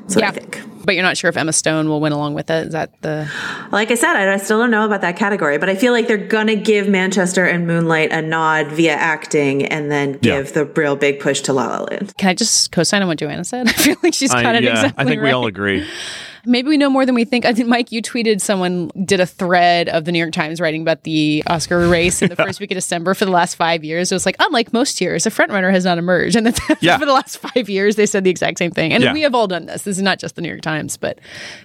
That's 0.00 0.14
what 0.16 0.24
I 0.24 0.30
think. 0.30 0.62
But 0.84 0.94
you're 0.94 1.04
not 1.04 1.18
sure 1.18 1.28
if 1.28 1.36
Emma 1.36 1.52
Stone 1.52 1.88
will 1.90 2.00
win 2.00 2.12
along 2.12 2.32
with 2.32 2.48
it. 2.50 2.68
Is 2.68 2.72
that 2.72 3.02
the 3.02 3.30
Like 3.72 3.90
I 3.90 3.94
said, 3.94 4.14
I, 4.16 4.32
I 4.32 4.36
still 4.38 4.58
don't 4.58 4.70
know 4.70 4.86
about 4.86 5.02
that 5.02 5.16
category, 5.16 5.58
but 5.58 5.68
I 5.68 5.74
feel 5.74 5.92
like 5.92 6.08
they're 6.08 6.16
gonna 6.16 6.56
give 6.56 6.88
Manchester 6.88 7.44
and 7.44 7.66
Moonlight 7.66 8.10
a 8.10 8.22
nod 8.22 8.68
via 8.72 8.94
acting, 8.94 9.66
and 9.66 9.90
then 9.90 10.12
give 10.12 10.46
Yeah. 10.46 10.52
the 10.52 10.64
real 10.64 10.96
big 10.96 11.20
push 11.20 11.42
to 11.42 11.52
La 11.52 11.66
La 11.66 11.82
Land. 11.84 12.14
Can 12.16 12.30
I 12.30 12.34
just 12.34 12.72
co-sign 12.72 13.02
on 13.02 13.08
what 13.08 13.18
Joanna 13.18 13.44
said? 13.44 13.68
I 13.68 13.72
feel 13.72 13.96
like 14.02 14.14
she's 14.14 14.32
got 14.32 14.46
I, 14.46 14.56
it 14.56 14.64
yeah, 14.64 14.70
exactly 14.70 15.04
I 15.04 15.06
think 15.08 15.22
we 15.22 15.30
all 15.30 15.46
agree. 15.46 15.86
Maybe 16.46 16.68
we 16.68 16.76
know 16.76 16.90
more 16.90 17.04
than 17.06 17.14
we 17.14 17.24
think. 17.24 17.44
I 17.44 17.52
think 17.52 17.68
Mike, 17.68 17.92
you 17.92 18.00
tweeted 18.02 18.40
someone 18.40 18.90
did 19.04 19.20
a 19.20 19.26
thread 19.26 19.88
of 19.88 20.04
the 20.04 20.12
New 20.12 20.18
York 20.18 20.32
Times 20.32 20.60
writing 20.60 20.82
about 20.82 21.02
the 21.04 21.42
Oscar 21.46 21.88
race 21.88 22.22
in 22.22 22.28
the 22.28 22.36
first 22.44 22.60
week 22.60 22.70
of 22.70 22.76
December 22.76 23.14
for 23.14 23.24
the 23.24 23.30
last 23.30 23.54
five 23.56 23.84
years. 23.84 24.10
It 24.10 24.14
was 24.14 24.26
like, 24.26 24.36
unlike 24.38 24.72
most 24.72 25.00
years, 25.00 25.26
a 25.26 25.30
frontrunner 25.30 25.70
has 25.70 25.84
not 25.84 25.98
emerged, 25.98 26.36
and 26.36 26.46
then 26.46 26.54
Yeah. 26.80 26.98
for 26.98 27.06
the 27.06 27.12
last 27.12 27.38
five 27.38 27.68
years, 27.68 27.96
they 27.96 28.06
said 28.06 28.24
the 28.24 28.30
exact 28.30 28.58
same 28.58 28.70
thing. 28.70 28.92
And 28.92 29.02
Yeah. 29.02 29.12
we 29.12 29.22
have 29.22 29.34
all 29.34 29.46
done 29.48 29.66
this. 29.66 29.82
This 29.82 29.96
is 29.96 30.02
not 30.02 30.18
just 30.18 30.36
the 30.36 30.42
New 30.42 30.48
York 30.48 30.62
Times, 30.62 30.96
but 30.96 31.18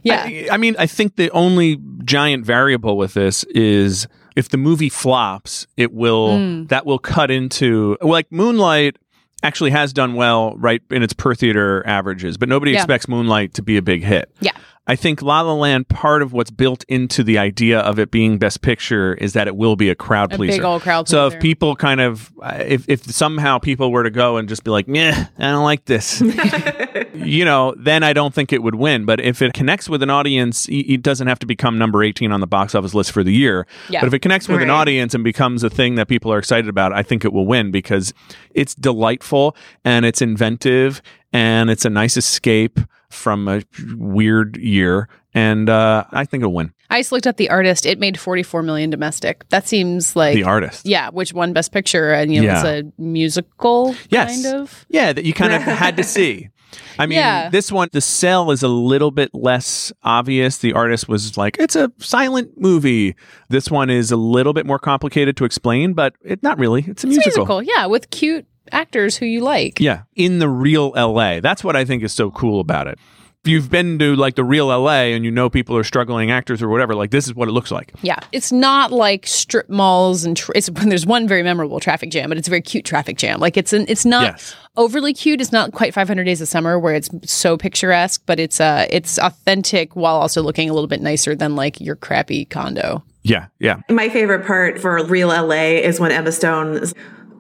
yeah, 0.04 0.24
I, 0.26 0.48
I 0.52 0.58
mean, 0.58 0.76
I 0.80 0.88
think 0.88 1.16
the 1.16 1.30
only 1.32 1.80
giant 2.04 2.46
variable 2.46 2.98
with 2.98 3.14
this 3.14 3.44
is 3.46 4.08
if 4.36 4.50
the 4.50 4.58
movie 4.58 4.90
flops, 4.90 5.68
it 5.78 5.94
will 5.94 6.38
Hmm. 6.38 6.66
that 6.66 6.86
will 6.86 6.98
cut 7.00 7.30
into 7.30 7.98
like 8.02 8.32
Moonlight 8.32 8.98
actually 9.44 9.72
has 9.72 9.94
done 9.94 10.16
well 10.16 10.56
right 10.58 10.82
in 10.90 11.04
its 11.04 11.14
per 11.14 11.36
theater 11.36 11.86
averages, 11.86 12.38
but 12.38 12.50
nobody 12.50 12.72
Yeah. 12.72 12.78
expects 12.80 13.08
Moonlight 13.08 13.54
to 13.56 13.62
be 13.62 13.78
a 13.78 13.82
big 13.82 14.04
hit. 14.04 14.34
yeah. 14.40 14.52
I 14.86 14.98
think 14.98 15.22
La 15.22 15.40
La 15.40 15.54
Land, 15.54 15.88
part 15.88 16.22
of 16.22 16.34
what's 16.34 16.52
built 16.52 16.84
into 16.90 17.24
the 17.24 17.38
idea 17.38 17.80
of 17.80 18.00
it 18.00 18.12
being 18.12 18.38
Best 18.38 18.62
Picture 18.62 19.14
is 19.14 19.32
that 19.32 19.48
it 19.48 19.56
will 19.56 19.78
be 19.78 19.90
a 19.90 19.96
crowd 19.96 20.34
A 20.34 20.36
pleaser. 20.36 20.58
big 20.58 20.66
old 20.66 20.82
crowd 20.82 21.08
So 21.08 21.24
pleaser. 21.30 21.38
if 21.38 21.42
people 21.42 21.76
kind 21.78 22.02
of, 22.02 22.34
uh, 22.42 22.58
if, 22.68 22.90
if 22.90 23.04
somehow 23.06 23.60
people 23.60 23.92
were 23.94 24.04
to 24.04 24.10
go 24.10 24.36
and 24.36 24.50
just 24.50 24.66
be 24.66 24.72
like, 24.72 24.86
yeah, 24.90 25.28
I 25.40 25.52
don't 25.52 25.64
like 25.64 25.86
this, 25.86 26.22
you 27.14 27.46
know, 27.46 27.74
then 27.78 28.04
I 28.04 28.12
don't 28.12 28.34
think 28.34 28.52
it 28.52 28.62
would 28.62 28.76
win. 28.76 29.06
But 29.06 29.22
if 29.22 29.42
it 29.42 29.54
connects 29.54 29.88
with 29.88 30.04
an 30.04 30.10
audience, 30.10 30.68
it 30.68 30.74
it 30.94 31.02
doesn't 31.02 31.28
have 31.28 31.40
to 31.40 31.46
become 31.46 31.78
number 31.78 32.04
18 32.04 32.32
on 32.34 32.42
the 32.42 32.48
box 32.48 32.76
office 32.76 32.94
list 32.94 33.12
for 33.14 33.24
the 33.24 33.34
year. 33.34 33.66
Yeah. 33.90 34.02
But 34.02 34.08
if 34.08 34.14
it 34.14 34.20
connects 34.20 34.50
with 34.50 34.62
an 34.62 34.70
audience 34.70 35.14
and 35.14 35.24
becomes 35.24 35.64
a 35.64 35.70
thing 35.70 35.96
that 35.96 36.08
people 36.10 36.32
are 36.34 36.38
excited 36.40 36.68
about, 36.68 36.92
I 36.92 37.04
think 37.04 37.24
it 37.24 37.32
will 37.32 37.48
win 37.48 37.72
because 37.72 38.14
it's 38.54 38.76
delightful 38.76 39.56
and 39.86 40.06
it's 40.06 40.22
inventive 40.22 41.02
and 41.32 41.70
it's 41.70 41.86
a 41.86 41.90
nice 41.90 42.18
escape 42.18 42.80
from 43.14 43.48
a 43.48 43.62
weird 43.96 44.58
year, 44.58 45.08
and 45.34 45.70
uh, 45.70 46.04
I 46.12 46.26
think 46.26 46.42
it'll 46.42 46.54
win. 46.54 46.74
I 46.90 47.00
just 47.00 47.12
looked 47.12 47.28
up 47.28 47.38
the 47.38 47.50
artist. 47.50 47.86
It 47.86 48.00
made 48.00 48.20
44 48.20 48.62
million 48.64 48.90
domestic. 48.90 49.48
That 49.50 49.68
seems 49.68 50.16
like 50.16 50.36
The 50.36 50.44
artist. 50.44 50.86
Yeah, 50.86 51.10
which 51.10 51.34
won 51.34 51.54
Best 51.54 51.72
Picture, 51.72 52.12
and 52.14 52.34
you 52.34 52.42
know, 52.42 52.48
Yeah. 52.48 52.64
it's 52.64 52.88
a 52.88 53.02
musical 53.02 53.96
Yes. 54.10 54.44
kind 54.44 54.62
of. 54.62 54.86
Yeah, 54.90 55.14
that 55.14 55.26
you 55.26 55.34
kind 55.34 55.54
of 55.54 55.62
had 55.64 55.98
to 55.98 56.04
see. 56.04 56.50
I 56.98 57.06
mean, 57.06 57.18
Yeah. 57.20 57.50
this 57.50 57.72
one, 57.72 57.90
the 57.92 58.02
sell 58.02 58.50
is 58.52 58.64
a 58.64 58.68
little 58.68 59.12
bit 59.12 59.30
less 59.34 59.92
obvious. 60.04 60.58
The 60.58 60.74
artist 60.74 61.08
was 61.08 61.38
like, 61.38 61.58
it's 61.60 61.76
a 61.76 61.92
silent 62.00 62.52
movie. 62.58 63.16
This 63.50 63.70
one 63.70 63.90
is 63.92 64.12
a 64.12 64.16
little 64.16 64.54
bit 64.54 64.66
more 64.66 64.80
complicated 64.80 65.38
to 65.38 65.46
explain, 65.46 65.94
but 65.94 66.14
it 66.24 66.42
not 66.44 66.58
really. 66.60 66.82
It's 66.88 67.04
a 67.04 67.08
It's 67.08 67.18
musical. 67.18 67.60
musical, 67.60 67.64
yeah, 67.64 67.86
with 67.86 68.10
cute 68.10 68.46
actors 68.72 69.18
who 69.18 69.26
you 69.26 69.42
like. 69.42 69.80
Yeah, 69.80 70.04
in 70.16 70.40
the 70.40 70.50
real 70.50 70.90
LA. 70.92 71.40
That's 71.40 71.64
what 71.64 71.76
I 71.76 71.86
think 71.86 72.04
is 72.04 72.14
so 72.14 72.32
cool 72.32 72.60
about 72.60 72.88
it. 72.88 72.98
If 73.46 73.50
you've 73.50 73.70
been 73.70 74.00
to 74.00 74.16
like 74.16 74.36
the 74.36 74.44
real 74.46 74.68
LA 74.68 75.12
and 75.12 75.26
you 75.26 75.32
know 75.32 75.50
people 75.50 75.76
are 75.76 75.84
struggling 75.84 76.32
actors 76.32 76.64
or 76.64 76.70
whatever, 76.70 76.96
like 76.96 77.12
this 77.12 77.28
is 77.28 77.36
what 77.36 77.50
it 77.50 77.52
looks 77.52 77.72
like. 77.72 77.92
Yeah, 78.02 78.20
it's 78.32 78.54
not 78.54 78.94
like 78.94 79.28
strip 79.28 79.70
malls 79.70 80.24
and 80.24 80.38
tra- 80.38 80.54
it's 80.56 80.70
there's 80.74 81.06
one 81.06 81.28
very 81.28 81.44
memorable 81.44 81.82
traffic 81.82 82.10
jam, 82.10 82.30
but 82.30 82.38
it's 82.38 82.48
a 82.48 82.52
very 82.52 82.62
cute 82.62 82.86
traffic 82.86 83.18
jam. 83.18 83.42
Like 83.42 83.58
it's 83.58 83.74
an 83.74 83.84
it's 83.90 84.06
not 84.06 84.24
Yes. 84.24 84.56
overly 84.78 85.14
cute. 85.14 85.42
It's 85.42 85.52
not 85.52 85.74
quite 85.74 85.94
500 85.94 86.24
Days 86.24 86.40
of 86.40 86.48
Summer 86.48 86.80
where 86.80 86.96
it's 86.96 87.10
so 87.26 87.58
picturesque, 87.58 88.24
but 88.26 88.40
it's 88.40 88.62
uh 88.62 88.86
it's 88.90 89.20
authentic 89.20 89.94
while 89.98 90.16
also 90.16 90.42
looking 90.42 90.70
a 90.70 90.74
little 90.74 90.88
bit 90.88 91.02
nicer 91.02 91.36
than 91.36 91.58
like 91.58 91.82
your 91.82 91.98
crappy 91.98 92.46
condo. 92.46 93.04
Yeah, 93.24 93.48
yeah. 93.60 93.82
My 93.90 94.08
favorite 94.08 94.46
part 94.48 94.80
for 94.80 95.04
real 95.06 95.28
LA 95.28 95.80
is 95.84 96.00
when 96.00 96.14
Emma 96.14 96.32
Stone 96.32 96.78
is 96.78 96.94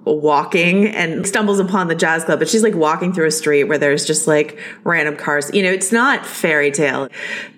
walking 0.05 0.87
and 0.87 1.25
stumbles 1.25 1.59
upon 1.59 1.87
the 1.87 1.95
jazz 1.95 2.23
club, 2.25 2.39
but 2.39 2.49
she's 2.49 2.63
like 2.63 2.75
walking 2.75 3.13
through 3.13 3.25
a 3.27 3.31
street 3.31 3.65
where 3.65 3.77
there's 3.77 4.05
just 4.05 4.27
like 4.27 4.57
random 4.83 5.15
cars. 5.15 5.49
You 5.53 5.63
know, 5.63 5.71
it's 5.71 5.91
not 5.91 6.25
fairy 6.25 6.71
tale. 6.71 7.07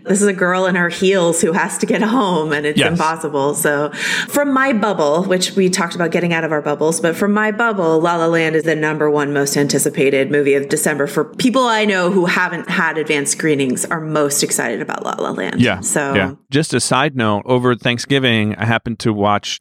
This 0.04 0.22
is 0.22 0.28
a 0.28 0.34
girl 0.34 0.68
in 0.68 0.76
her 0.76 0.90
heels 0.90 1.42
who 1.42 1.52
has 1.54 1.80
to 1.80 1.88
get 1.88 2.02
home 2.04 2.52
and 2.54 2.66
it's 2.66 2.78
Yes. 2.78 2.92
impossible. 2.92 3.56
So 3.56 3.90
from 4.28 4.54
my 4.54 4.72
bubble, 4.74 5.24
which 5.24 5.56
we 5.56 5.70
talked 5.70 5.96
about 5.96 6.12
getting 6.12 6.32
out 6.34 6.44
of 6.44 6.52
our 6.52 6.62
bubbles, 6.62 7.00
but 7.02 7.16
from 7.16 7.34
my 7.34 7.52
bubble, 7.52 8.00
La 8.00 8.16
La 8.18 8.28
Land 8.28 8.56
is 8.56 8.64
the 8.64 8.76
number 8.76 9.10
one 9.10 9.34
most 9.34 9.58
anticipated 9.58 10.30
movie 10.30 10.54
of 10.54 10.70
December 10.70 11.08
for 11.08 11.24
people 11.26 11.64
I 11.64 11.86
know 11.86 12.12
who 12.12 12.26
haven't 12.26 12.70
had 12.70 13.00
advanced 13.00 13.32
screenings 13.32 13.84
are 13.86 14.00
most 14.00 14.44
excited 14.44 14.82
about 14.82 15.04
La 15.04 15.16
La 15.18 15.32
Land. 15.32 15.60
Yeah. 15.60 15.80
So 15.80 16.14
yeah. 16.14 16.34
Just 16.52 16.76
a 16.76 16.80
side 16.80 17.16
note, 17.16 17.42
over 17.46 17.74
Thanksgiving, 17.76 18.54
I 18.56 18.66
happened 18.66 19.00
to 19.00 19.12
watch 19.12 19.60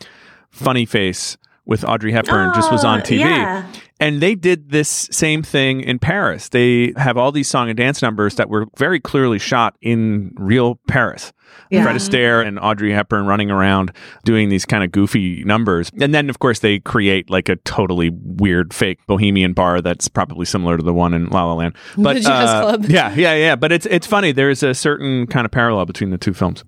Funny 0.51 0.85
Face 0.85 1.39
with 1.67 1.85
Audrey 1.85 2.13
Hepburn. 2.13 2.53
just 2.55 2.71
was 2.71 2.85
on 2.85 3.01
Oh, 3.01 3.03
TV. 3.05 3.21
yeah. 3.21 3.67
And 4.01 4.21
they 4.21 4.35
did 4.35 4.71
this 4.71 5.09
same 5.13 5.43
thing 5.43 5.81
in 5.81 5.99
Paris. 5.99 6.49
They 6.51 6.93
have 6.97 7.17
all 7.17 7.33
these 7.33 7.49
song 7.49 7.69
and 7.71 7.77
dance 7.77 8.03
numbers 8.03 8.35
that 8.35 8.49
were 8.51 8.67
very 8.77 9.01
clearly 9.01 9.39
shot 9.39 9.77
in 9.81 10.33
real 10.37 10.75
Paris. 10.89 11.33
Yeah. 11.71 11.85
Fred 11.85 11.97
Astaire 11.97 12.45
and 12.45 12.59
Audrey 12.59 12.93
Hepburn 12.93 13.25
running 13.27 13.51
around 13.51 13.93
doing 14.25 14.49
these 14.49 14.65
kind 14.67 14.83
of 14.85 14.91
goofy 14.93 15.45
numbers. 15.45 15.91
And 16.01 16.13
then, 16.13 16.29
of 16.29 16.41
course, 16.41 16.59
they 16.59 16.81
create 16.81 17.31
like 17.31 17.49
a 17.49 17.57
totally 17.57 18.11
weird 18.13 18.75
fake 18.75 18.99
bohemian 19.07 19.53
bar 19.53 19.81
that's 19.81 20.09
probably 20.09 20.45
similar 20.45 20.77
to 20.77 20.83
the 20.83 20.93
one 20.93 21.15
in 21.15 21.29
La 21.29 21.45
La 21.45 21.55
Land. 21.55 21.75
But 21.97 22.15
The 22.15 22.21
Jazz 22.21 22.51
uh, 22.51 22.61
Club. 22.63 22.85
yeah, 22.89 23.15
yeah, 23.15 23.35
yeah. 23.35 23.57
But 23.57 23.71
it's 23.73 23.87
it's 23.87 24.07
funny. 24.07 24.33
There's 24.33 24.63
a 24.65 24.75
certain 24.75 25.27
kind 25.29 25.45
of 25.47 25.53
parallel 25.53 25.87
between 25.87 26.11
the 26.11 26.19
two 26.19 26.35
films. 26.35 26.65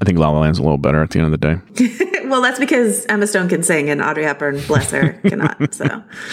I 0.00 0.04
think 0.04 0.18
La 0.18 0.28
La 0.28 0.40
Land's 0.40 0.58
a 0.58 0.62
little 0.62 0.78
better 0.78 1.00
at 1.02 1.10
the 1.10 1.20
end 1.20 1.32
of 1.32 1.40
the 1.40 1.46
day. 1.78 2.10
well, 2.34 2.42
that's 2.42 2.58
because 2.58 3.06
Emma 3.06 3.26
Stone 3.28 3.48
can 3.48 3.62
sing 3.62 3.88
and 3.90 4.02
Audrey 4.02 4.24
Hepburn, 4.24 4.60
bless 4.66 4.90
her, 4.90 5.12
cannot. 5.24 5.72
So 5.72 5.84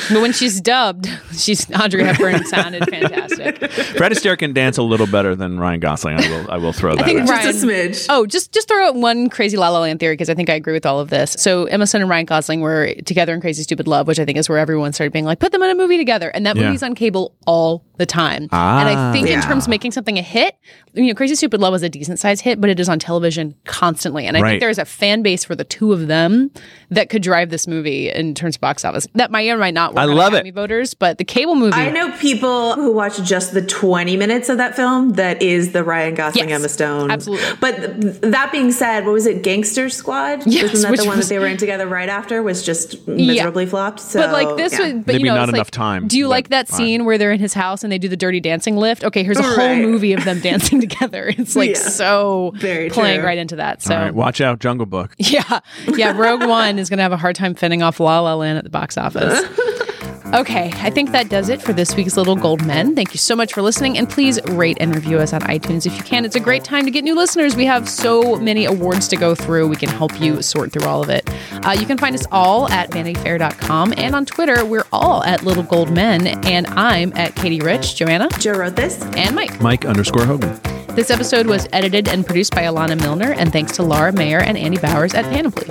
But 0.09 0.21
when 0.21 0.31
she's 0.33 0.59
dubbed, 0.59 1.07
she's 1.37 1.69
Audrey 1.71 2.03
Hepburn 2.03 2.43
sounded 2.45 2.89
fantastic. 2.89 3.57
Fred 3.71 4.11
Astaire 4.11 4.35
can 4.37 4.51
dance 4.53 4.77
a 4.77 4.83
little 4.83 5.05
better 5.05 5.35
than 5.35 5.59
Ryan 5.59 5.79
Gosling. 5.79 6.19
I 6.19 6.27
will 6.29 6.51
I 6.51 6.57
will 6.57 6.73
throw 6.73 6.95
that. 6.95 7.05
think 7.05 7.21
out. 7.21 7.29
Ryan- 7.29 7.43
just 7.51 7.63
a 7.63 7.67
smidge. 7.67 8.05
Oh, 8.09 8.25
just 8.25 8.51
just 8.51 8.67
throw 8.67 8.87
out 8.87 8.95
one 8.95 9.29
crazy 9.29 9.57
La 9.57 9.69
La 9.69 9.79
Land 9.81 9.99
theory 9.99 10.13
because 10.13 10.29
I 10.29 10.33
think 10.33 10.49
I 10.49 10.55
agree 10.55 10.73
with 10.73 10.87
all 10.87 10.99
of 10.99 11.09
this. 11.11 11.33
So 11.37 11.65
Emma 11.65 11.85
Stone 11.85 12.01
and 12.01 12.09
Ryan 12.09 12.25
Gosling 12.25 12.61
were 12.61 12.93
together 13.05 13.35
in 13.35 13.41
Crazy 13.41 13.61
Stupid 13.61 13.87
Love, 13.87 14.07
which 14.07 14.19
I 14.19 14.25
think 14.25 14.39
is 14.39 14.49
where 14.49 14.57
everyone 14.57 14.93
started 14.93 15.13
being 15.13 15.25
like, 15.25 15.39
put 15.39 15.51
them 15.51 15.61
in 15.61 15.69
a 15.69 15.75
movie 15.75 15.97
together, 15.97 16.29
and 16.29 16.45
that 16.47 16.55
Yeah. 16.55 16.63
movie's 16.65 16.81
on 16.83 16.95
cable 16.95 17.35
all 17.45 17.83
the 18.01 18.05
time. 18.05 18.47
Ah. 18.51 18.79
and 18.81 18.89
I 18.89 19.13
think 19.13 19.29
in 19.29 19.39
terms 19.41 19.65
of 19.65 19.69
making 19.69 19.91
something 19.91 20.17
a 20.17 20.21
hit, 20.21 20.55
you 20.93 21.05
know, 21.07 21.13
Crazy 21.13 21.35
Stupid 21.35 21.61
Love 21.61 21.71
was 21.71 21.83
a 21.83 21.89
decent 21.89 22.19
sized 22.19 22.41
hit, 22.41 22.59
but 22.59 22.69
it 22.69 22.79
is 22.79 22.89
on 22.89 22.99
television 22.99 23.55
constantly, 23.65 24.25
and 24.25 24.35
I 24.35 24.41
Right. 24.41 24.49
think 24.49 24.59
there's 24.61 24.77
a 24.79 24.85
fan 24.85 25.21
base 25.21 25.43
for 25.45 25.55
the 25.55 25.63
two 25.63 25.93
of 25.93 26.07
them 26.07 26.51
that 26.89 27.09
could 27.09 27.21
drive 27.21 27.49
this 27.49 27.67
movie 27.67 28.09
in 28.09 28.33
terms 28.33 28.55
of 28.57 28.61
box 28.61 28.83
office. 28.83 29.07
That 29.15 29.31
might 29.31 29.47
or 29.49 29.57
might 29.57 29.73
not. 29.73 29.93
Work 29.93 29.99
I 30.01 30.07
on 30.07 30.15
love 30.15 30.33
it. 30.33 30.53
Voters, 30.53 30.93
but 30.93 31.17
the 31.17 31.23
cable 31.23 31.55
movie. 31.55 31.73
I 31.77 31.89
know 31.91 32.11
people 32.17 32.73
who 32.73 32.91
watch 32.91 33.21
just 33.23 33.53
the 33.53 33.61
20 33.61 34.17
minutes 34.17 34.49
of 34.49 34.57
that 34.57 34.75
film 34.75 35.11
that 35.13 35.41
is 35.41 35.71
the 35.71 35.83
Ryan 35.83 36.15
Gosling 36.15 36.49
Yes, 36.49 36.59
Emma 36.59 36.67
Stone. 36.69 37.11
absolutely. 37.11 37.45
But 37.61 38.01
th- 38.01 38.15
that 38.21 38.51
being 38.51 38.71
said, 38.73 39.05
what 39.05 39.13
was 39.13 39.25
it? 39.27 39.43
Gangster 39.43 39.87
Squad? 39.89 40.45
Yes, 40.45 40.63
Wasn't 40.63 40.81
that 40.83 40.91
which 40.91 40.99
the 41.01 41.07
one 41.07 41.17
was- 41.17 41.29
that 41.29 41.33
they 41.35 41.39
were 41.39 41.45
in 41.47 41.57
together 41.57 41.87
right 41.87 42.09
after 42.09 42.41
was 42.43 42.63
just 42.63 43.07
miserably 43.07 43.65
flopped? 43.65 43.99
So, 44.01 44.19
but 44.19 44.31
like 44.33 44.57
this 44.57 44.73
yeah. 44.73 44.79
was, 44.81 44.93
but 44.95 45.07
Maybe 45.07 45.19
you 45.19 45.25
know, 45.25 45.35
not 45.35 45.49
enough 45.49 45.57
like, 45.67 45.71
time, 45.71 46.07
Do 46.07 46.17
you 46.17 46.27
like 46.27 46.49
that 46.49 46.67
fine. 46.67 46.77
scene 46.77 47.05
where 47.05 47.17
they're 47.17 47.31
in 47.31 47.39
his 47.39 47.53
house 47.53 47.83
and 47.83 47.90
they 47.91 47.97
do 47.99 48.07
the 48.07 48.17
dirty 48.17 48.39
dancing 48.39 48.75
lift? 48.77 49.03
Okay, 49.03 49.23
here's 49.23 49.37
a 49.37 49.43
whole 49.43 49.75
movie 49.75 50.13
of 50.13 50.25
them 50.25 50.39
dancing 50.41 50.81
together. 50.81 51.27
It's 51.37 51.55
like 51.55 51.71
Yeah. 51.71 51.75
so 51.75 52.51
Very 52.55 52.89
playing 52.89 53.19
true. 53.19 53.27
right 53.27 53.37
into 53.37 53.57
that. 53.57 53.81
So 53.81 53.93
All 53.95 54.01
right, 54.01 54.13
watch 54.13 54.41
out, 54.41 54.59
Jungle 54.59 54.85
Book. 54.87 55.13
yeah, 55.19 55.59
yeah, 55.95 56.17
Rogue 56.17 56.45
One 56.47 56.79
is 56.79 56.89
gonna 56.89 57.03
have 57.03 57.11
a 57.11 57.17
hard 57.17 57.35
time 57.35 57.53
fending 57.55 57.81
off 57.83 57.99
La 57.99 58.19
La 58.19 58.33
Land 58.35 58.57
at 58.57 58.63
the 58.63 58.69
box 58.69 58.97
office. 58.97 59.41
Okay, 60.33 60.71
I 60.75 60.89
think 60.89 61.11
that 61.11 61.27
does 61.27 61.49
it 61.49 61.61
for 61.61 61.73
this 61.73 61.93
week's 61.95 62.15
Little 62.15 62.37
Gold 62.37 62.65
Men. 62.65 62.95
Thank 62.95 63.13
you 63.13 63.17
so 63.17 63.35
much 63.35 63.51
for 63.53 63.61
listening, 63.61 63.97
and 63.97 64.09
please 64.09 64.39
rate 64.45 64.77
and 64.79 64.95
review 64.95 65.17
us 65.19 65.33
on 65.33 65.41
iTunes 65.41 65.85
if 65.85 65.97
you 65.97 66.03
can. 66.03 66.23
It's 66.23 66.37
a 66.37 66.39
great 66.39 66.63
time 66.63 66.85
to 66.85 66.91
get 66.91 67.03
new 67.03 67.15
listeners. 67.15 67.53
We 67.53 67.65
have 67.65 67.89
so 67.89 68.37
many 68.37 68.63
awards 68.63 69.09
to 69.09 69.17
go 69.17 69.35
through. 69.35 69.67
We 69.67 69.75
can 69.75 69.89
help 69.89 70.21
you 70.21 70.41
sort 70.41 70.71
through 70.71 70.85
all 70.87 71.03
of 71.03 71.09
it. 71.09 71.29
Uh, 71.65 71.71
you 71.77 71.85
can 71.85 71.97
find 71.97 72.15
us 72.15 72.25
all 72.31 72.69
at 72.69 72.91
vanityfair.com, 72.91 73.93
and 73.97 74.15
on 74.15 74.25
Twitter, 74.25 74.63
we're 74.63 74.85
all 74.93 75.21
at 75.25 75.43
Little 75.43 75.63
Gold 75.63 75.91
Men, 75.91 76.25
and 76.45 76.65
I'm 76.67 77.11
at 77.17 77.35
Katey 77.35 77.61
Rich, 77.61 77.95
Joanna, 77.97 78.29
Joe 78.39 78.53
wrote 78.53 78.77
this. 78.77 79.01
and 79.17 79.35
Mike. 79.35 79.59
Mike 79.61 79.83
underscore 79.83 80.25
Hogan. 80.25 80.57
This 80.95 81.09
episode 81.09 81.45
was 81.47 81.67
edited 81.73 82.07
and 82.07 82.25
produced 82.25 82.55
by 82.55 82.63
Alana 82.63 82.97
Milner, 82.99 83.33
and 83.33 83.51
thanks 83.51 83.73
to 83.75 83.83
Laura 83.83 84.13
Mayer 84.13 84.39
and 84.39 84.57
Andy 84.57 84.77
Bowers 84.77 85.13
at 85.13 85.25
Panoply. 85.25 85.67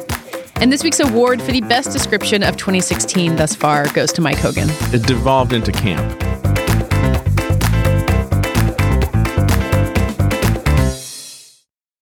And 0.61 0.71
this 0.71 0.85
week's 0.85 1.01
award 1.01 1.41
for 1.41 1.53
the 1.53 1.63
best 1.63 1.91
description 1.91 2.43
of 2.43 2.59
2016 2.59 3.37
thus 3.37 3.55
far 3.55 3.91
goes 3.95 4.13
to 4.13 4.21
Mike 4.21 4.37
Hogan. 4.37 4.69
It 4.93 5.07
devolved 5.07 5.55
into 5.55 5.73
camp. 5.73 6.50